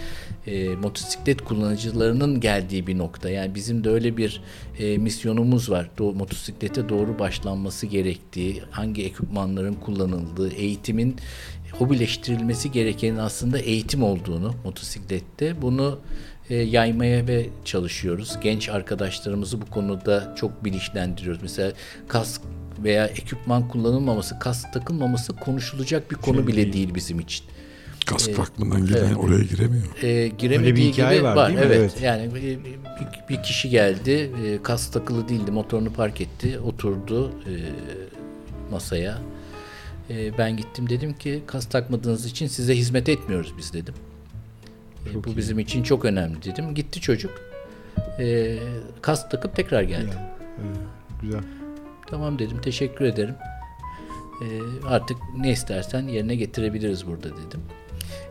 [0.47, 3.31] e, motosiklet kullanıcılarının geldiği bir nokta.
[3.31, 4.43] Yani bizim de öyle bir
[4.79, 5.91] e, misyonumuz var.
[5.99, 11.17] Do motosiklete doğru başlanması gerektiği, hangi ekipmanların kullanıldığı, eğitimin
[11.73, 15.99] hobileştirilmesi gerekenin aslında eğitim olduğunu motosiklette bunu
[16.51, 18.37] e, yaymaya ve çalışıyoruz.
[18.43, 21.43] Genç arkadaşlarımızı bu konuda çok bilinçlendiriyoruz.
[21.43, 21.73] Mesela
[22.09, 22.43] kask
[22.79, 27.47] veya ekipman kullanılmaması, kask takılmaması konuşulacak bir konu Şey bile değil bizim için.
[28.07, 29.85] Kask takmadan giden oraya giremiyor.
[30.03, 31.49] E, giremediği Öyle bir hikaye gibi var, var.
[31.49, 31.65] değil mi?
[31.67, 31.79] Evet.
[31.79, 32.03] Evet.
[32.03, 32.59] Yani e, bir,
[33.29, 37.53] bir kişi geldi, e, kask takılı değildi, motorunu park etti, oturdu e,
[38.71, 39.19] masaya.
[40.11, 43.95] E, ben gittim dedim ki kask takmadığınız için size hizmet etmiyoruz biz dedim.
[45.11, 46.75] E, bu bizim için çok önemli dedim.
[46.75, 47.31] Gitti çocuk.
[48.19, 48.57] E,
[49.03, 50.11] kask takıp tekrar geldi.
[50.17, 50.77] Ya, evet,
[51.23, 51.41] güzel.
[52.07, 53.35] Tamam dedim teşekkür ederim.
[54.43, 57.61] Ee, artık ne istersen yerine getirebiliriz burada dedim.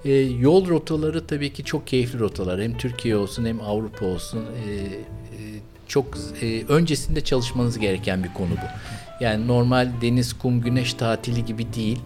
[0.05, 2.61] Ee, yol rotaları tabii ki çok keyifli rotalar.
[2.61, 4.39] Hem Türkiye olsun hem Avrupa olsun.
[4.39, 5.39] Ee, e,
[5.87, 9.23] çok e, öncesinde çalışmanız gereken bir konu bu.
[9.23, 11.99] Yani normal deniz, kum, güneş tatili gibi değil.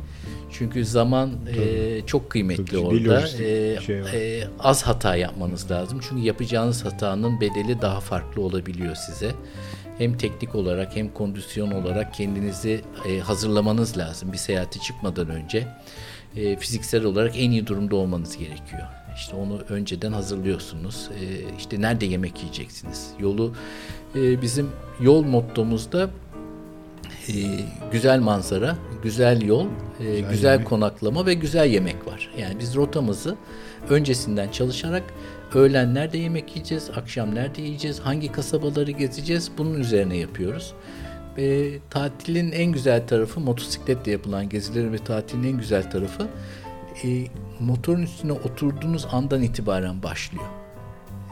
[0.51, 3.27] Çünkü zaman e, çok kıymetli ciddi orada.
[3.27, 4.13] E, şey var.
[4.13, 5.99] e, az hata yapmanız lazım.
[6.09, 9.31] Çünkü yapacağınız hatanın bedeli daha farklı olabiliyor size.
[9.97, 15.67] Hem teknik olarak hem kondisyon olarak kendinizi e, hazırlamanız lazım bir seyahate çıkmadan önce.
[16.35, 18.81] E, fiziksel olarak en iyi durumda olmanız gerekiyor.
[19.15, 21.09] İşte onu önceden hazırlıyorsunuz.
[21.21, 23.07] E, işte nerede yemek yiyeceksiniz?
[23.19, 23.53] Yolu
[24.15, 24.69] e, bizim
[25.01, 26.09] yol mottomuzda
[27.29, 27.33] e,
[27.91, 29.65] güzel manzara, güzel yol,
[29.99, 30.67] e, güzel, yemek.
[30.67, 32.29] konaklama ve güzel yemek var.
[32.39, 33.35] Yani biz rotamızı
[33.89, 35.03] öncesinden çalışarak
[35.55, 40.73] öğlen nerede yemek yiyeceğiz, akşam nerede yiyeceğiz, hangi kasabaları gezeceğiz bunun üzerine yapıyoruz.
[41.37, 46.27] E, tatilin en güzel tarafı motosikletle yapılan gezilerin ve tatilin en güzel tarafı
[47.03, 47.27] e,
[47.59, 50.63] motorun üstüne oturduğunuz andan itibaren başlıyor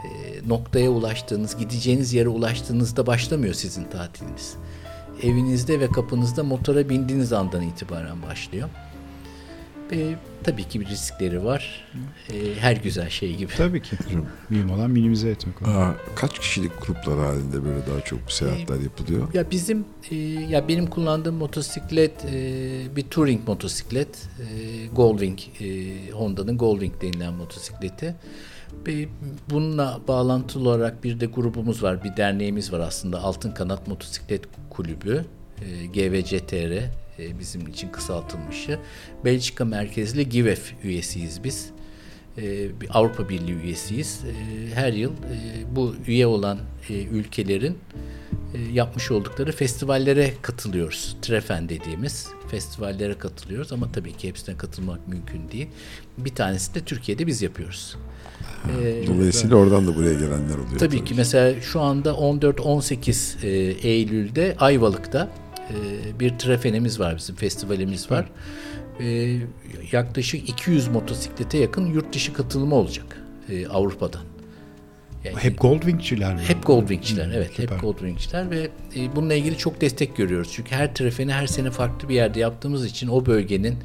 [0.03, 4.55] e, noktaya ulaştığınız, gideceğiniz yere ulaştığınızda başlamıyor sizin tatiliniz.
[5.23, 8.69] Evinizde ve kapınızda motora bindiğiniz andan itibaren başlıyor.
[9.91, 11.83] E, tabii ki bir riskleri var.
[12.33, 13.51] E, her güzel şey gibi.
[13.57, 13.95] Tabii ki.
[14.49, 15.61] Mühim olan minimize etmek.
[15.61, 19.33] Aa, kaç kişilik gruplar halinde böyle daha çok seyahatler yapılıyor?
[19.33, 24.29] Ya bizim e, ya benim kullandığım motosiklet e, bir touring motosiklet.
[24.39, 28.15] E, Goldwing e, Honda'nın Goldwing denilen motosikleti.
[28.87, 29.07] Ve
[29.49, 33.21] bununla bağlantılı olarak bir de grubumuz var, bir derneğimiz var aslında.
[33.21, 35.25] Altın Kanat Motosiklet Kulübü,
[35.61, 38.79] e, GVCTR e, bizim için kısaltılmışı.
[39.25, 41.69] Belçika merkezli GİVEF üyesiyiz biz.
[42.37, 42.41] E,
[42.81, 44.21] bir Avrupa Birliği üyesiyiz.
[44.25, 46.59] E, her yıl e, bu üye olan
[46.89, 47.77] e, ülkelerin
[48.53, 51.17] e, yapmış oldukları festivallere katılıyoruz.
[51.21, 55.67] Trefen dediğimiz festivallere katılıyoruz ama tabii ki hepsine katılmak mümkün değil.
[56.17, 57.95] Bir tanesi de Türkiye'de biz yapıyoruz.
[58.81, 60.79] E, Dolayısıyla oradan da buraya gelenler oluyor.
[60.79, 63.49] Tabii ki mesela şu anda 14-18 e,
[63.89, 65.29] Eylül'de Ayvalık'ta
[65.71, 68.29] e, bir trefenimiz var bizim festivalimiz var.
[68.99, 69.37] E,
[69.91, 73.17] yaklaşık 200 motosiklete yakın yurt dışı katılımı olacak
[73.49, 74.21] e, Avrupa'dan.
[75.23, 76.41] Yani Hep Goldwing'çiler mi?
[76.47, 77.75] hep Goldwing'çiler Hı, evet süper.
[77.75, 80.51] hep Goldwing'çiler ve e, bununla ilgili çok destek görüyoruz.
[80.53, 83.77] Çünkü her trefeni her sene farklı bir yerde yaptığımız için o bölgenin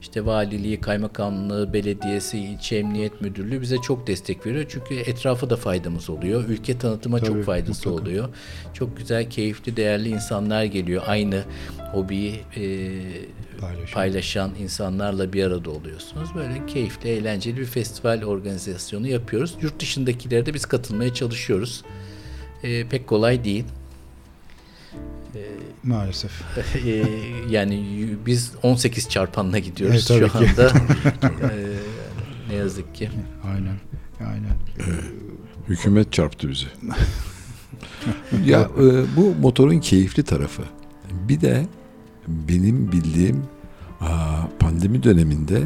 [0.00, 4.64] işte valiliği, kaymakamlığı, belediyesi, ilçe emniyet müdürlüğü bize çok destek veriyor.
[4.68, 6.44] Çünkü etrafa da faydamız oluyor.
[6.48, 8.08] Ülke tanıtıma Tabii, çok faydası mutlaka.
[8.08, 8.28] oluyor.
[8.74, 11.02] Çok güzel, keyifli, değerli insanlar geliyor.
[11.06, 11.42] Aynı
[11.92, 12.62] hobiyi e,
[13.60, 13.94] Paylaşan.
[13.94, 16.28] paylaşan insanlarla bir arada oluyorsunuz.
[16.34, 19.54] Böyle keyifli, eğlenceli bir festival organizasyonu yapıyoruz.
[19.60, 21.84] Yurt dışındakilere de biz katılmaya çalışıyoruz.
[22.62, 23.64] E, pek kolay değil.
[25.82, 26.32] Maalesef.
[26.86, 27.04] E,
[27.50, 30.72] yani biz 18 çarpanla gidiyoruz Evet, şu anda.
[31.22, 31.76] E,
[32.48, 33.10] ne yazık ki.
[33.44, 33.76] Aynen.
[34.20, 34.56] Aynen.
[35.68, 36.66] Hükümet çarptı bizi.
[38.50, 40.62] ya e, bu motorun keyifli tarafı.
[41.10, 41.66] Bir de
[42.28, 43.42] benim bildiğim
[44.58, 45.62] pandemi döneminde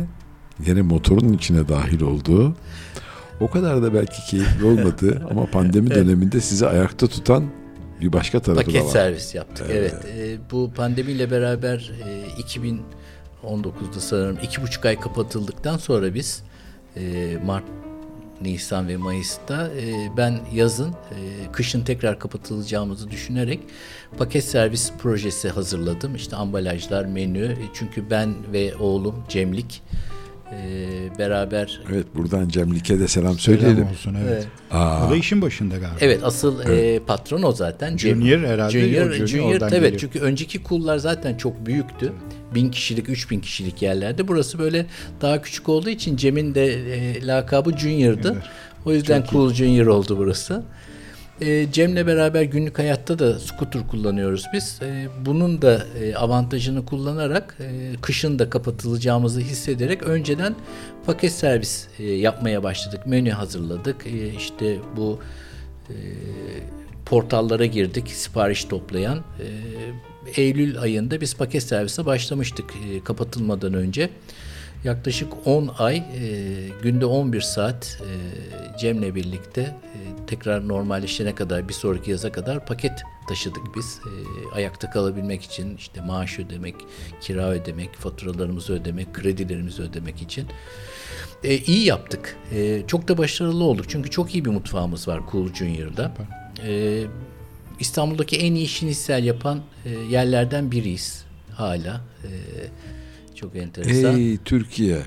[0.67, 2.55] yine motorun içine dahil olduğu
[3.41, 7.45] o kadar da belki keyifli olmadı ama pandemi döneminde sizi ayakta tutan
[8.01, 8.93] bir başka tarafı Paket da var.
[8.93, 9.67] servis yaptık.
[9.71, 9.95] Evet.
[10.19, 16.43] E, bu pandemiyle beraber e, 2019'da sanırım iki buçuk ay kapatıldıktan sonra biz
[16.97, 17.65] e, Mart
[18.41, 19.69] Nisan ve Mayıs'ta.
[19.69, 23.61] E, ben yazın, e, kışın tekrar kapatılacağımızı düşünerek
[24.19, 26.15] paket servis projesi hazırladım.
[26.15, 27.45] İşte ambalajlar, menü.
[27.45, 29.83] E, çünkü ben ve oğlum Cemlik
[30.53, 33.77] e, beraber Evet buradan Cemlik'e de selam söyleyelim.
[33.77, 34.33] Selam olsun evet.
[34.33, 34.47] Evet.
[34.71, 35.97] Aa, O da işin başında galiba.
[36.01, 37.93] Evet asıl e, patron o zaten.
[37.93, 40.01] Cem- Junior herhalde, Junior, Junior Junior, oradan evet geliyor.
[40.01, 42.13] çünkü önceki kullar zaten çok büyüktü.
[42.55, 44.29] Bin kişilik, üç bin kişilik yerlerde.
[44.29, 44.87] Burası böyle
[45.21, 48.33] daha küçük olduğu için Cem'in de e, lakabı Junior'dı.
[48.33, 48.43] Evet.
[48.87, 50.63] O yüzden Cool Junior oldu burası.
[51.41, 54.79] E, Cem'le beraber günlük hayatta da scooter kullanıyoruz biz.
[54.83, 60.55] E, bunun da e, avantajını kullanarak e, kışın da kapatılacağımızı hissederek önceden
[61.07, 63.07] paket servis e, yapmaya başladık.
[63.07, 64.07] Menü hazırladık.
[64.07, 65.19] E, işte bu
[65.89, 65.95] e,
[67.07, 69.19] portallara girdik sipariş toplayan.
[69.19, 69.47] E,
[70.43, 74.11] Eylül ayında biz paket servise başlamıştık e, kapatılmadan önce.
[74.85, 76.03] Yaklaşık 10 ay e,
[76.83, 78.11] günde 11 saat e,
[78.79, 82.93] Cem'le birlikte e, tekrar normalleşene kadar bir sonraki yaza kadar paket
[83.29, 84.01] taşıdık biz.
[84.07, 84.13] E,
[84.55, 86.75] ayakta kalabilmek için işte maaş ödemek,
[87.21, 90.47] kira ödemek, faturalarımızı ödemek, kredilerimizi ödemek için.
[91.45, 92.37] E, iyi yaptık.
[92.53, 93.85] E, çok da başarılı olduk.
[93.89, 96.13] Çünkü çok iyi bir mutfağımız var Cool Junior'da.
[96.67, 97.03] E,
[97.81, 101.25] İstanbul'daki en iyi şinisel yapan e, yerlerden biriyiz
[101.55, 102.01] hala.
[102.25, 102.31] E,
[103.41, 104.17] çok enteresan.
[104.17, 104.99] Ey Türkiye.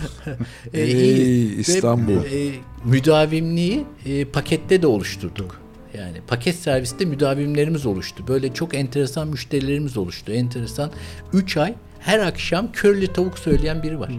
[0.74, 1.50] Ey iyi.
[1.50, 2.12] Ve, İstanbul.
[2.12, 2.52] e,
[2.84, 5.60] müdavimliği e, pakette de oluşturduk.
[5.98, 8.24] Yani paket serviste müdavimlerimiz oluştu.
[8.28, 10.32] Böyle çok enteresan müşterilerimiz oluştu.
[10.32, 10.90] Enteresan.
[11.32, 14.12] 3 ay her akşam körlü tavuk söyleyen biri vardı.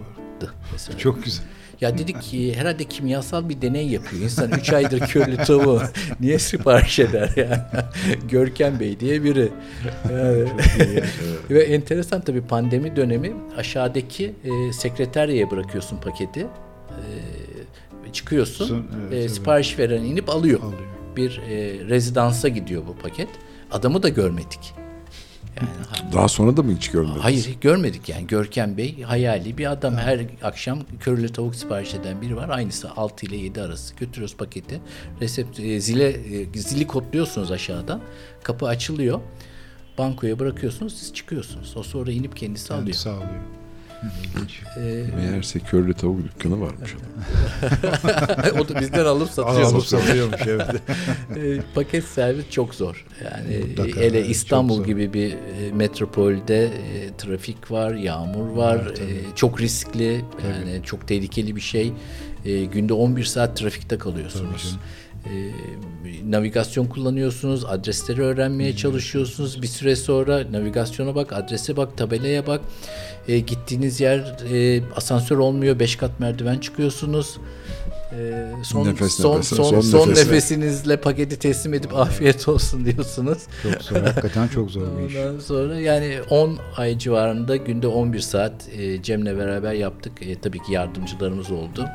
[0.71, 0.97] Mesela.
[0.97, 1.45] Çok güzel.
[1.83, 4.23] Ya dedik ki herhalde kimyasal bir deney yapıyor.
[4.23, 5.81] İnsan 3 aydır körlü tavuğu
[6.19, 7.71] niye sipariş eder ya?
[8.29, 9.49] Görkem Bey diye biri.
[10.11, 10.45] Yani.
[11.49, 16.39] Ve enteresan tabii pandemi dönemi aşağıdaki e, sekreteryaya bırakıyorsun paketi.
[18.09, 18.67] E, çıkıyorsun.
[18.67, 19.31] Son- evet, e, evet.
[19.31, 20.59] sipariş veren inip alıyor.
[20.59, 20.81] Alıyor.
[21.15, 23.29] Bir e, rezidansa gidiyor bu paket.
[23.71, 24.73] Adamı da görmedik.
[25.57, 27.23] Yani Daha sonra da mı hiç görmediniz?
[27.23, 32.35] Hayır görmedik yani Görkem Bey hayali bir adam her akşam körülü tavuk sipariş eden biri
[32.35, 32.49] var.
[32.49, 34.81] Aynısı 6 ile 7 arası götürüyoruz paketi.
[35.21, 38.01] Resept e, zile e, zili kodluyorsunuz aşağıdan.
[38.43, 39.19] Kapı açılıyor.
[39.97, 41.77] Bankoya bırakıyorsunuz siz çıkıyorsunuz.
[41.77, 42.85] O sonra inip kendisi alıyor.
[42.85, 43.62] Kendisi alıyor.
[44.77, 46.95] Ee, Meğerse körlü tavuk dükkanı varmış.
[48.59, 49.61] o da bizden alıp satıyor.
[49.61, 50.67] Alıp satıyormuş evet.
[51.37, 53.05] E, paket servis çok zor.
[53.23, 56.69] Yani Mutlaka, hele evet, İstanbul gibi bir e, metropolde e,
[57.17, 58.81] trafik var, yağmur var.
[58.83, 59.11] Evet, tabii.
[59.11, 61.93] e, çok riskli, yani çok tehlikeli bir şey.
[62.45, 64.77] E, günde 11 saat trafikte kalıyorsunuz.
[65.25, 65.51] E,
[66.31, 69.61] navigasyon kullanıyorsunuz, adresleri öğrenmeye çalışıyorsunuz.
[69.61, 72.61] Bir süre sonra navigasyona bak, adrese bak, tabelaya bak.
[73.27, 74.19] E, gittiğiniz yer
[74.53, 77.37] e, asansör olmuyor, 5 kat merdiven çıkıyorsunuz.
[78.19, 80.25] E, son, Nefes son, nefese, son, son son nefese.
[80.25, 83.37] nefesinizle paketi teslim edip afiyet olsun diyorsunuz.
[83.63, 83.95] Çok zor.
[83.95, 85.15] Hakikaten çok zor bir iş.
[85.15, 90.13] Ondan sonra yani 10 ay civarında günde 11 saat e, Cem'le beraber yaptık.
[90.21, 91.85] E, tabii ki yardımcılarımız oldu.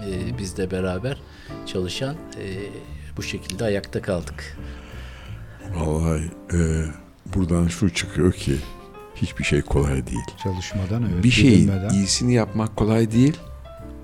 [0.00, 1.16] E, biz de beraber
[1.66, 2.46] çalışan e,
[3.16, 4.58] bu şekilde ayakta kaldık.
[5.74, 6.22] Vallahi
[6.52, 6.58] e,
[7.34, 8.56] buradan şu çıkıyor ki
[9.14, 10.24] hiçbir şey kolay değil.
[10.42, 11.24] Çalışmadan evet.
[11.24, 13.36] bir şeyin iyisini yapmak kolay değil.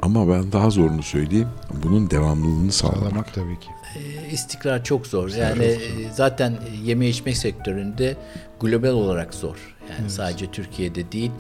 [0.03, 1.49] Ama ben daha zorunu söyleyeyim.
[1.83, 3.03] Bunun devamlılığını sağlamak.
[3.03, 3.69] Sağlamak tabii ki.
[3.99, 5.29] E, istikrar çok zor.
[5.29, 5.79] Yani e,
[6.15, 8.17] zaten yeme içme sektöründe
[8.61, 9.57] global olarak zor.
[9.91, 11.31] Yani sadece Türkiye'de değil.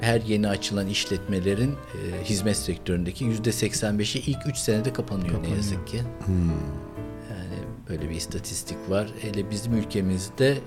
[0.00, 5.86] Her yeni açılan işletmelerin e, hizmet sektöründeki yüzde 85'i ilk 3 senede kapanıyor, ne yazık
[5.86, 5.96] ki.
[7.30, 9.08] Yani böyle bir istatistik var.
[9.20, 10.58] Hele bizim ülkemizde e,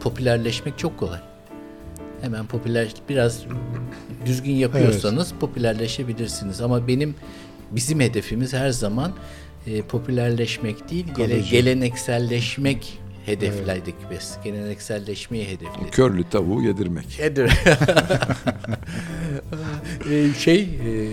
[0.00, 1.20] popülerleşmek çok kolay.
[2.20, 3.44] Hemen popüler biraz
[4.26, 6.60] düzgün yapıyorsanız popülerleşebilirsiniz.
[6.60, 7.14] Ama benim
[7.70, 9.12] bizim hedefimiz her zaman
[9.66, 14.38] e, popülerleşmek değil, gele, gelenekselleşmek hedefledik biz.
[14.44, 15.92] Gelenekselleşmeyi hedefledik.
[15.92, 17.18] Körlü tavuğu yedirmek.
[17.20, 17.52] Nedir?
[20.10, 21.08] Ee, şey e,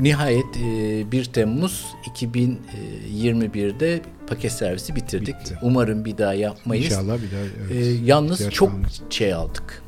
[0.00, 5.40] nihayet e, 1 Temmuz 2021'de paket servisi bitirdik.
[5.40, 5.58] Bitti.
[5.62, 6.84] Umarım bir daha yapmayız.
[6.84, 7.70] İnşallah bir daha evet.
[7.70, 8.72] Ee, yalnız ihtiyaç çok
[9.10, 9.82] şey aldık.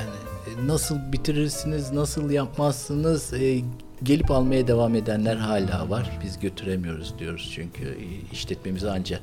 [0.00, 3.32] Yani e, nasıl bitirirsiniz, nasıl yapmazsınız?
[3.32, 3.60] e,
[4.02, 6.18] gelip almaya devam edenler hala var.
[6.24, 9.20] Biz götüremiyoruz diyoruz çünkü e, işletmemize anca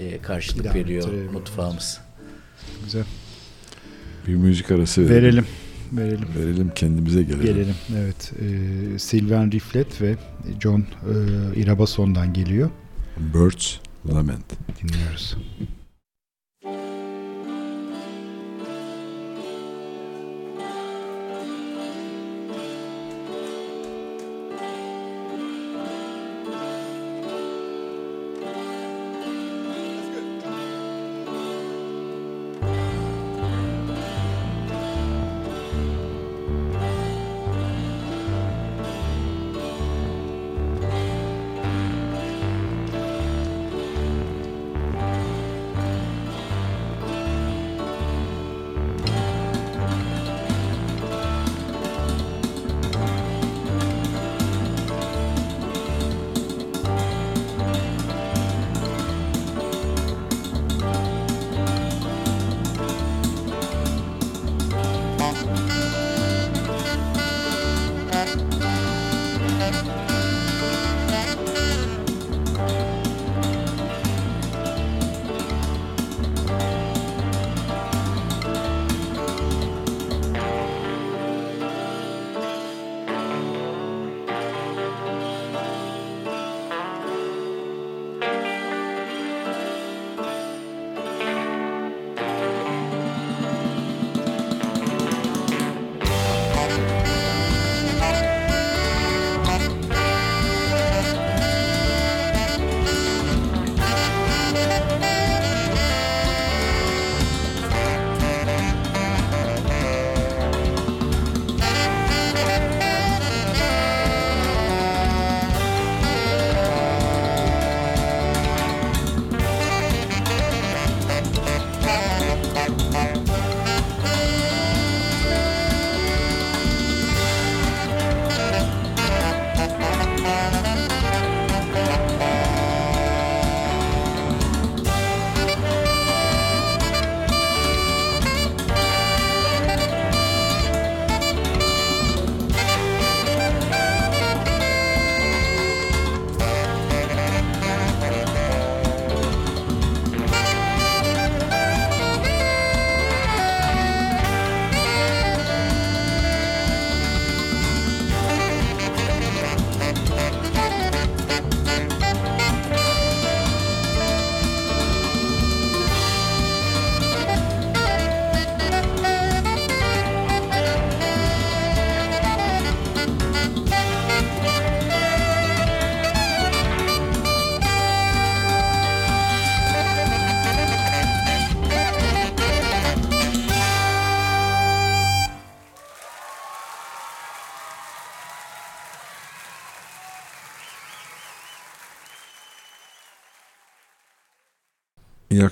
[0.00, 1.34] e, karşılık Devam veriyor ettirebiliyoruz.
[1.34, 2.00] mutfağımız.
[2.84, 3.04] Güzel.
[4.26, 5.14] Bir müzik arası verelim.
[5.22, 5.44] Verelim.
[5.92, 6.28] Verelim.
[6.38, 7.42] Verelim kendimize gelelim.
[7.42, 7.74] Gelelim.
[7.96, 8.32] Evet.
[8.94, 10.16] Ee, Sylvain Riflet ve
[10.60, 12.70] John e, Irabason'dan geliyor.
[13.34, 13.74] Birds
[14.14, 14.44] Lament.
[14.82, 15.36] Dinliyoruz.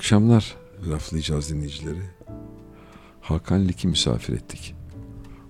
[0.07, 0.57] Akşamlar
[0.89, 2.03] laflayacağız dinleyicileri.
[3.20, 4.74] Hakan Lik'i misafir ettik.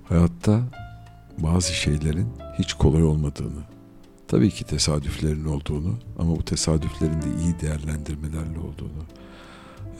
[0.05, 0.61] Hayatta
[1.39, 2.28] bazı şeylerin
[2.59, 3.62] hiç kolay olmadığını,
[4.28, 9.05] tabii ki tesadüflerin olduğunu ama bu tesadüflerin de iyi değerlendirmelerle olduğunu.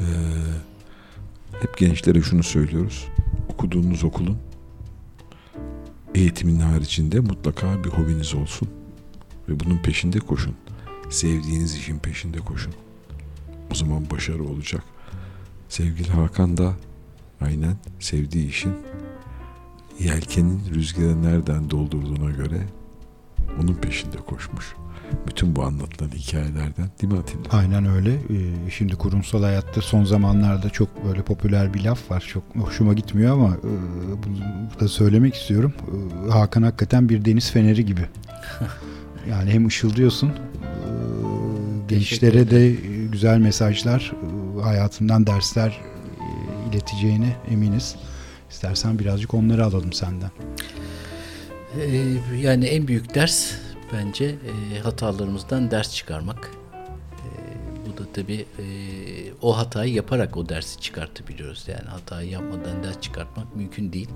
[0.01, 0.05] Ee,
[1.61, 3.09] hep gençlere şunu söylüyoruz.
[3.49, 4.39] Okuduğunuz okulun
[6.15, 8.69] eğitimin haricinde mutlaka bir hobiniz olsun
[9.49, 10.55] ve bunun peşinde koşun.
[11.11, 12.86] Sevdiğiniz işin peşinde koşun.
[13.73, 14.83] O zaman başarı olacak.
[15.69, 16.73] Sevgili Hakan da
[17.41, 18.73] aynen sevdiği işin
[19.99, 22.61] yelkenin rüzgarı nereden doldurduğuna göre
[23.63, 24.75] onun peşinde koşmuş.
[25.29, 27.59] Bütün bu anlatılan hikayelerden değil mi Atilla?
[27.59, 28.15] Aynen öyle.
[28.15, 32.25] Ee, şimdi kurumsal hayatta son zamanlarda çok böyle popüler bir laf var.
[32.33, 33.71] Çok hoşuma gitmiyor ama e,
[34.27, 34.39] bunu
[34.81, 35.73] da söylemek istiyorum.
[36.27, 38.01] E, Hakan hakikaten bir deniz feneri gibi.
[39.31, 40.33] Yani hem ışıldıyorsun, e,
[41.89, 44.13] gençlere de e, güzel mesajlar,
[44.59, 47.97] e, hayatından dersler e, ileteceğine eminiz.
[48.51, 50.31] İstersen birazcık onları alalım senden.
[51.81, 53.53] Ee, yani en büyük ders
[53.93, 56.51] bence e, hatalarımızdan ders çıkarmak.
[56.75, 57.29] E,
[57.87, 58.67] bu da tabii e,
[59.43, 61.69] o hatayı yaparak o dersi çıkartabiliyoruz.
[61.69, 64.09] Yani hatayı yapmadan ders çıkartmak mümkün değil.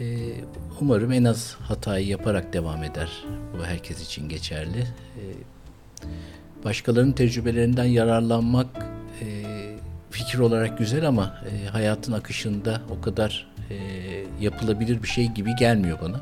[0.00, 0.04] E,
[0.80, 3.24] umarım en az hatayı yaparak devam eder.
[3.58, 4.86] Bu herkes için geçerli.
[6.64, 8.86] Başkalarının tecrübelerinden yararlanmak
[9.20, 9.26] e,
[10.10, 13.76] fikir olarak güzel ama e, hayatın akışında o kadar e,
[14.40, 16.20] yapılabilir bir şey gibi gelmiyor bana.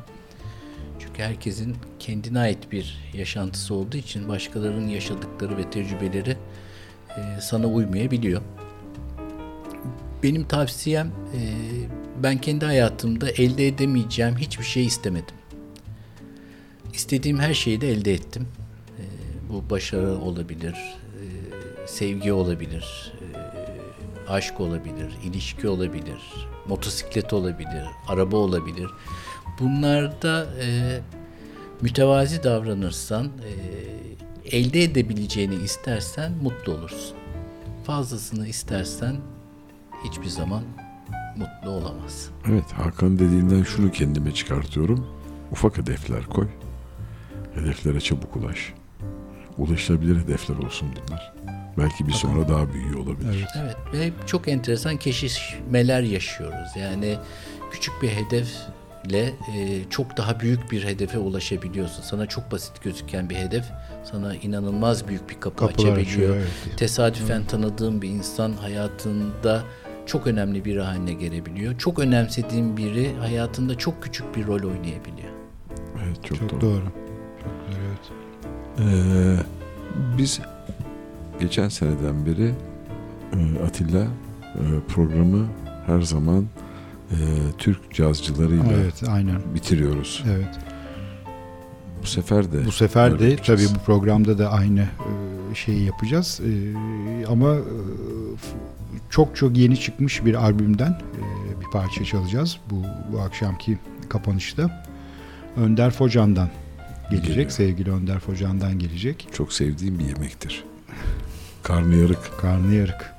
[0.99, 6.37] Çünkü herkesin kendine ait bir yaşantısı olduğu için başkalarının yaşadıkları ve tecrübeleri
[7.09, 8.41] e, sana uymayabiliyor.
[10.23, 11.39] Benim tavsiyem e,
[12.23, 15.35] ben kendi hayatımda elde edemeyeceğim hiçbir şey istemedim.
[16.93, 18.47] İstediğim her şeyi de elde ettim.
[19.51, 21.25] Bu başarı olabilir, e,
[21.87, 28.89] sevgi olabilir, e, aşk olabilir, ilişki olabilir, motosiklet olabilir, araba olabilir.
[29.59, 30.99] Bunlarda e,
[31.81, 37.17] mütevazi davranırsan, e, elde edebileceğini istersen mutlu olursun.
[37.83, 39.15] Fazlasını istersen
[40.03, 40.63] hiçbir zaman
[41.37, 42.33] mutlu olamazsın.
[42.49, 45.07] Evet Hakan dediğinden şunu kendime çıkartıyorum.
[45.51, 46.47] Ufak hedefler koy.
[47.55, 48.73] Hedeflere çabuk ulaş.
[49.57, 51.33] Ulaşılabilir hedefler olsun bunlar.
[51.77, 53.47] Belki bir sonra daha büyüğü olabilir.
[53.55, 56.69] Evet ve çok enteresan keşişmeler yaşıyoruz.
[56.79, 57.17] Yani
[57.71, 62.03] küçük bir hedefle e, çok daha büyük bir hedefe ulaşabiliyorsun.
[62.03, 63.65] Sana çok basit gözüken bir hedef
[64.11, 66.07] sana inanılmaz büyük bir kapı Kapılar açabiliyor.
[66.07, 66.77] açıyor, evet.
[66.77, 69.63] Tesadüfen tanıdığın bir insan hayatında
[70.05, 71.77] çok önemli biri haline gelebiliyor.
[71.77, 75.31] Çok önemsediğin biri hayatında çok küçük bir rol oynayabiliyor.
[76.05, 76.61] Evet çok, Çok doğru.
[76.61, 76.83] doğru.
[78.81, 79.35] Ee,
[80.17, 80.39] biz
[81.39, 82.53] geçen seneden beri
[83.33, 85.47] e, Atilla e, programı
[85.85, 86.45] her zaman
[87.11, 87.15] e,
[87.57, 89.37] Türk cazcılarıyla Evet aynen.
[89.55, 90.23] bitiriyoruz.
[90.29, 90.59] Evet.
[92.01, 96.41] Bu sefer de Bu sefer de tabii bu programda da aynı e, şeyi yapacağız.
[96.45, 96.51] E,
[97.27, 97.61] ama e,
[99.09, 101.01] çok çok yeni çıkmış bir albümden
[101.61, 103.77] bir parça çalacağız bu bu akşamki
[104.09, 104.85] kapanışta.
[105.57, 106.49] Önder Focan'dan
[107.11, 107.33] gelecek.
[107.35, 107.49] Geliyor.
[107.49, 109.27] Sevgili Önder Focan'dan gelecek.
[109.33, 110.63] çok sevdiğim bir yemektir.
[111.63, 112.31] Karnıyarık.
[112.41, 113.13] Karnıyarık.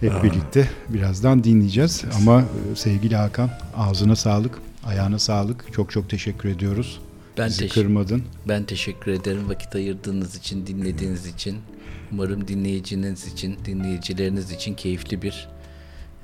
[0.00, 0.22] Hep Aa.
[0.22, 2.04] birlikte birazdan dinleyeceğiz.
[2.16, 5.72] Ama e, sevgili Hakan ağzına sağlık, ayağına sağlık.
[5.72, 7.00] Çok çok teşekkür ediyoruz.
[7.38, 8.22] Ben Bizi teşekkür kırmadın.
[8.48, 11.56] Ben teşekkür ederim vakit ayırdığınız için, dinlediğiniz için.
[12.12, 15.48] Umarım dinleyiciniz için, dinleyicileriniz için keyifli bir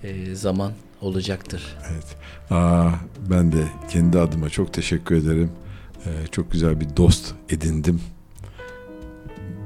[0.05, 1.77] e, zaman olacaktır.
[1.93, 2.17] Evet.
[2.51, 2.91] Aa,
[3.31, 5.51] ben de kendi adıma çok teşekkür ederim.
[6.07, 8.01] Ee, çok güzel bir dost edindim.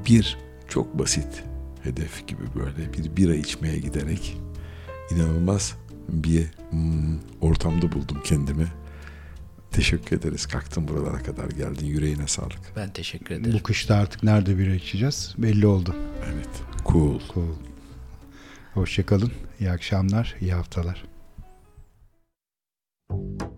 [0.09, 0.37] Bir
[0.67, 1.43] çok basit
[1.83, 4.37] hedef gibi böyle bir bira içmeye giderek
[5.11, 5.75] inanılmaz
[6.09, 8.67] bir hmm, ortamda buldum kendimi.
[9.71, 10.45] Teşekkür ederiz.
[10.45, 11.85] Kalktın buralara kadar geldin.
[11.85, 12.59] Yüreğine sağlık.
[12.75, 13.59] Ben teşekkür ederim.
[13.59, 15.95] Bu kışta artık nerede bira içeceğiz belli oldu.
[16.33, 16.49] Evet.
[16.85, 17.19] Cool.
[17.33, 17.53] Cool.
[18.73, 19.31] Hoşçakalın.
[19.59, 21.05] İyi akşamlar, iyi haftalar.
[23.11, 23.56] Ben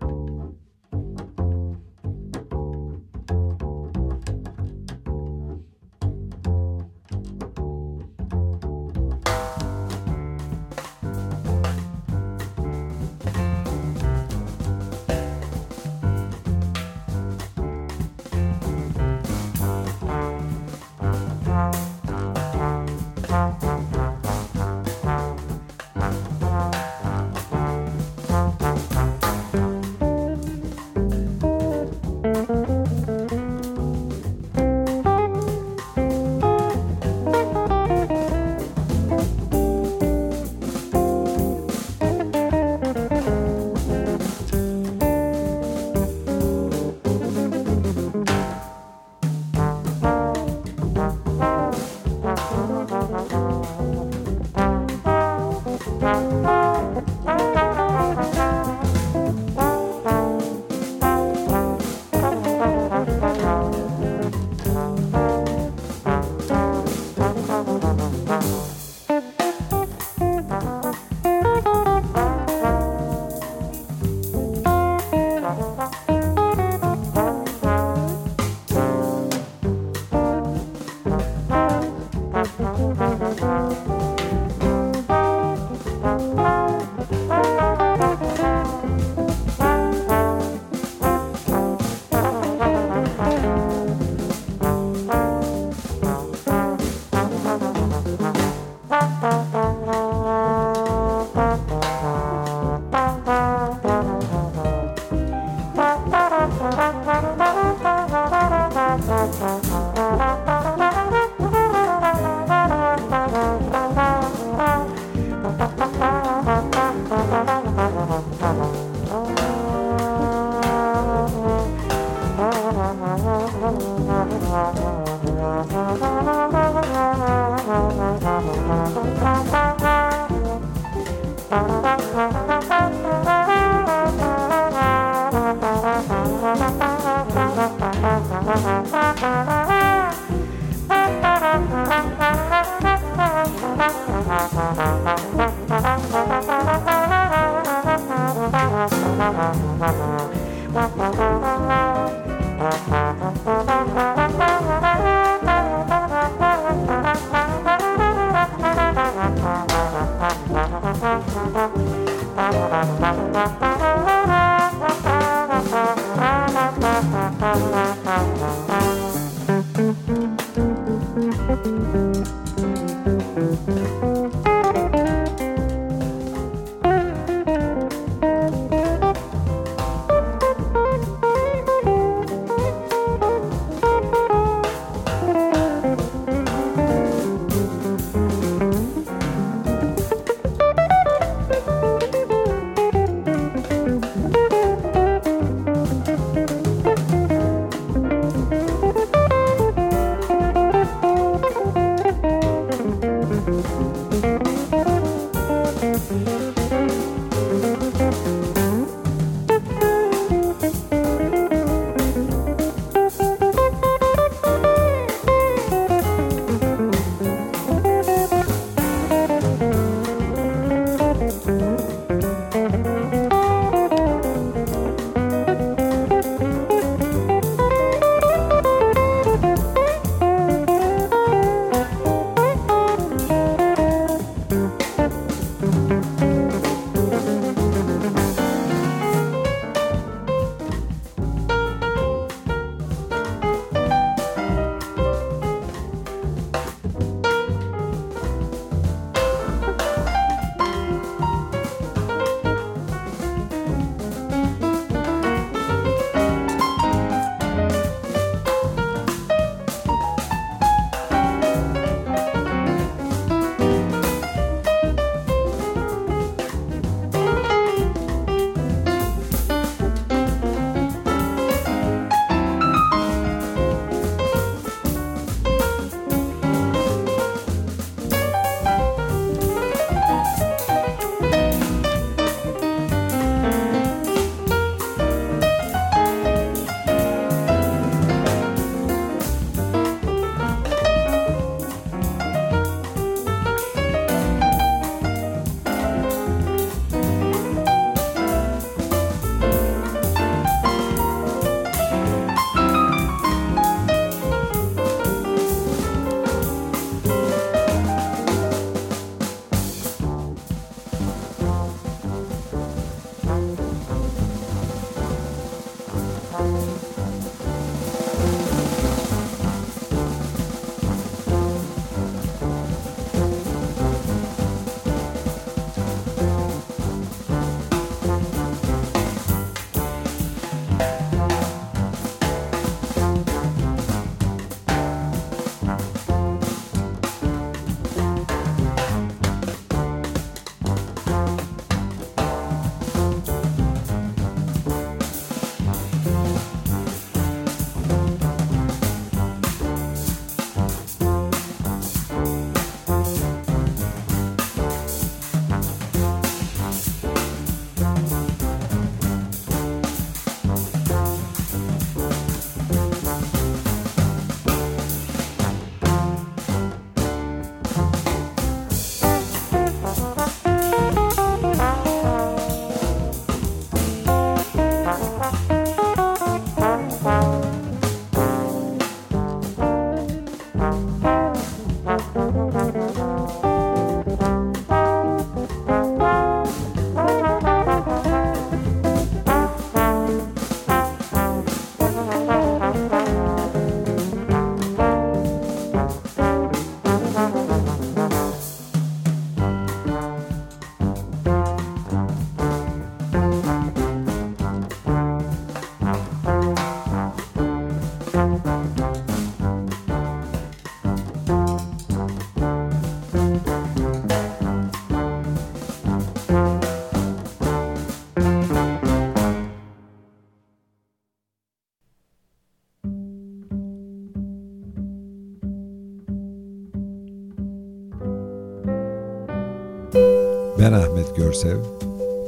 [431.30, 431.56] Görsev.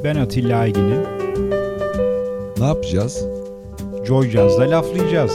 [0.05, 1.03] Ben Atilla Aygin'im.
[2.59, 3.25] Ne yapacağız?
[4.05, 5.33] Joy Jazz'da laflayacağız.